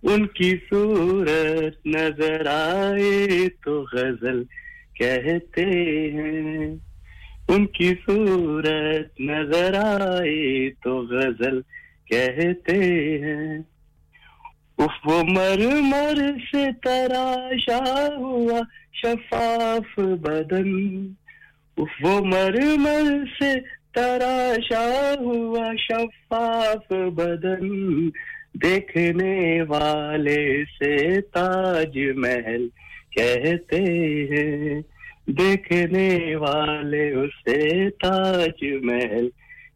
[0.04, 4.44] ان کی صورت نظر آئے تو غزل
[4.96, 5.66] کہتے
[6.12, 6.76] ہیں۔
[7.48, 11.62] ان کی صورت نظر آئے تو غزل
[12.06, 12.78] کہتے
[13.20, 13.60] ہیں۔
[14.78, 18.60] اف وہ مر مر سے تراشا ہوا
[18.94, 21.08] شفاف بدن۔
[21.78, 23.54] اف وہ مر مر سے
[23.94, 27.70] تراشا ہوا شفاف بدن۔
[28.64, 32.68] دیکھنے والے سے تاج محل
[33.12, 33.78] کہتے
[34.32, 34.82] ہیں۔
[35.28, 39.30] دیکھنے والے اسے تاج محل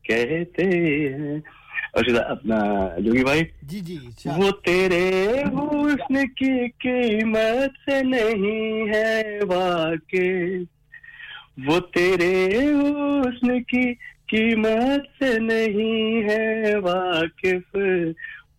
[0.03, 1.39] کہتے ہیں۔
[1.93, 9.39] اور اپنا جوگی بھائی جی جی اچھا۔ وہ تیرے حسن کی قیمت سے نہیں ہے
[9.47, 10.57] واقع۔
[11.65, 13.93] وہ تیرے حسن کی
[14.31, 17.77] قیمت سے نہیں ہے واقف۔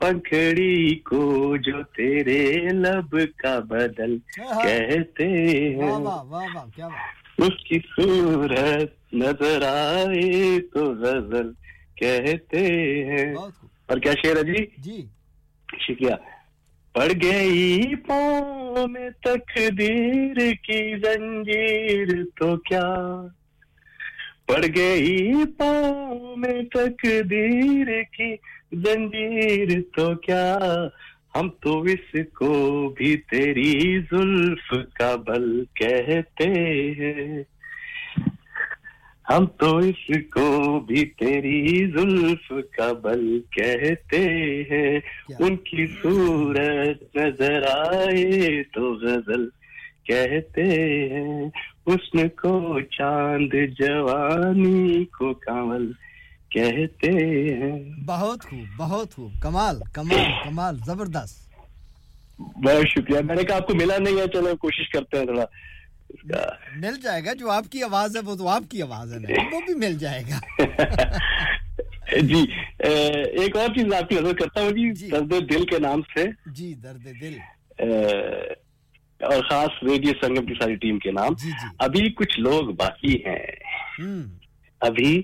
[0.04, 4.18] پنکھڑی کو جو تیرے لب کا بدل
[4.62, 5.26] کہتے
[5.74, 5.92] ہیں۔
[7.38, 11.50] اس کی صورت نظر آئے تو غزل
[11.96, 12.58] کہتے
[13.04, 13.34] ہیں۔
[13.86, 15.06] اور کیا شیر جی؟ جی۔
[15.80, 16.14] شکریہ۔
[16.92, 22.94] پڑ گئی پاؤں میں تقدیر کی زنجیر تو کیا؟
[24.46, 28.34] پڑ گئی پاؤں میں تقدیر کی
[28.74, 30.58] زنجیر تو کیا؟
[31.34, 36.48] ہم تو اس کو بھی تیری زلف کا بل کہتے
[36.90, 37.42] ہیں۔
[39.30, 44.18] ہم تو اس کو بھی تیری زلف کا بل کہتے
[44.70, 45.00] ہیں۔
[45.38, 49.48] ان کی صورت نظر آئے تو غزل
[50.04, 51.50] کہتے ہیں۔
[51.86, 55.92] اس کو چاند جوانی کو کامل
[56.54, 61.50] کہتے ہیں۔ بہت خوب بہت خوب۔ کمال کمال کمال زبردست۔
[62.40, 65.44] بہت شکریہ۔ میں نے کہا آپ کو ملا نہیں ہے چلو کوشش کرتے ہیں تھوڑا۔
[66.76, 69.18] مل جائے گا جو آپ کی آواز ہے وہ تو آپ کی آواز ہے
[69.52, 70.40] وہ بھی مل جائے گا۔
[72.22, 72.44] جی
[72.78, 76.24] ایک اور چیز آپ کی نظر کرتا ہوں جی،, جی درد دل کے نام سے۔
[76.46, 77.38] جی درد دل۔
[79.20, 83.14] اور خاص ریڈیو سنگم کی ساری ٹیم کے نام۔ جی، جی۔ ابھی کچھ لوگ باقی
[83.26, 83.46] ہیں۔
[84.80, 85.22] ابھی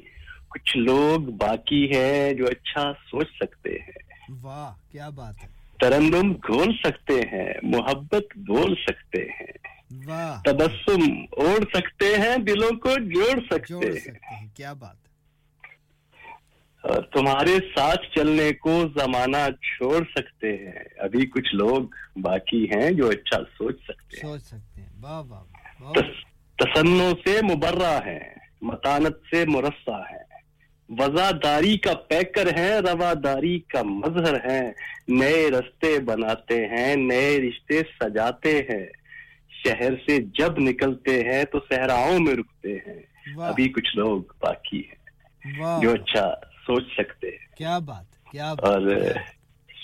[0.51, 3.99] کچھ لوگ باقی ہے جو اچھا سوچ سکتے ہیں۔
[4.43, 5.49] واہ کیا بات ہے۔
[5.81, 9.53] ترنم گھول سکتے ہیں محبت بول سکتے ہیں۔
[10.45, 14.97] تبسم اوڑھ سکتے ہیں دلوں کو جوڑ سکتے ہیں۔ کیا بات
[17.13, 21.81] تمہارے ساتھ چلنے کو زمانہ چھوڑ سکتے ہیں۔ ابھی کچھ لوگ
[22.19, 24.91] باقی ہیں جو اچھا سوچ سکتے ہیں۔ سوچ سکتے ہیں۔
[26.57, 30.30] تسنوں سے مبرہ ہیں متانت سے مرسہ ہیں۔
[30.99, 34.73] وزاداری کا پیکر ہے رواداری کا مظہر ہے
[35.09, 38.87] نئے رستے بناتے ہیں نئے رشتے سجاتے ہیں۔
[39.65, 43.03] شہر سے جب نکلتے ہیں تو صحراؤں میں رکتے ہیں۔
[43.49, 45.01] ابھی کچھ لوگ باقی ہیں۔
[45.81, 46.35] جو اچھا
[46.67, 48.81] سوچ سکتے ہیں۔ کیا بات کیا بات۔ اور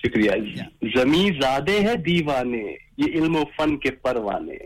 [0.03, 4.57] شکریہ جی۔ زمین زیادہ ہے دیوانے یہ علم و فن کے پروانے۔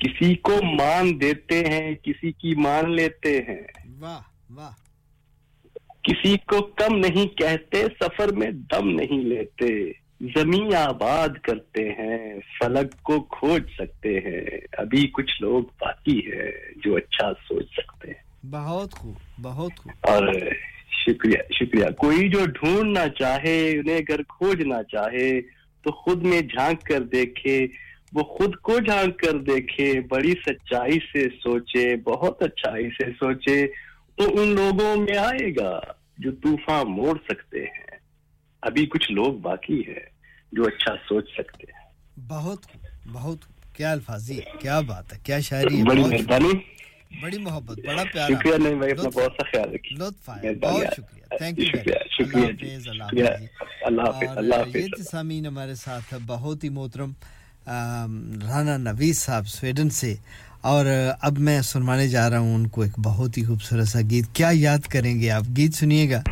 [0.00, 3.62] کسی کو مان دیتے ہیں کسی کی مان لیتے ہیں۔
[4.00, 4.20] واہ
[4.50, 4.87] واہ۔
[6.08, 13.02] کسی کو کم نہیں کہتے سفر میں دم نہیں لیتے۔ زمین آباد کرتے ہیں فلک
[13.02, 16.50] کو کھوج سکتے ہیں۔ ابھی کچھ لوگ باقی ہیں
[16.84, 20.32] جو اچھا سوچ سکتے ہیں۔ بہت خوب بہت خوب۔ اور
[21.06, 25.40] شکریہ شکریہ۔ کوئی جو ڈھونڈنا چاہے انہیں اگر کھوجنا چاہے
[25.82, 27.66] تو خود میں جھانک کر دیکھے۔
[28.12, 33.66] وہ خود کو جھانک کر دیکھے بڑی سچائی سے سوچے بہت اچھائی سے سوچے
[34.16, 35.80] تو ان لوگوں میں آئے گا۔
[36.18, 37.96] جو طوفان موڑ سکتے ہیں۔
[38.62, 40.06] ابھی کچھ لوگ باقی ہیں
[40.52, 41.86] جو اچھا سوچ سکتے ہیں۔
[42.28, 42.66] بہت
[43.12, 43.38] بہت
[43.76, 46.52] کیا الفاظی کیا بات ہے کیا شاعری بڑی مہربانی۔
[47.22, 50.86] بڑی محبت بڑا پیار شکریہ نہیں بھائی اپنا بہت سا خیال رکھیں لطف آئے بہت
[50.96, 57.12] شکریہ۔ تھینک یو شکریہ اللہ جی، حافظ اللہ حافظ۔ یہ ہمارے ساتھ بہت ہی محترم
[58.48, 60.14] رانا نویز صاحب سویڈن سے
[60.60, 60.86] اور
[61.20, 64.50] اب میں سنوانے جا رہا ہوں ان کو ایک بہت ہی خوبصورت سا گیت۔ کیا
[64.52, 66.22] یاد کریں گے آپ؟ گیت سنیے گا۔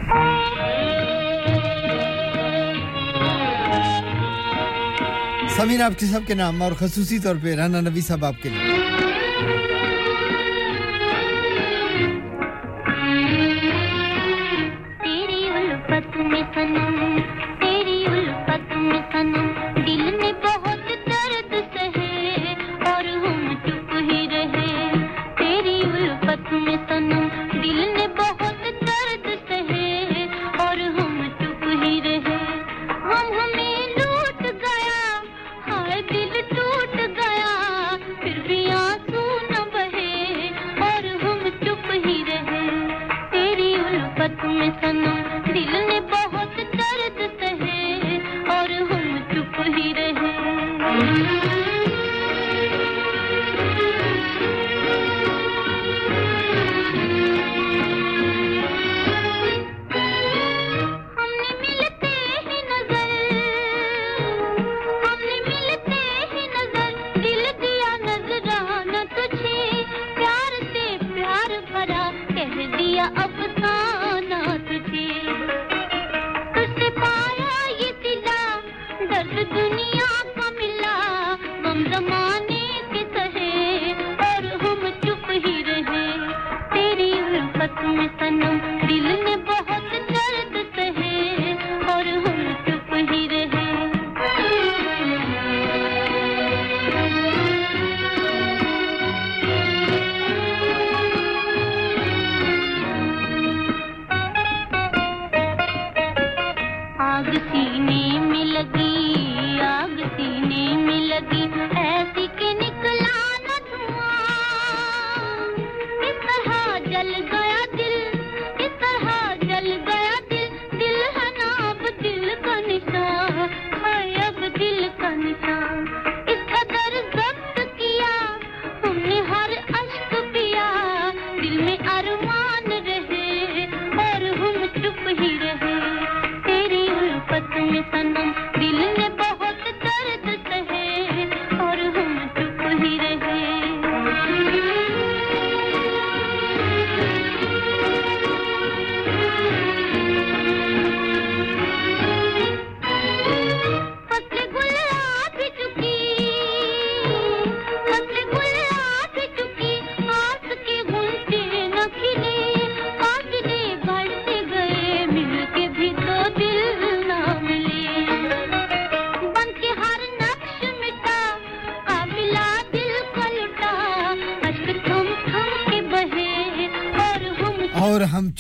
[5.57, 8.49] سمیر، آپ کے سب کے نام اور خصوصی طور پہ رانا نبی صاحب آپ کے
[8.49, 8.61] لیے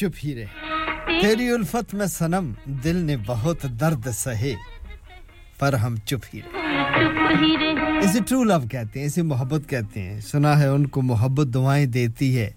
[0.06, 0.46] چپ ہی رہے
[1.20, 4.54] تیری الفت میں سنم دل نے بہت درد سہے۔
[5.58, 6.48] پر ہم چپ ہی رہے۔
[7.98, 11.86] اسے ٹرو لو کہتے ہیں، اسے محبت کہتے ہیں۔ سنا ہے ان کو محبت دعائیں
[11.86, 12.50] دیتی ہے،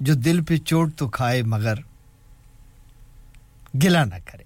[0.00, 1.74] جو دل پہ چوٹ تو کھائے مگر
[3.84, 4.44] گلا نہ کرے۔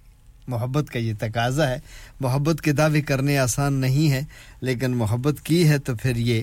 [0.49, 1.79] محبت کا یہ تقاضا ہے،
[2.21, 4.23] محبت کے دعوے کرنے آسان نہیں ہے،
[4.61, 6.43] لیکن محبت کی ہے تو پھر یہ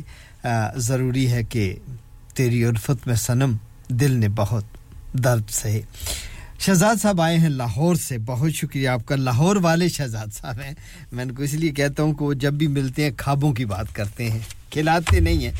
[0.76, 1.76] ضروری ہے کہ
[2.36, 3.56] تیری الفت میں صنم،
[3.90, 4.64] دل نے بہت
[5.14, 5.82] درد سے۔
[6.60, 10.74] شہزاد صاحب آئے ہیں لاہور سے۔ بہت شکریہ، آپ کا لاہور والے شہزاد صاحب ہیں۔
[11.12, 13.66] میں ان کو اس لیے کہتا ہوں کہ وہ جب بھی ملتے ہیں خوابوں کی
[13.66, 14.40] بات کرتے ہیں۔
[14.70, 15.52] کھلاتے نہیں ہیں۔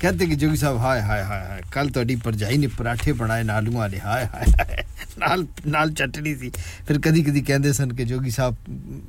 [0.00, 3.42] کہتے کہ جوگی صاحب، ہائے ہائے ہائے ہائے، کل تو پر جائی نے پراٹھے بنائے
[3.42, 4.76] نالوں والے۔ ہائے ہائے ہائے،
[5.16, 6.50] نال نال چٹنی سی۔
[6.86, 8.54] پھر کدی کدی کہندے سن کہ جوگی صاحب،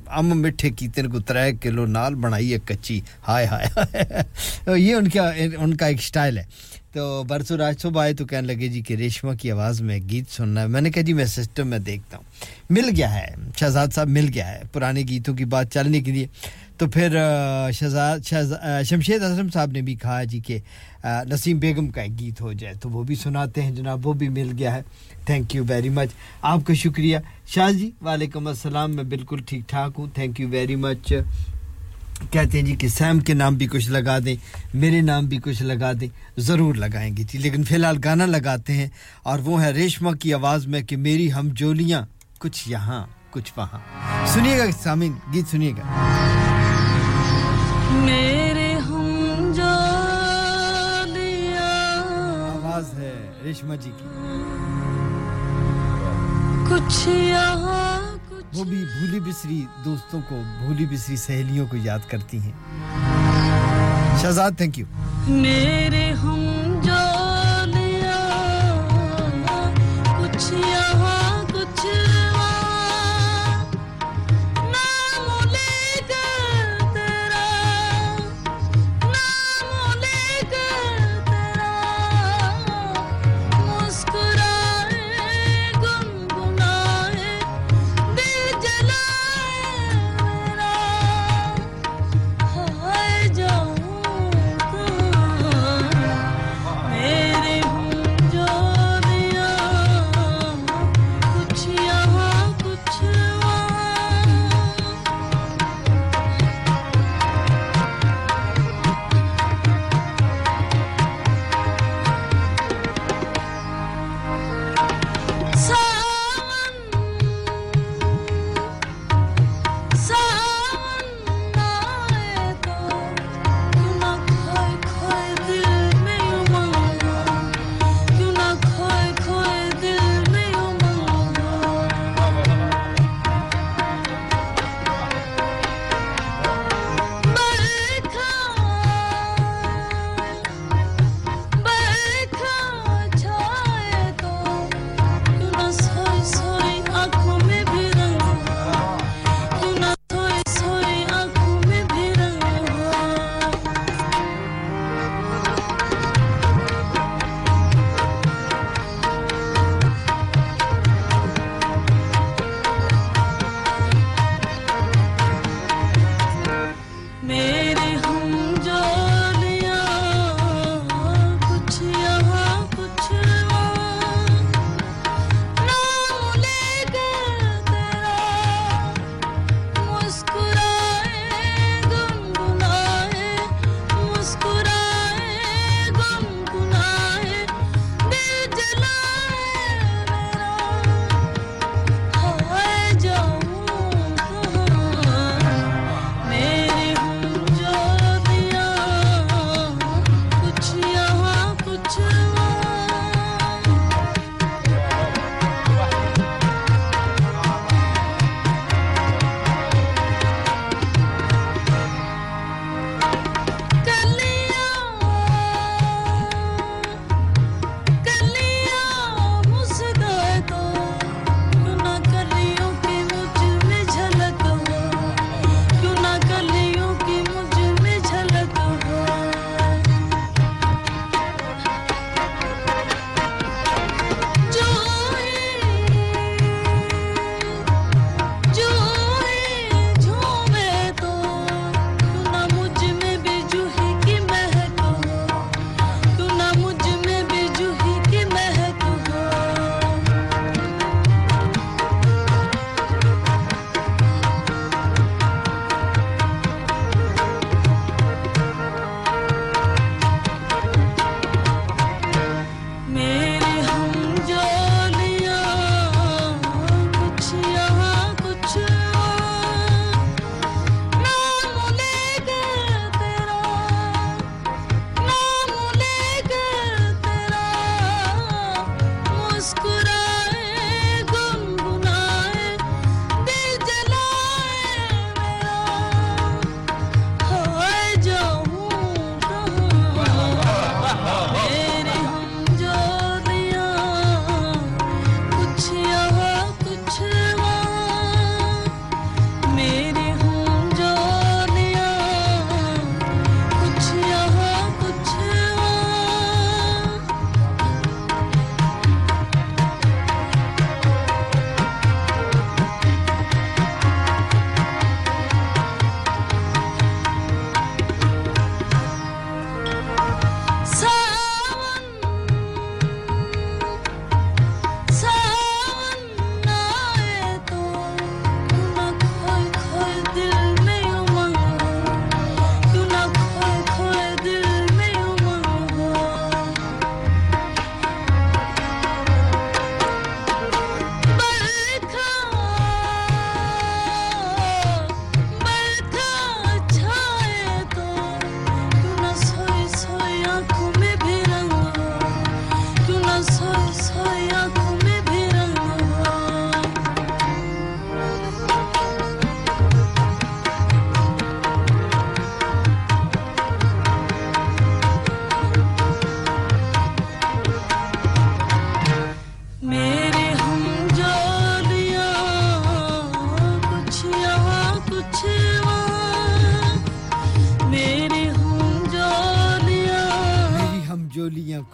[0.06, 5.08] ام مٹھے کیتے کو ترے کلو نال بنائی ہے کچی۔ ہائے ہائے ہائے۔ یہ ان
[5.08, 6.44] کا ان کا ایک سٹائل ہے۔
[6.92, 10.30] تو برسو راج صبح آئے تو کہنے لگے جی کہ ریشما کی آواز میں گیت
[10.30, 12.24] سننا ہے۔ میں نے کہا جی میں سسٹم میں دیکھتا ہوں۔
[12.70, 16.26] مل گیا ہے۔ شہزاد صاحب مل گیا ہے۔ پرانے گیتوں کی بات چلنے کے لیے۔
[16.78, 17.16] تو پھر
[17.72, 18.18] شہزاد
[18.84, 20.58] شمشید اسلم صاحب نے بھی کہا جی کہ
[21.30, 24.28] نسیم بیگم کا ایک گیت ہو جائے تو وہ بھی سناتے ہیں۔ جناب، وہ بھی
[24.28, 24.82] مل گیا ہے۔
[25.26, 26.08] تھینک یو ویری مچ
[26.42, 27.18] آپ کا شکریہ۔
[27.54, 31.12] شاہ جی وعلیکم السلام۔ میں بالکل ٹھیک ٹھاک ہوں۔ تھینک یو ویری مچ
[32.32, 34.36] کہتے ہیں جی کہ سیم کے نام بھی کچھ لگا دیں
[34.74, 36.08] میرے نام بھی کچھ لگا دیں
[36.38, 38.88] ضرور لگائیں گے جی۔ لیکن فی الحال گانا لگاتے ہیں
[39.22, 42.02] اور وہ ہے ریشما کی آواز میں کہ میری ہم جولیاں
[42.38, 43.78] کچھ یہاں کچھ وہاں۔
[44.26, 45.84] سنیے گا سامین گیت سنیے گا۔
[48.04, 49.52] میرے ہم
[52.56, 54.04] آواز ہے ریشما جی کی۔
[56.70, 57.99] کچھ یہاں
[58.54, 62.52] وہ بھی بھولی بسری دوستوں کو، بھولی بسری سہیلیوں کو یاد کرتی ہیں۔
[64.22, 64.86] شہزاد تھینک یو
[65.28, 66.40] میرے ہم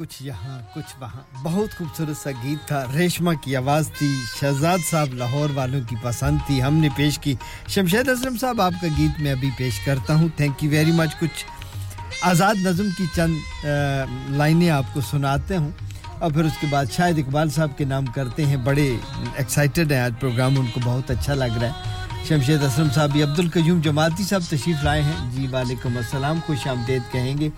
[0.07, 5.15] کچھ یہاں، کچھ وہاں۔ بہت خوبصورت سا گیت تھا۔ ریشما کی آواز تھی، شہزاد صاحب
[5.15, 7.35] لاہور والوں کی پسند تھی۔ ہم نے پیش کی۔
[7.68, 11.17] شمشید اسلم صاحب، آپ کا گیت میں ابھی پیش کرتا ہوں۔ تھینک یو ویری مچ
[11.20, 11.47] کچھ
[12.23, 13.36] آزاد نظم کی چند
[14.28, 15.70] لائنیں آپ کو سناتے ہوں۔
[16.18, 18.97] اور پھر اس کے بعد شاید اقبال صاحب کے نام کرتے ہیں۔ بڑے
[19.36, 23.39] ایکسائٹیڈ ہیں۔ آج پروگرام ان کو بہت اچھا لگ رہا ہے۔ شمشید اسلم صاحب عبد
[23.39, 27.49] القیوم جماعتی صاحب تشریف لائے ہیں۔ جی وعلیکم السلام۔ خوش آمدید کہیں گے۔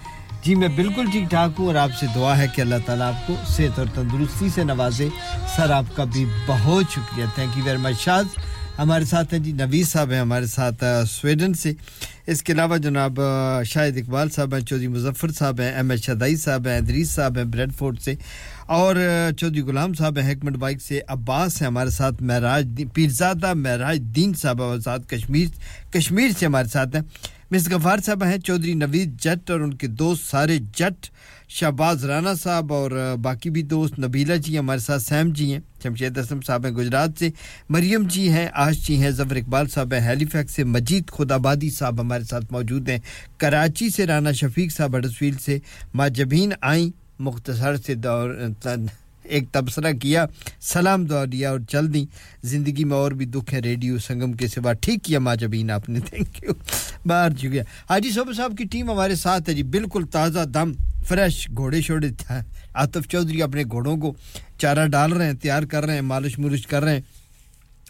[0.48, 3.26] جی میں بالکل ٹھیک ٹھاک ہوں اور آپ سے دعا ہے کہ اللہ تعالیٰ آپ
[3.26, 5.08] کو صحت اور تندرستی سے نوازے۔
[5.56, 8.24] سر، آپ کا بھی بہت شکریہ۔ Thank you very much Shaz.
[8.78, 11.72] ہمارے ساتھ ہیں جی نویز صاحب ہیں ہمارے ساتھ سویڈن سے۔
[12.26, 13.20] اس کے علاوہ جناب
[13.64, 17.44] شاہد اقبال صاحب ہیں چودھری مظفر صاحب ہیں، ایم شدائی صاحب ہیں، ادریس صاحب ہیں
[17.44, 18.14] بریڈ فورٹ سے۔
[18.66, 18.96] اور
[19.38, 24.34] چودھری غلام صاحب ہیں حکمت بائک سے۔ عباس ہیں ہمارے ساتھ، معراج پیرزادہ معراج دین
[24.34, 25.48] صاحب آزاد کشمیر
[25.92, 27.02] کشمیر سے ہمارے ساتھ ہیں۔
[27.50, 31.06] مس غفار صاحب ہیں، چودھری نوید جٹ اور ان کے دوست سارے جٹ،
[31.48, 32.90] شہباز رانا صاحب اور
[33.22, 37.10] باقی بھی دوست نبیلہ جی ہمارے ساتھ سیم جی ہیں۔ شمشید اسلم صاحب ہیں گجرات
[37.18, 37.30] سے،
[37.68, 41.34] مریم جی ہیں آش جی ہیں ظفر اقبال صاحب ہیں ہیلی فیکس سے، مجید خدا
[41.34, 42.98] آبادی صاحب ہمارے ساتھ موجود ہیں۔
[43.38, 45.58] کراچی سے رانا شفیق صاحب ہڈسفیل سے
[45.94, 48.30] ماں جبین آئیں، مختصر سے دور
[49.28, 50.26] ایک تبصرہ کیا،
[50.60, 52.04] سلام دعا دیا اور چل دیں۔
[52.46, 56.00] زندگی میں اور بھی دکھ ہے، ریڈیو سنگم کے سوا ٹھیک کیا ماجبین آپ نے
[56.00, 56.52] تھینک یو
[57.06, 60.72] باہر چکیا حاجی صوبہ صاحب کی ٹیم ہمارے ساتھ ہے جی بالکل تازہ دم
[61.04, 62.08] فریش گھوڑے شوڑے۔
[62.74, 64.14] آتف چودھری اپنے گھوڑوں کو
[64.58, 67.00] چارہ ڈال رہے ہیں، تیار کر رہے ہیں، مالش مرش کر رہے ہیں۔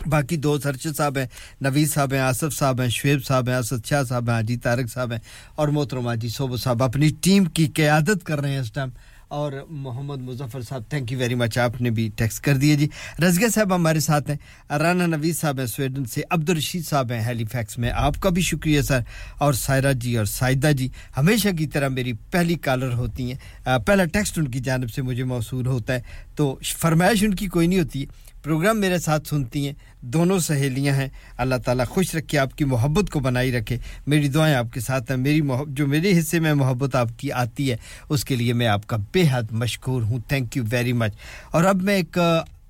[0.07, 1.27] باقی دو سرشد صاحب ہیں،
[1.61, 4.93] نوید صاحب ہیں، آصف صاحب ہیں، شعیب صاحب ہیں اسد شاہ صاحب ہیں، حاجی طارق
[4.93, 5.21] صاحب ہیں
[5.55, 8.89] اور محترم حاجی صوبہ صاحب اپنی ٹیم کی قیادت کر رہے ہیں اس ٹائم۔
[9.29, 12.89] اور محمد مظفر صاحب تھینک یو ویری مچ آپ نے بھی ٹیکسٹ کر دیا جی۔
[13.23, 17.45] رزگہ صاحب ہمارے ساتھ ہیں۔ رانا نویز صاحب ہیں، سویڈن سے۔ عبدالرشید صاحب ہیں ہیلی
[17.45, 19.01] فیکس میں۔ آپ کا بھی شکریہ سر۔
[19.39, 24.05] اور سائرہ جی اور سائدہ جی ہمیشہ کی طرح میری پہلی کالر ہوتی ہیں۔ پہلا
[24.05, 26.01] ٹیکسٹ ان کی جانب سے مجھے موصول ہوتا ہے۔
[26.35, 30.95] تو فرمائش ان کی کوئی نہیں ہوتی۔ ہے پروگرام میرے ساتھ سنتی ہیں دونوں سہیلیاں
[30.95, 34.81] ہیں۔ اللہ تعالیٰ خوش رکھے آپ کی محبت کو بنائی رکھے۔ میری دعائیں آپ کے
[34.81, 37.77] ساتھ ہیں۔ میری محبت جو میرے حصے میں محبت آپ کی آتی ہے
[38.09, 41.13] اس کے لیے میں آپ کا بے حد مشکور ہوں۔ تھینک یو ویری مچ
[41.51, 42.19] اور اب میں ایک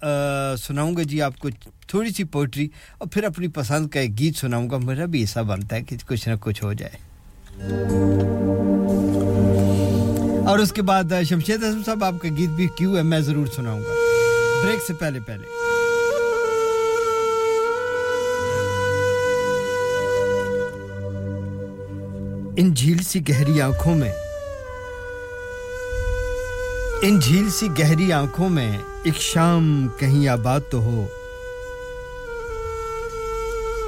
[0.02, 1.48] آ, سناؤں گا جی آپ کو
[1.88, 5.42] تھوڑی سی پوئٹری اور پھر اپنی پسند کا ایک گیت سناؤں گا۔ میرا بھی ایسا
[5.42, 6.96] بنتا ہے کہ کچھ نہ کچھ ہو جائے۔
[10.46, 13.46] اور اس کے بعد شمشید اعظم صاحب آپ کا گیت بھی کیوں ہے؟ میں ضرور
[13.56, 13.94] سناؤں گا۔
[14.64, 15.67] بریک سے پہلے پہلے۔
[22.60, 24.12] ان جھیل سی گہری آنکھوں میں،
[27.02, 31.06] ان جھیل سی گہری آنکھوں میں ایک شام کہیں آباد تو ہو،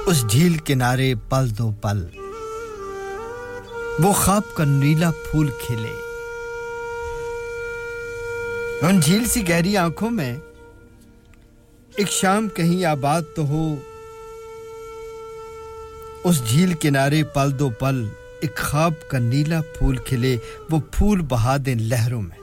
[0.05, 2.05] اس جھیل کنارے پل دو پل۔
[3.99, 5.93] وہ خواب کا نیلا پھول کھلے۔
[8.81, 10.37] ان جھیل سی گہری آنکھوں میں
[11.95, 13.75] ایک شام کہیں آباد تو ہو،
[16.23, 18.07] اس جھیل کنارے پل دو پل۔
[18.41, 20.37] ایک خواب کا نیلا پھول کھلے،
[20.69, 22.41] وہ پھول بہا دیں لہروں میں۔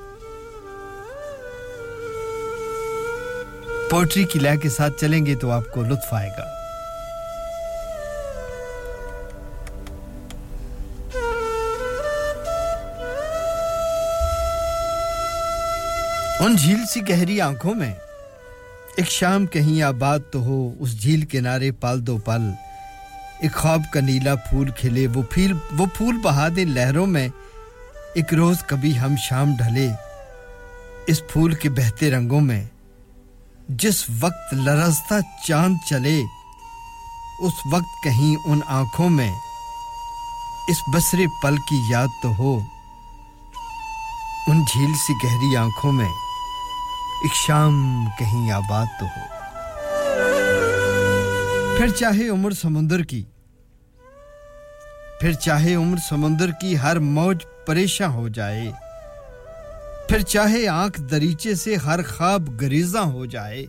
[3.90, 6.44] پوٹری کی لہ کے ساتھ چلیں گے تو آپ کو لطف آئے گا۔
[16.44, 17.94] ان جھیل سی گہری آنکھوں میں،
[18.96, 22.67] ایک شام کہیں آباد تو ہو، اس جھیل کنارے پال دو پل۔
[23.38, 27.28] ایک خواب کا نیلا پھول کھلے، وہ پھیل وہ پھول بہا دے لہروں میں۔
[28.14, 29.90] ایک روز کبھی ہم شام ڈھلے
[31.06, 32.64] اس پھول کے بہتے رنگوں میں۔
[33.68, 36.22] جس وقت لرزتا چاند چلے،
[37.40, 39.32] اس وقت کہیں ان آنکھوں میں۔
[40.68, 42.58] اس بسرے پل کی یاد تو ہو،
[44.46, 46.08] ان جھیل سی گہری آنکھوں میں۔
[47.22, 49.37] ایک شام کہیں آباد تو ہو۔
[51.78, 53.22] پھر چاہے عمر سمندر کی،
[55.20, 58.70] پھر چاہے عمر سمندر کی ہر موج پریشاں ہو جائے،
[60.08, 63.66] پھر چاہے آنکھ دریچے سے ہر خواب گریزاں ہو جائے۔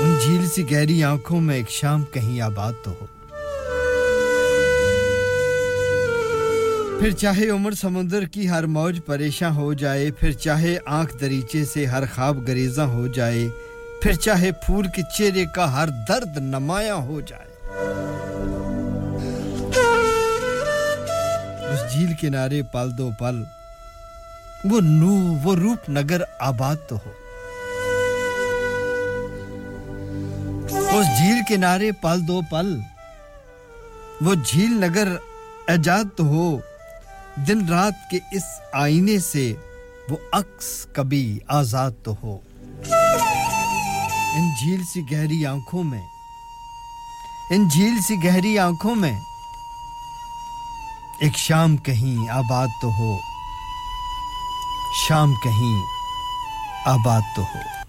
[0.00, 3.06] ان جھیل سی گہری آنکھوں میں ایک شام کہیں آباد تو ہو۔
[7.00, 11.86] پھر چاہے عمر سمندر کی ہر موج پریشاں ہو جائے، پھر چاہے آنکھ دریچے سے
[11.86, 13.48] ہر خواب گریزاں ہو جائے۔
[14.02, 17.48] پھر چاہے پھول کے چہرے کا ہر درد نمایاں ہو جائے۔
[21.72, 23.42] اس جھیل کنارے پل دو پل،
[24.64, 27.10] وہ نو، وہ روپ نگر آباد تو ہو۔
[30.98, 32.78] اس جھیل کنارے پل دو پل،
[34.20, 35.08] وہ جھیل نگر
[35.66, 36.58] ایجاد تو ہو۔
[37.48, 39.54] دن رات کے اس آئینے سے
[40.08, 42.38] وہ عکس کبھی آزاد تو ہو۔
[44.34, 46.06] ان جھیل سی گہری آنکھوں میں،
[47.50, 49.18] ان جھیل سی گہری آنکھوں میں۔
[51.18, 53.18] ایک شام کہیں آباد تو ہو،
[55.08, 55.76] شام کہیں
[56.86, 57.79] آباد تو ہو۔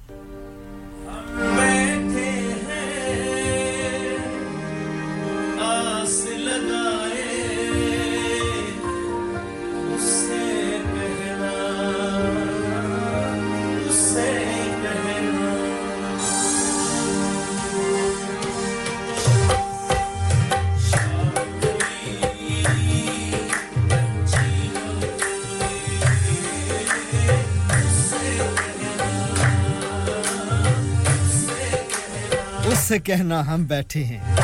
[32.91, 34.35] سے کہنا ہم بیٹھے ہیں۔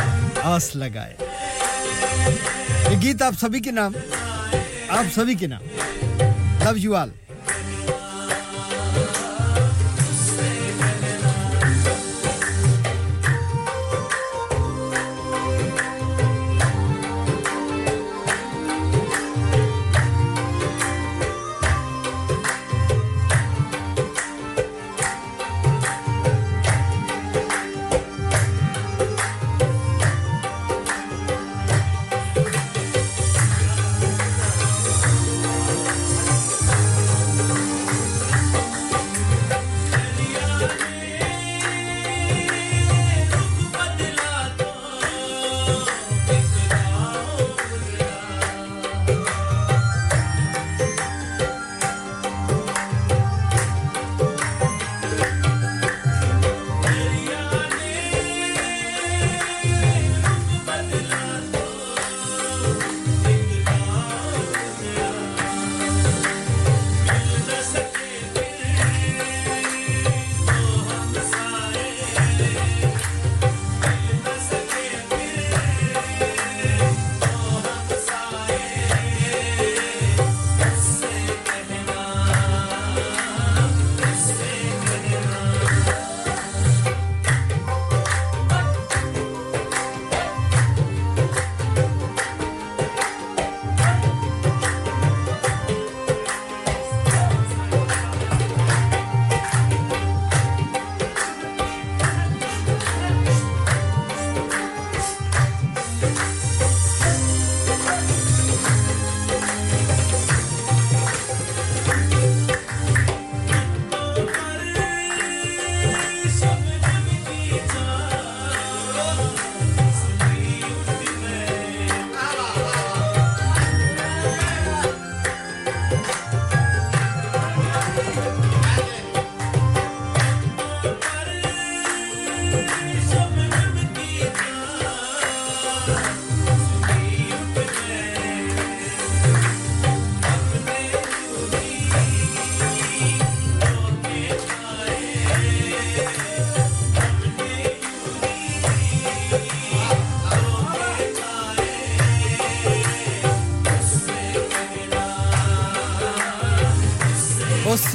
[0.44, 1.14] آس لگائے۔
[2.92, 3.94] یہ گیت آپ سبھی کے نام،
[4.88, 5.62] آپ سبھی کے نام۔
[6.64, 7.10] Love you all.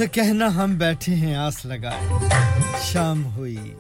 [0.03, 2.29] سے کہنا ہم بیٹھے ہیں، آس لگائے۔
[2.83, 3.75] شام ہوئی۔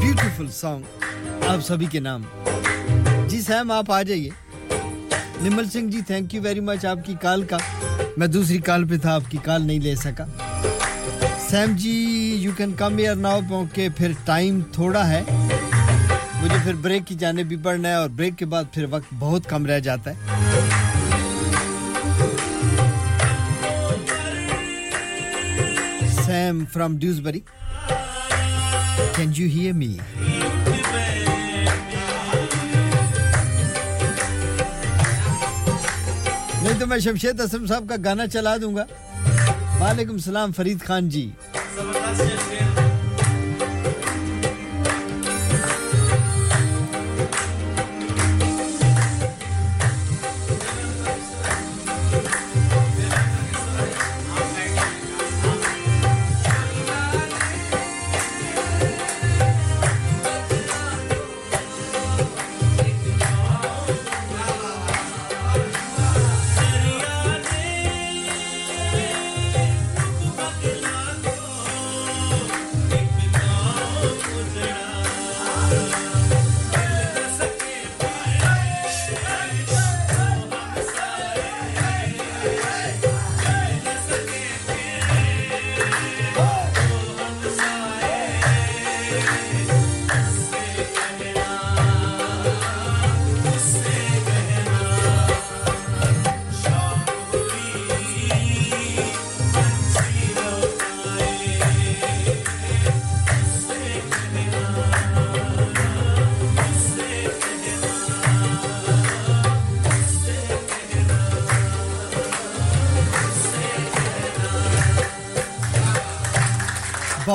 [0.00, 0.82] بیوٹیفل سانگ
[1.48, 2.22] آپ سبھی کے نام۔
[3.28, 4.30] جی سیم، آپ آ جائیے۔
[5.42, 7.56] Nirmal Singh ji thank you very much آپ کی کال کا۔
[8.16, 10.24] میں دوسری کال پہ تھا، آپ کی کال نہیں لے سکا۔
[11.50, 12.00] Sam ji
[12.40, 15.22] you can come air now کیونکہ پھر ٹائم تھوڑا ہے۔
[16.42, 19.48] مجھے پھر بریک کی جانب بھی بڑھنا ہے اور بریک کے بعد پھر وقت بہت
[19.48, 20.40] کم رہ جاتا ہے۔
[26.72, 29.98] فرام ڈیوز برین یو ہی نہیں
[36.78, 38.84] تو میں شمشید اسم صاحب کا گانا چلا دوں گا۔
[39.80, 41.30] وعلیکم السلام، فرید خان جی۔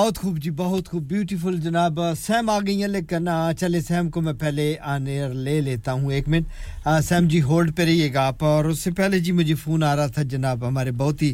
[0.06, 4.10] بہت خوب جی بہت خوب بیوٹیفل جناب، سیم آ گئی ہیں، لیکن ہاں، چلے، سیم
[4.10, 6.46] کو میں پہلے آنے لے لیتا ہوں ایک منٹ۔
[6.86, 9.96] سیم جی ہولڈ پہ رہیے گا آپ، اور اس سے پہلے جی مجھے فون آ
[9.96, 11.34] رہا تھا جناب، ہمارے بہت ہی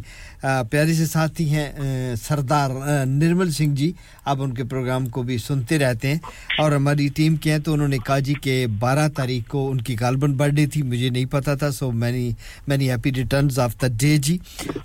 [0.70, 2.70] پیارے سے ساتھی ہیں سردار
[3.06, 3.92] نرمل سنگھ جی۔
[4.26, 6.18] آپ ان کے پروگرام کو بھی سنتے رہتے ہیں،
[6.60, 9.82] اور ہماری ٹیم کے ہیں، تو انہوں نے کہا جی کہ بارہ تاریخ کو ان
[9.82, 12.30] کی غالباً برتھ ڈے تھی، مجھے نہیں پتا تھا so many
[12.68, 14.38] many happy returns of the day ji.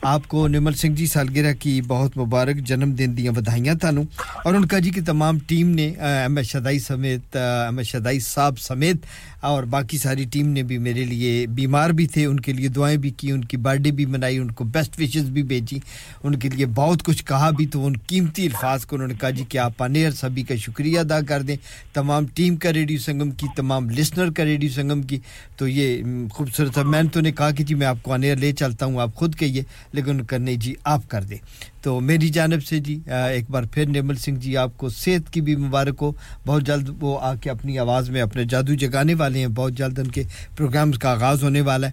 [0.05, 4.05] آپ کو نرمل سنگھ جی سالگرہ کی بہت مبارک جنم دن دیا بدھائیاں تھانوں
[4.45, 9.36] اور ان کا جی کہ تمام ٹیم نے احمد شدائی سمیت احمد شدائی صاحب سمیت
[9.47, 12.97] اور باقی ساری ٹیم نے بھی میرے لیے بیمار بھی تھے، ان کے لیے دعائیں
[12.97, 15.79] بھی کی، ان کی برتھ ڈے بھی منائی، ان کو بیسٹ وشز بھی بھیجی،
[16.23, 19.31] ان کے لیے بہت کچھ کہا بھی تو ان قیمتی الفاظ کو انہوں نے کہا
[19.31, 21.57] جی کہ آپ آنے اور سبھی کا شکریہ ادا کر دیں۔
[21.95, 25.19] تمام ٹیم کا ریڈیو سنگم کی، تمام لسنر کا ریڈیو سنگم کی۔
[25.57, 26.03] تو یہ
[26.33, 29.15] خوبصورت مین تو نے کہا کہ جی میں آپ کو آنے لے چلتا ہوں، آپ
[29.15, 31.39] خود کہیے، لیکن ان نہیں جی آپ کر دیں۔
[31.87, 35.41] تو میری جانب سے جی ایک بار پھر نیمل سنگھ جی آپ کو صحت کی
[35.41, 36.13] بھی مبارک ہو۔
[36.47, 39.99] بہت جلد وہ آ کے اپنی آواز میں اپنے جادو جگانے والے ہیں۔ بہت جلد
[39.99, 40.23] ان کے
[40.57, 41.93] پروگرامز کا آغاز ہونے والا ہے۔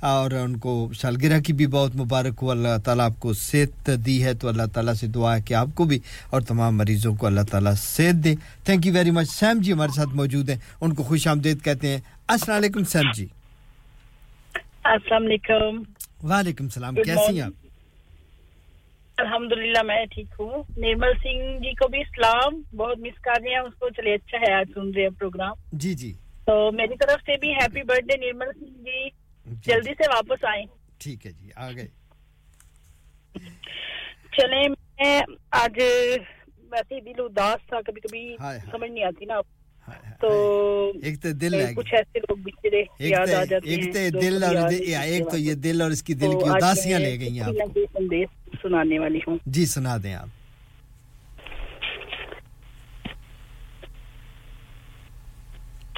[0.00, 4.24] اور ان کو سالگرہ کی بھی بہت مبارک ہو۔ اللہ تعالیٰ آپ کو صحت دی
[4.24, 5.98] ہے۔ تو اللہ تعالیٰ سے دعا ہے کہ آپ کو بھی
[6.30, 9.94] اور تمام مریضوں کو اللہ تعالیٰ صحت دے۔ Thank you very much Sam ji ہمارے
[9.96, 11.98] ساتھ موجود ہیں۔ ان کو خوش آمدید کہتے ہیں۔
[12.28, 13.26] السلام علیکم سیم جی۔
[14.84, 15.82] السلام علیکم۔
[16.30, 17.61] وعلیکم السلام۔ کیسی ہیں آپ؟
[19.18, 23.50] الحمد للہ میں ٹھیک ہوں۔ نرمل سنگھ جی کو بھی اسلام بہت مس کر رہے
[23.50, 26.12] ہیں اس کو چلے اچھا ہے آج سن رہے ہیں پروگرام۔ جی جی۔
[26.46, 29.08] تو میری طرف سے بھی happy birthday Nirmal Singh ji.,
[29.46, 30.66] جی۔ جلدی سے واپس آئیں۔
[30.98, 31.86] ٹھیک ہے جی آ گئے۔
[34.32, 35.80] چلے میں آج
[36.70, 38.36] ویسے دل اداس تھا کبھی کبھی
[38.70, 39.46] سمجھ نہیں آتی نا۔ آپ
[41.02, 43.14] ایک تو دل کچھ ایسے لوگ بچھڑے ایک
[45.30, 48.24] تو یہ دل اور اس کی دل کی اداسیاں لے گئی ہیں
[48.62, 50.28] سنانے والی ہوں۔ جی سنا دیں آپ۔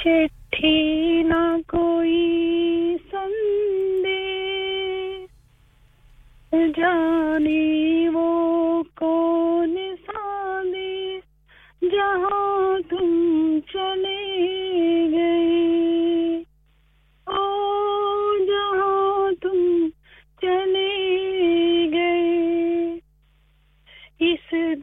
[0.00, 4.30] چٹھی نہ کوئی سندے۔
[6.76, 11.20] جانے وہ کون ساندے۔
[11.82, 14.38] جہاں تم چلے
[15.12, 15.73] گئے۔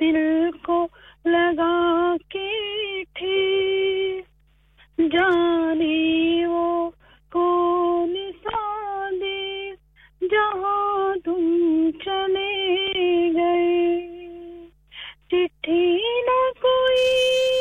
[0.01, 0.87] دل کو
[1.25, 2.49] لگا کے
[3.13, 4.21] تھی
[4.97, 6.89] جانی وہ
[7.31, 9.71] کون سادی
[10.21, 12.53] جہاں تم چلے
[13.33, 13.99] گئے۔
[15.27, 17.60] چٹھی نہ کوئی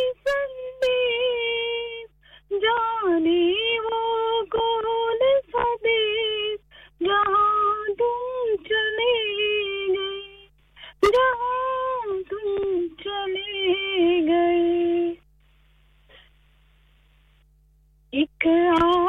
[18.44, 19.06] ایک آہ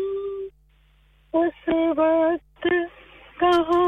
[1.34, 2.68] اس وقت
[3.40, 3.83] کہاں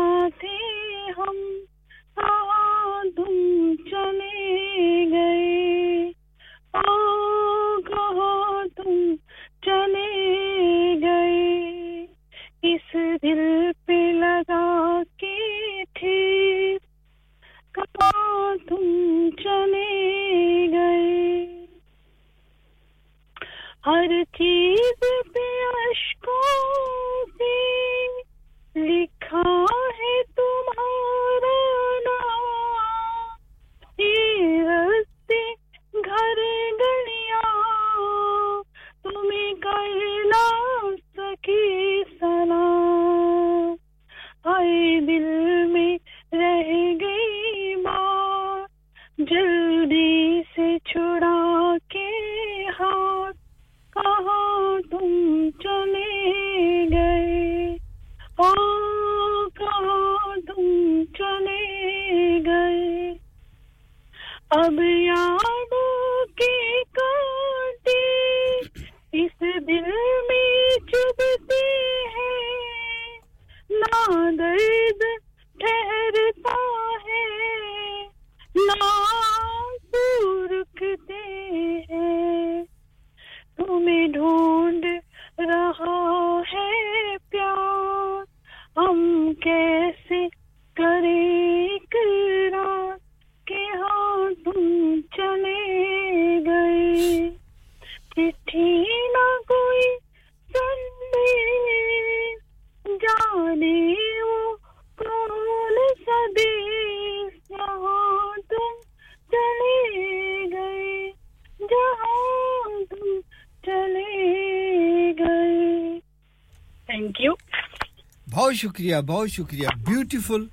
[118.76, 120.44] شکریہ بہت شکریہ۔ Beautiful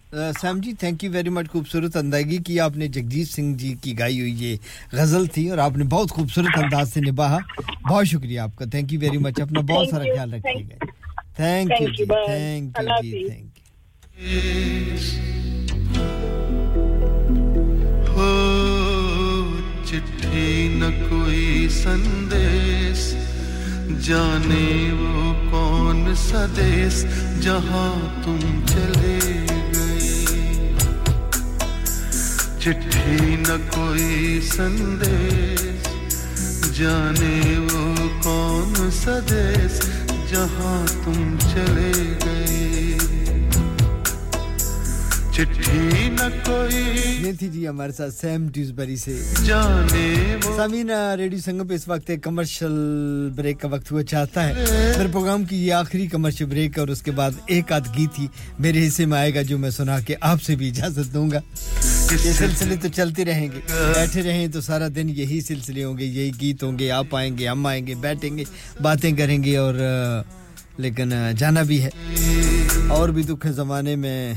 [0.41, 3.99] Sam ji thank you very much خوبصورت اندازگی کی آپ نے جگجیت سنگھ جی کی
[3.99, 4.57] گائی ہوئی یہ
[4.93, 7.39] غزل تھی اور آپ نے بہت خوبصورت انداز سے نباہا
[7.89, 10.87] بہت شکریہ آپ کا۔ تھینک یو ویری مچ اپنا بہت سارا خیال رکھیے گا
[11.37, 13.59] thank you G thank you G thank
[14.21, 14.97] you
[19.87, 23.13] چٹھی نہ کوئی سندیش
[24.07, 24.69] جانے
[25.01, 25.32] وہ
[26.17, 27.05] سدیس
[27.41, 29.19] جہاں تم چلے
[29.75, 30.73] گئے۔
[32.61, 35.87] چٹھی نہ کوئی سندیش
[36.79, 39.81] جانے وہ کون سدیس
[40.31, 41.93] جہاں تم چلے
[42.25, 42.32] گئے۔
[45.45, 46.83] چٹھی نہ کوئی
[47.23, 52.11] یہ تھی جی ہمارے ساتھ سیم ڈیوزبری سے جانے سامعین ریڈیو سنگم پہ اس وقت
[52.11, 52.75] ایک کمرشل
[53.37, 54.65] بریک کا وقت ہوا چاہتا ہے
[54.97, 58.27] پھر پروگرام کی یہ آخری کمرشل بریک اور اس کے بعد ایک آدھ گیت ہی
[58.59, 61.41] میرے حصے میں آئے گا جو میں سنا کے آپ سے بھی اجازت دوں گا
[62.13, 63.61] یہ سلسلے تو چلتے رہیں گے
[63.95, 67.37] بیٹھے رہیں تو سارا دن یہی سلسلے ہوں گے یہی گیت ہوں گے آپ آئیں
[67.39, 68.45] گے ہم آئیں گے بیٹھیں گے
[68.83, 69.75] باتیں کریں گے اور
[70.79, 71.91] لیکن جانا بھی ہے
[72.89, 74.35] اور بھی دکھ زمانے میں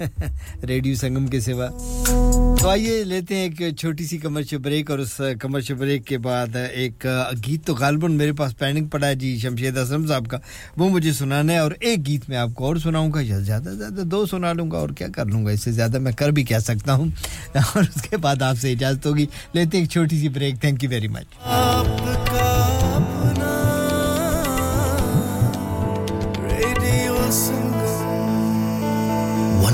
[0.68, 1.66] ریڈیو سنگم کے سوا۔
[2.60, 6.56] تو آئیے لیتے ہیں ایک چھوٹی سی کمرشل بریک اور اس کمرشل بریک کے بعد
[6.72, 7.06] ایک
[7.46, 10.38] گیت تو غالباً میرے پاس پینڈنگ پڑا ہے۔ جی شمشید اسلم صاحب کا۔
[10.76, 13.62] وہ مجھے سنانا ہے اور ایک گیت میں آپ کو اور سناؤں گا یا زیادہ
[13.62, 16.12] سے زیادہ دو سنا لوں گا اور کیا کر لوں گا؟ اس سے زیادہ میں
[16.12, 17.06] کر بھی کہہ سکتا ہوں۔
[17.54, 20.84] اور اس کے بعد آپ سے اجازت ہوگی۔ لیتے ہیں ایک چھوٹی سی break thank
[20.84, 21.24] you very much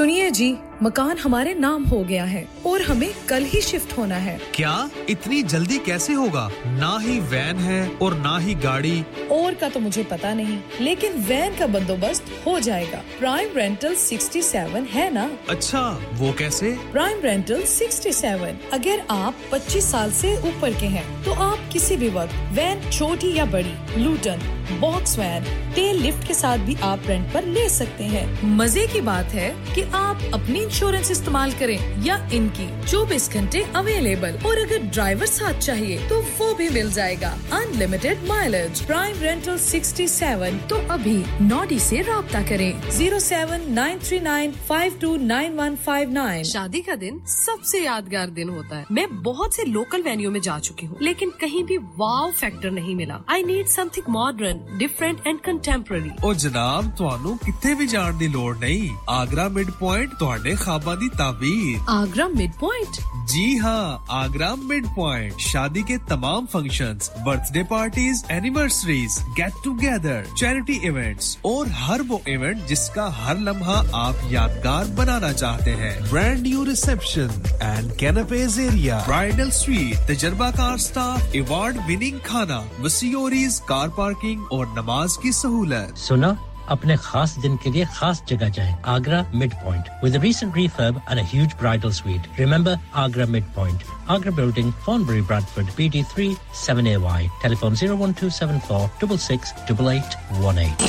[0.00, 4.38] سنیے جی۔ مکان ہمارے نام ہو گیا ہے اور ہمیں کل ہی شفٹ ہونا ہے۔
[4.52, 9.68] کیا اتنی جلدی کیسے ہوگا؟ نہ ہی وین ہے اور نہ ہی گاڑی۔ اور کا
[9.72, 14.84] تو مجھے پتا نہیں لیکن وین کا بندوبست ہو جائے گا۔ پرائم رینٹل سکسٹی سیون
[14.94, 20.70] ہے نا؟ اچھا وہ کیسے؟ پرائم رینٹل سکسٹی سیون اگر آپ پچیس سال سے اوپر
[20.80, 24.38] کے ہیں تو آپ کسی بھی وقت وین چھوٹی یا بڑی Luton
[24.80, 25.42] box van
[25.74, 29.52] tail lift کے ساتھ بھی آپ رینٹ پر لے سکتے ہیں۔ مزے کی بات ہے
[29.74, 35.26] کہ آپ اپنی انشورنس استعمال کریں یا ان کی چوبیس گھنٹے اویلیبل اور اگر ڈرائیور
[35.28, 37.32] ساتھ چاہیے تو وہ بھی مل جائے گا
[37.78, 43.98] unlimited mileage prime rental sixty seven تو ابھی نوڈی سے رابطہ کریں zero seven nine
[44.00, 48.48] three nine five two nine one five nine شادی کا دن سب سے یادگار دن
[48.48, 52.30] ہوتا ہے میں بہت سے لوکل وینیو میں جا چکی ہوں لیکن کہیں بھی واو
[52.36, 57.86] فیکٹر نہیں ملا I need something modern different and contemporary اور جناب تہن کتنے بھی
[57.88, 62.96] جان کی لوڑ نہیں آگرہ مڈ پوائنٹ تے انتخاباتی تعبیر آگرہ مڈ پوائنٹ۔
[63.28, 66.98] جی ہاں آگرہ مڈ پوائنٹ۔ شادی کے تمام function
[67.52, 73.82] birthday parties anniversaries get together charity events اور ہر وہ ایونٹ جس کا ہر لمحہ
[73.92, 77.28] آپ یادگار بنانا چاہتے ہیں۔ Brand new reception
[77.60, 84.66] and canapes area bridal suite تجربہ کار سٹاف ایوارڈ وننگ کھانا مسیوریز کار پارکنگ اور
[84.74, 86.32] نماز کی سہولت۔ سنا
[86.70, 89.88] اپنے خاص دن کے لیے خاص جگہ جائیں۔ Agra mid point.
[90.02, 94.70] With recent refurb and huge bridal suite remember Agra mid point Agra building
[95.02, 96.32] Thornbury Bradford B D three
[96.66, 100.82] seven A Y telephone zero one two seven four double six double eight one eight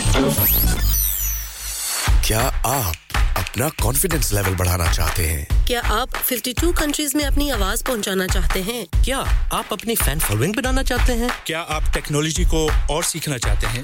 [2.23, 7.83] کیا آپ اپنا confidence level بڑھانا چاہتے ہیں؟ کیا آپ 52 countries میں اپنی آواز
[7.83, 12.69] پہنچانا چاہتے ہیں؟ کیا آپ اپنی فین فالوئنگ بنانا چاہتے ہیں؟ کیا آپ ٹیکنالوجی کو
[12.87, 13.83] اور سیکھنا چاہتے ہیں؟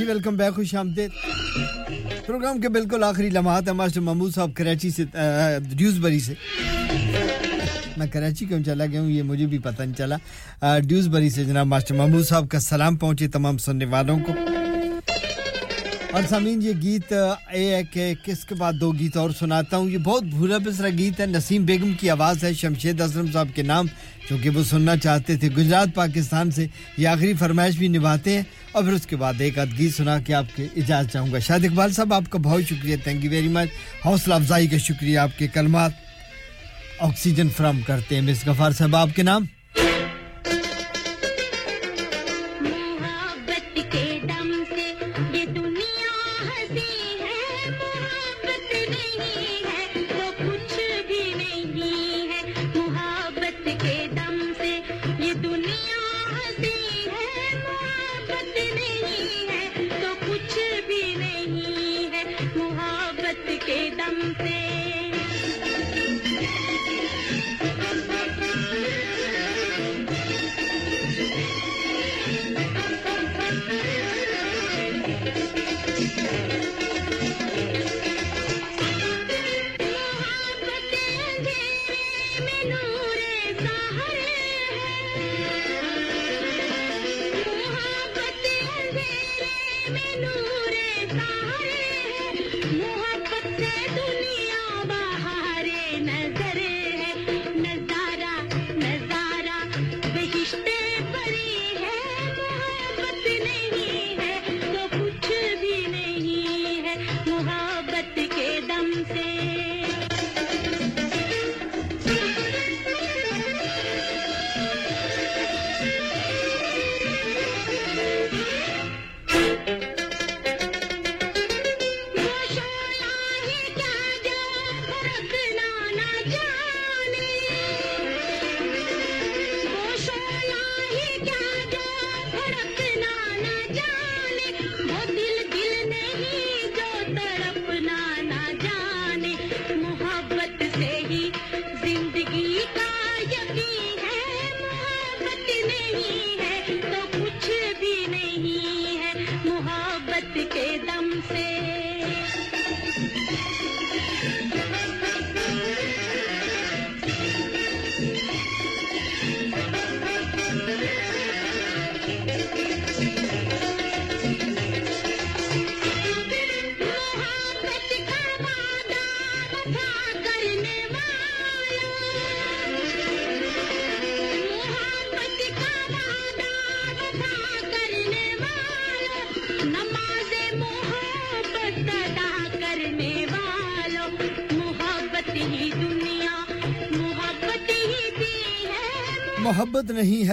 [0.00, 1.10] جی ویلکم بیک خوش آمدید۔
[2.26, 5.04] پروگرام کے بالکل آخری لمحات ہے ماسٹر محمود صاحب کراچی سے
[5.76, 6.34] ڈیوز بری سے۔
[7.96, 11.44] میں کراچی کیوں چلا گیا ہوں؟ یہ مجھے بھی پتہ نہیں چلا۔ ڈیوز بری سے
[11.44, 14.32] جناب ماسٹر محمود صاحب کا سلام پہنچے تمام سننے والوں کو۔
[16.12, 17.12] اور سامین یہ گیت
[17.52, 21.20] اے کہ کس کے بعد دو گیت اور سناتا ہوں۔ یہ بہت بھولا بسرا گیت
[21.20, 23.86] ہے۔ نسیم بیگم کی آواز ہے شمشید اسلم صاحب کے نام،
[24.30, 26.66] جو کہ وہ سننا چاہتے تھے۔ گجرات، پاکستان سے
[26.96, 30.20] یہ آخری فرمائش بھی نبھاتے ہیں۔ اور پھر اس کے بعد ایک آدھ گیت سنا
[30.20, 33.30] کے آپ کے اجازت چاہوں گا۔ شاہد اقبال صاحب، آپ کا بہت شکریہ۔ تھینک یو
[33.30, 33.68] ویری مچ
[34.06, 35.90] حوصلہ افزائی کا شکریہ آپ کے کلمات۔
[36.98, 39.44] آکسیجن فراہم کرتے ہیں۔ مس غفار صاحب، آپ کے نام؟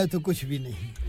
[0.07, 1.07] تو کچھ بھی نہیں۔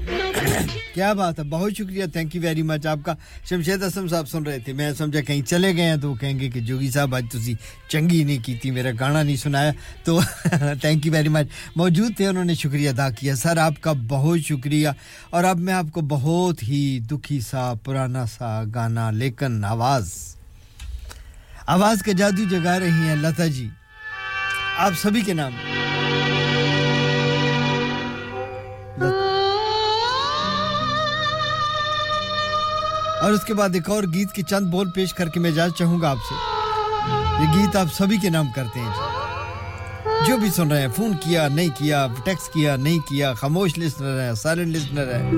[0.94, 3.15] کیا بات ہے؟ بہت شکریہ تھینک یو ویری مچ آپ کا
[3.49, 6.41] شمشید اسم صاحب سن رہے تھے۔ میں سمجھا کہیں چلے گئے ہیں تو وہ کہیں
[6.41, 7.55] گے کہ جوگی صاحب، آج تھی
[7.89, 9.73] چنگی نہیں کی تھی، میرا گانا نہیں سنایا۔
[10.05, 10.20] تو
[10.81, 11.47] تھینک یو ویری مچ
[11.77, 14.89] موجود تھے، انہوں نے شکریہ ادا کیا۔ سر، آپ کا بہت شکریہ۔
[15.31, 20.35] اور اب میں آپ کو بہت ہی دکھی سا، پرانا سا گانا لیکن آواز
[21.67, 23.68] آواز کے جادو جگا رہی ہیں لتا جی۔
[24.77, 25.52] آپ سبھی کے نام۔
[33.28, 35.78] اور اس کے بعد ایک اور گیت کے چند بول پیش کر کے میں اجازت
[35.78, 36.34] چاہوں گا آپ سے۔
[37.42, 41.12] یہ گیت آپ سبھی کے نام کرتے ہیں جی۔ جو بھی سن رہے ہیں، فون
[41.20, 45.31] کیا، نہیں کیا ٹیکس کیا، نہیں کیا، خاموش لسنر ہے سائلنٹ لسنر ہے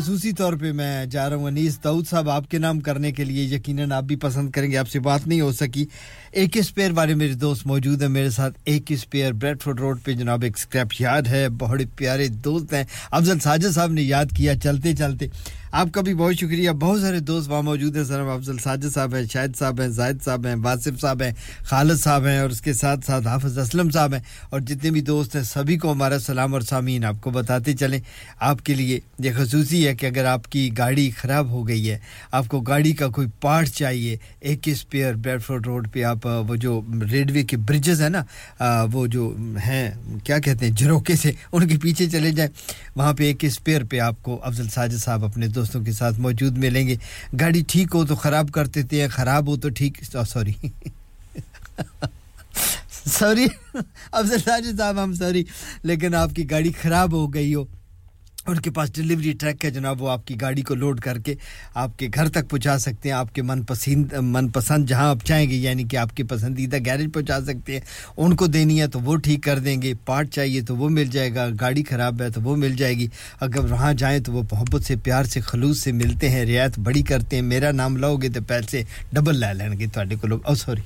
[0.00, 3.24] خصوصی طور پہ میں جا رہا ہوں، انیس دعود صاحب، آپ کے نام کرنے کے
[3.24, 5.86] لیے یقیناً آپ بھی پسند کریں گے، آپ سے بات نہیں ہو سکی۔
[6.32, 10.12] ایک اسپیئر والے میرے دوست موجود ہیں، میرے ساتھ ایک اسپیئر بریڈ فوڈ روڈ پہ
[10.12, 14.58] جناب ایک اسکریپ یارڈ ہے، بہت پیارے دوست ہیں۔ افضل ساجد صاحب نے یاد کیا،
[14.58, 15.26] چلتے چلتے۔
[15.72, 19.14] آپ کا بھی بہت شکریہ۔ بہت سارے دوست وہاں موجود ہیں۔ سر افضل ساجد صاحب
[19.14, 22.60] ہیں، شاہد صاحب ہیں، زاہد صاحب ہیں، واصف صاحب ہیں، خالد صاحب ہیں اور اس
[22.60, 26.18] کے ساتھ ساتھ حافظ اسلم صاحب ہیں۔ اور جتنے بھی دوست ہیں، سبھی کو ہمارا
[26.18, 28.00] سلام اور سامعین آپ کو بتاتے چلیں۔
[28.40, 31.98] آپ کے لیے یہ خصوصی ہے کہ اگر آپ کی گاڑی خراب ہو گئی ہے،
[32.32, 36.80] آپ کو گاڑی کا کوئی پارٹ چاہیے، ایک اسپیئر بیڈفورڈ روڈ پہ آپ، وہ جو
[37.10, 38.24] ریلوے کے برجز ہیں نا
[38.92, 39.90] وہ جو ہیں،
[40.24, 42.50] کیا کہتے ہیں، جھروکے سے ان کے پیچھے چلے جائیں۔
[42.96, 46.58] وہاں پہ ایک اسپیئر پہ آپ کو افضل ساجد صاحب اپنے دوستوں کے ساتھ موجود
[46.58, 46.96] ملیں گے۔
[47.40, 50.52] گاڑی ٹھیک ہو تو خراب کر دیتے ہیں، خراب ہو تو ٹھیک۔ oh, سوری
[53.06, 53.46] سوری
[54.12, 55.44] افضل صاحب ہم سوری
[55.82, 57.64] لیکن آپ کی گاڑی خراب ہو گئی ہو۔
[58.48, 61.34] ان کے پاس ڈیلیوری ٹریک ہے جناب، وہ آپ کی گاڑی کو لوڈ کر کے
[61.74, 65.18] آپ کے گھر تک پہنچا سکتے ہیں، آپ کے من پسند من پسند جہاں آپ
[65.24, 67.80] چاہیں گے یعنی کہ آپ کے پسندیدہ گیرج پہنچا سکتے ہیں۔
[68.16, 71.04] ان کو دینی ہے تو وہ ٹھیک کر دیں گے، پارٹ چاہیے تو وہ مل
[71.04, 73.06] جائے گا، گاڑی خراب ہے تو وہ مل جائے گی۔
[73.40, 77.02] اگر وہاں جائیں تو وہ محبت سے، پیار سے، خلوص سے ملتے ہیں، رعایت بڑی
[77.02, 80.38] کرتے ہیں۔ میرا نام لاؤ گے تو پیسے ڈبل لے لیں گے تھوڑے کو لوگ۔
[80.38, 80.82] oh, او سوری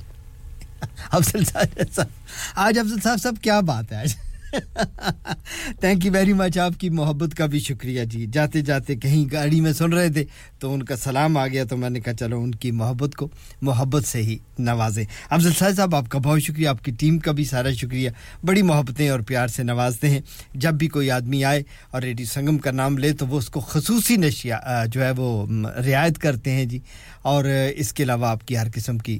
[1.11, 2.07] افضل صاحب،
[2.55, 4.15] آج افضل صاحب صاحب کیا بات ہے؟ آج
[4.53, 9.61] تھینک یو ویری مچ آپ کی محبت کا بھی شکریہ جی۔ جاتے جاتے کہیں گاڑی
[9.61, 10.25] میں سن رہے تھے
[10.59, 13.27] تو ان کا سلام آ گیا تو میں نے کہا چلو ان کی محبت کو
[13.61, 17.31] محبت سے ہی نوازیں۔ افضل صاحب صاحب آپ کا بہت شکریہ۔ آپ کی ٹیم کا
[17.31, 18.09] بھی سارا شکریہ۔
[18.43, 20.21] بڑی محبتیں اور پیار سے نوازتے ہیں۔
[20.53, 23.59] جب بھی کوئی آدمی آئے اور ریڈیو سنگم کا نام لے تو وہ اس کو
[23.59, 25.45] خصوصی نشیا جو ہے وہ
[25.85, 26.79] رعایت کرتے ہیں جی۔
[27.21, 29.19] اور اس کے علاوہ آپ کی ہر قسم کی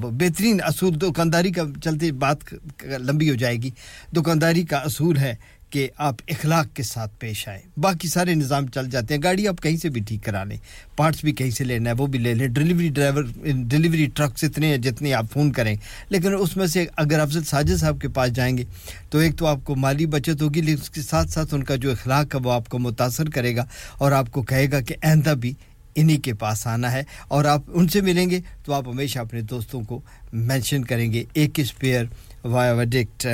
[0.00, 2.36] بہترین اصول دکانداری کا چلتے بات
[2.84, 3.70] لمبی ہو جائے گی۔
[4.16, 5.34] دکانداری کا اصول ہے
[5.70, 9.62] کہ آپ اخلاق کے ساتھ پیش آئیں۔ باقی سارے نظام چل جاتے ہیں۔ گاڑی آپ
[9.62, 10.56] کہیں سے بھی ٹھیک کرا لیں۔
[10.96, 13.22] پارٹس بھی کہیں سے لینا ہے، وہ بھی لے لیں۔ ڈلیوری ڈرائیور،
[13.56, 15.76] ڈلیوری ٹرکس اتنے ہیں جتنے آپ فون کریں۔
[16.08, 18.64] لیکن اس میں سے اگر افضل ساجد صاحب کے پاس جائیں گے،
[19.10, 21.76] تو ایک تو آپ کو مالی بچت ہوگی، لیکن اس کے ساتھ ساتھ ان کا
[21.76, 23.66] جو اخلاق ہے وہ آپ کو متاثر کرے گا
[23.98, 25.54] اور آپ کو کہے گا کہ آئندہ بھی
[25.94, 29.40] انہی کے پاس آنا ہے اور آپ ان سے ملیں گے تو آپ ہمیشہ اپنے
[29.40, 30.00] دوستوں کو
[30.32, 32.04] مینشن کریں گے۔ ایک اسپیئر
[32.44, 33.26] وایاوڈکٹ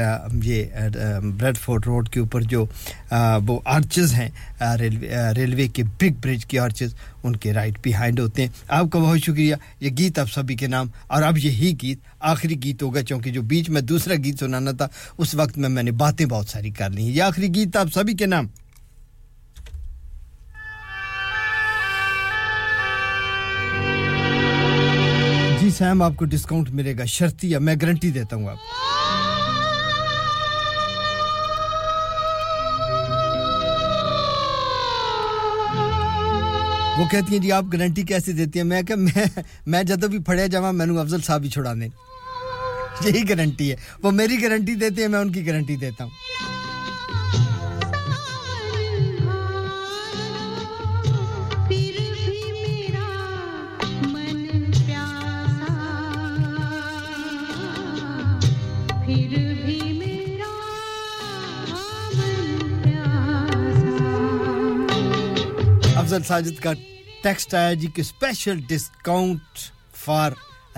[0.44, 0.64] یہ
[1.38, 2.64] بریڈ فورٹ روڈ کے اوپر جو
[3.46, 4.28] وہ آرچز ہیں
[4.78, 8.98] ریلوے ریلوے کے بگ برج کے آرچز ان کے رائٹ بیہائنڈ ہوتے ہیں۔ آپ کا
[8.98, 13.02] بہت شکریہ۔ یہ گیت آپ سبھی کے نام اور اب یہی گیت آخری گیت ہوگا
[13.02, 14.86] چونکہ جو بیچ میں دوسرا گیت سنانا تھا،
[15.18, 17.92] اس وقت میں میں نے باتیں بہت ساری کر لی ہیں۔ یہ آخری گیت آپ
[17.94, 18.46] سبھی کے نام
[25.70, 28.56] جی سیم آپ کو ڈسکاؤنٹ ملے گا، شرطی یا میں گارنٹی دیتا ہوں آپ
[36.98, 39.24] وہ کہتی ہیں جی آپ گارنٹی کیسے دیتی ہیں؟ میں کہ میں
[39.66, 41.88] میں جدو بھی پھڑیا جاواں مینو افضل صاحب ہی چھڑانے۔
[43.04, 46.10] یہی گارنٹی ہے۔ وہ میری گارنٹی دیتے ہیں، میں ان کی گارنٹی دیتا ہوں۔
[66.10, 66.72] افضل ساجد کا
[67.22, 69.58] ٹیکسٹ آیا جی کہ special discount
[69.96, 70.32] for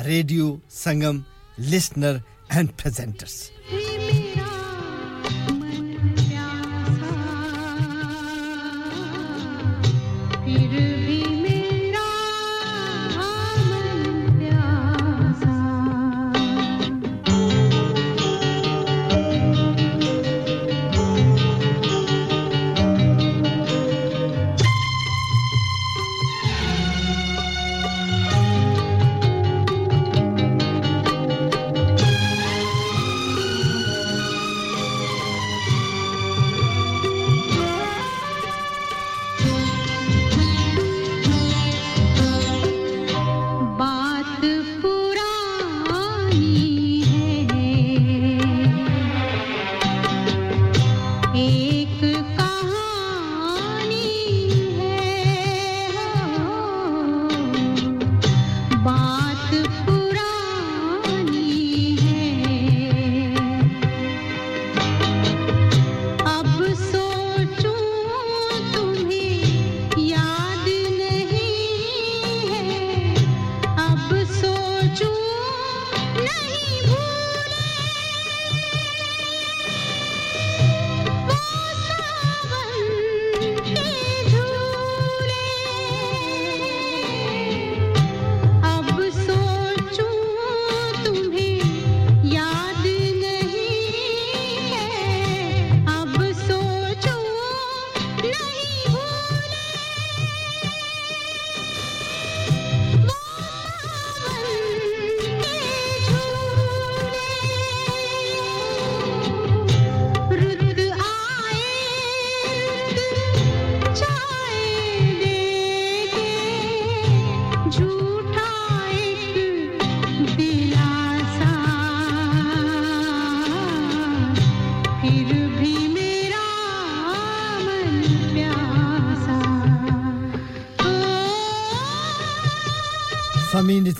[0.04, 1.20] radio Sangam
[1.58, 2.16] listener
[2.48, 3.40] and presenters
[10.44, 10.91] پھر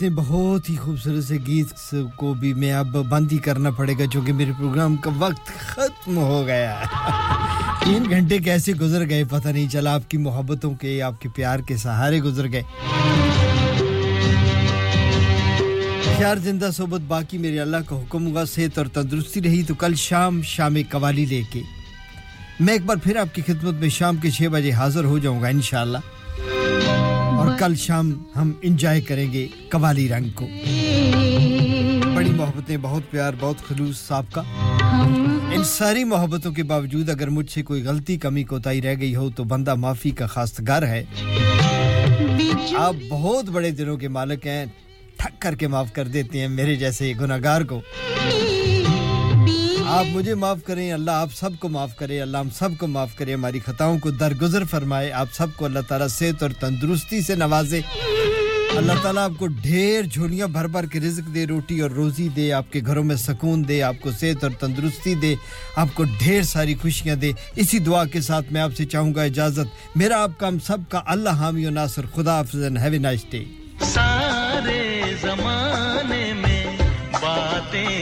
[0.02, 4.06] اتنے بہت ہی خوبصورت سے گیت کو بھی میں اب بند ہی کرنا پڑے گا
[4.12, 6.82] چونکہ میرے پروگرام کا وقت ختم ہو گیا
[7.84, 11.58] تین گھنٹے کیسے گزر گئے پتہ نہیں چلا، آپ کی محبتوں کے، آپ کے پیار
[11.58, 12.62] کے سہارے گزر گئے۔
[16.18, 19.94] چار زندہ صحبت باقی میرے اللہ کا حکم ہوگا، صحت اور تندرستی رہی تو کل
[19.94, 21.62] شام شام قوالی لے کے۔
[22.60, 25.42] میں ایک بار پھر آپ کی خدمت میں شام کے چھ بجے حاضر ہو جاؤں
[25.42, 25.98] گا انشاءاللہ۔
[27.42, 30.48] اور کل شام ہم انجوائے کریں گے قوالی رنگ کو۔
[32.14, 34.40] بڑی محبتیں، بہت پیار، بہت خلوص صاحب کا۔
[35.54, 39.30] ان ساری محبتوں کے باوجود اگر مجھ سے کوئی غلطی، کمی، کوتاہی رہ گئی ہو
[39.30, 41.04] تو بندہ معافی کا خواستگار ہے۔
[42.78, 44.64] آپ بہت بڑے دنوں کے مالک ہیں
[45.16, 47.80] ٹھک کر کے معاف کر دیتے ہیں میرے جیسے گناہ گار کو۔
[49.92, 53.16] آپ مجھے معاف کریں، اللہ آپ سب کو معاف کرے، اللہ ہم سب کو معاف
[53.16, 57.34] کرے، ہماری خطاؤں کو درگزر فرمائے۔ آپ سب کو اللہ تعالیٰ صحت اور تندرستی سے
[57.34, 57.80] نوازے۔
[58.76, 62.52] اللہ تعالیٰ آپ کو ڈھیر جھولیاں بھر بھر کے رزق دے، روٹی اور روزی دے،
[62.52, 65.34] آپ کے گھروں میں سکون دے، آپ کو صحت اور تندرستی دے،
[65.76, 69.22] آپ کو ڈھیر ساری خوشیاں دے۔ اسی دعا کے ساتھ میں آپ سے چاہوں گا
[69.22, 73.24] اجازت۔ میرا آپ کا ہم سب کا اللہ حامی و ناصر، خدا حافظ ہیو نائس
[73.30, 73.44] ڈے
[73.80, 76.66] سارے زمانے میں
[77.22, 78.01] باتیں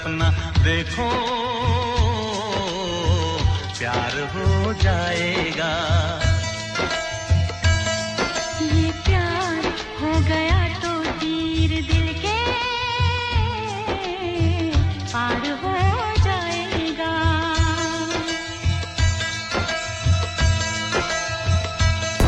[0.00, 0.30] اپنا
[0.64, 1.08] دیکھو
[3.78, 5.72] پیار ہو جائے گا۔
[8.60, 9.66] یہ پاڈوکون
[10.00, 10.88] ہو گیا تو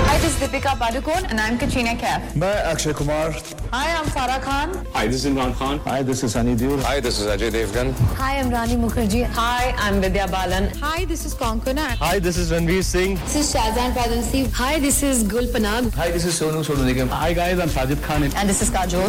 [0.07, 1.59] Hi, this is Deepika Padukone and I'm
[2.01, 2.37] Kaif.
[2.37, 4.87] میں Akshay Kumar. Hi, I'm Farah Khan.
[4.93, 5.79] Hi, this is Imran Khan.
[5.85, 6.83] Hi, this is Sunny Deol.
[6.83, 7.93] Hi, this is Ajay Devgan.
[8.17, 9.25] Hi, I'm Rani Mukherjee.
[9.37, 10.69] Hi, I'm Vidya Balan.
[10.81, 11.87] Hi, this is Konkona.
[12.03, 13.15] Hi, this is Ranveer Singh.
[13.15, 14.53] This is Shahzan Fadansi.
[14.53, 15.91] Hi, this is Gul Panag.
[15.95, 17.09] Hi, this is Sonu Sonu Nigam.
[17.09, 18.25] Hi guys, I'm Sajid Khan.
[18.25, 19.09] And this is Kajol.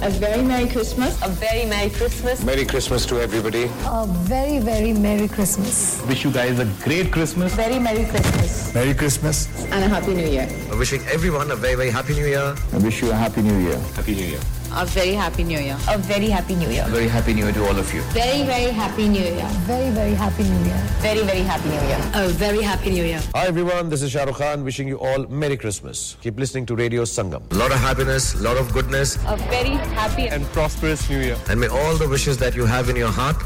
[0.00, 1.20] A very Merry Christmas.
[1.22, 2.42] A very Merry Christmas.
[2.52, 3.64] Merry Christmas to everybody.
[3.92, 6.00] A very very Merry Christmas.
[6.08, 7.60] Wish you guys a great Christmas.
[7.62, 8.74] Very Merry Christmas.
[8.74, 9.46] Merry Christmas.
[9.70, 10.48] And a Happy New Year.
[10.84, 12.54] Wishing everyone a very very happy new year.
[12.72, 13.78] I wish you a happy new year.
[13.94, 14.40] Happy new year.
[14.72, 15.76] A very happy new year.
[15.88, 16.84] A very happy new year.
[16.86, 18.02] A Very happy new year to all of you.
[18.14, 19.44] Very, very happy new year.
[19.66, 20.76] Very, very happy new year.
[21.00, 21.98] Very, very happy new year.
[22.14, 23.20] A very happy new year.
[23.34, 26.16] Hi everyone, this is Shah Rukh Khan wishing you all Merry Christmas.
[26.22, 27.42] Keep listening to Radio Sangam.
[27.50, 29.16] A lot of happiness, a lot of goodness.
[29.26, 31.36] A very happy and prosperous new year.
[31.48, 33.36] And may all the wishes that you have in your heart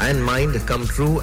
[0.00, 1.22] and mind come true.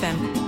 [0.00, 0.47] FM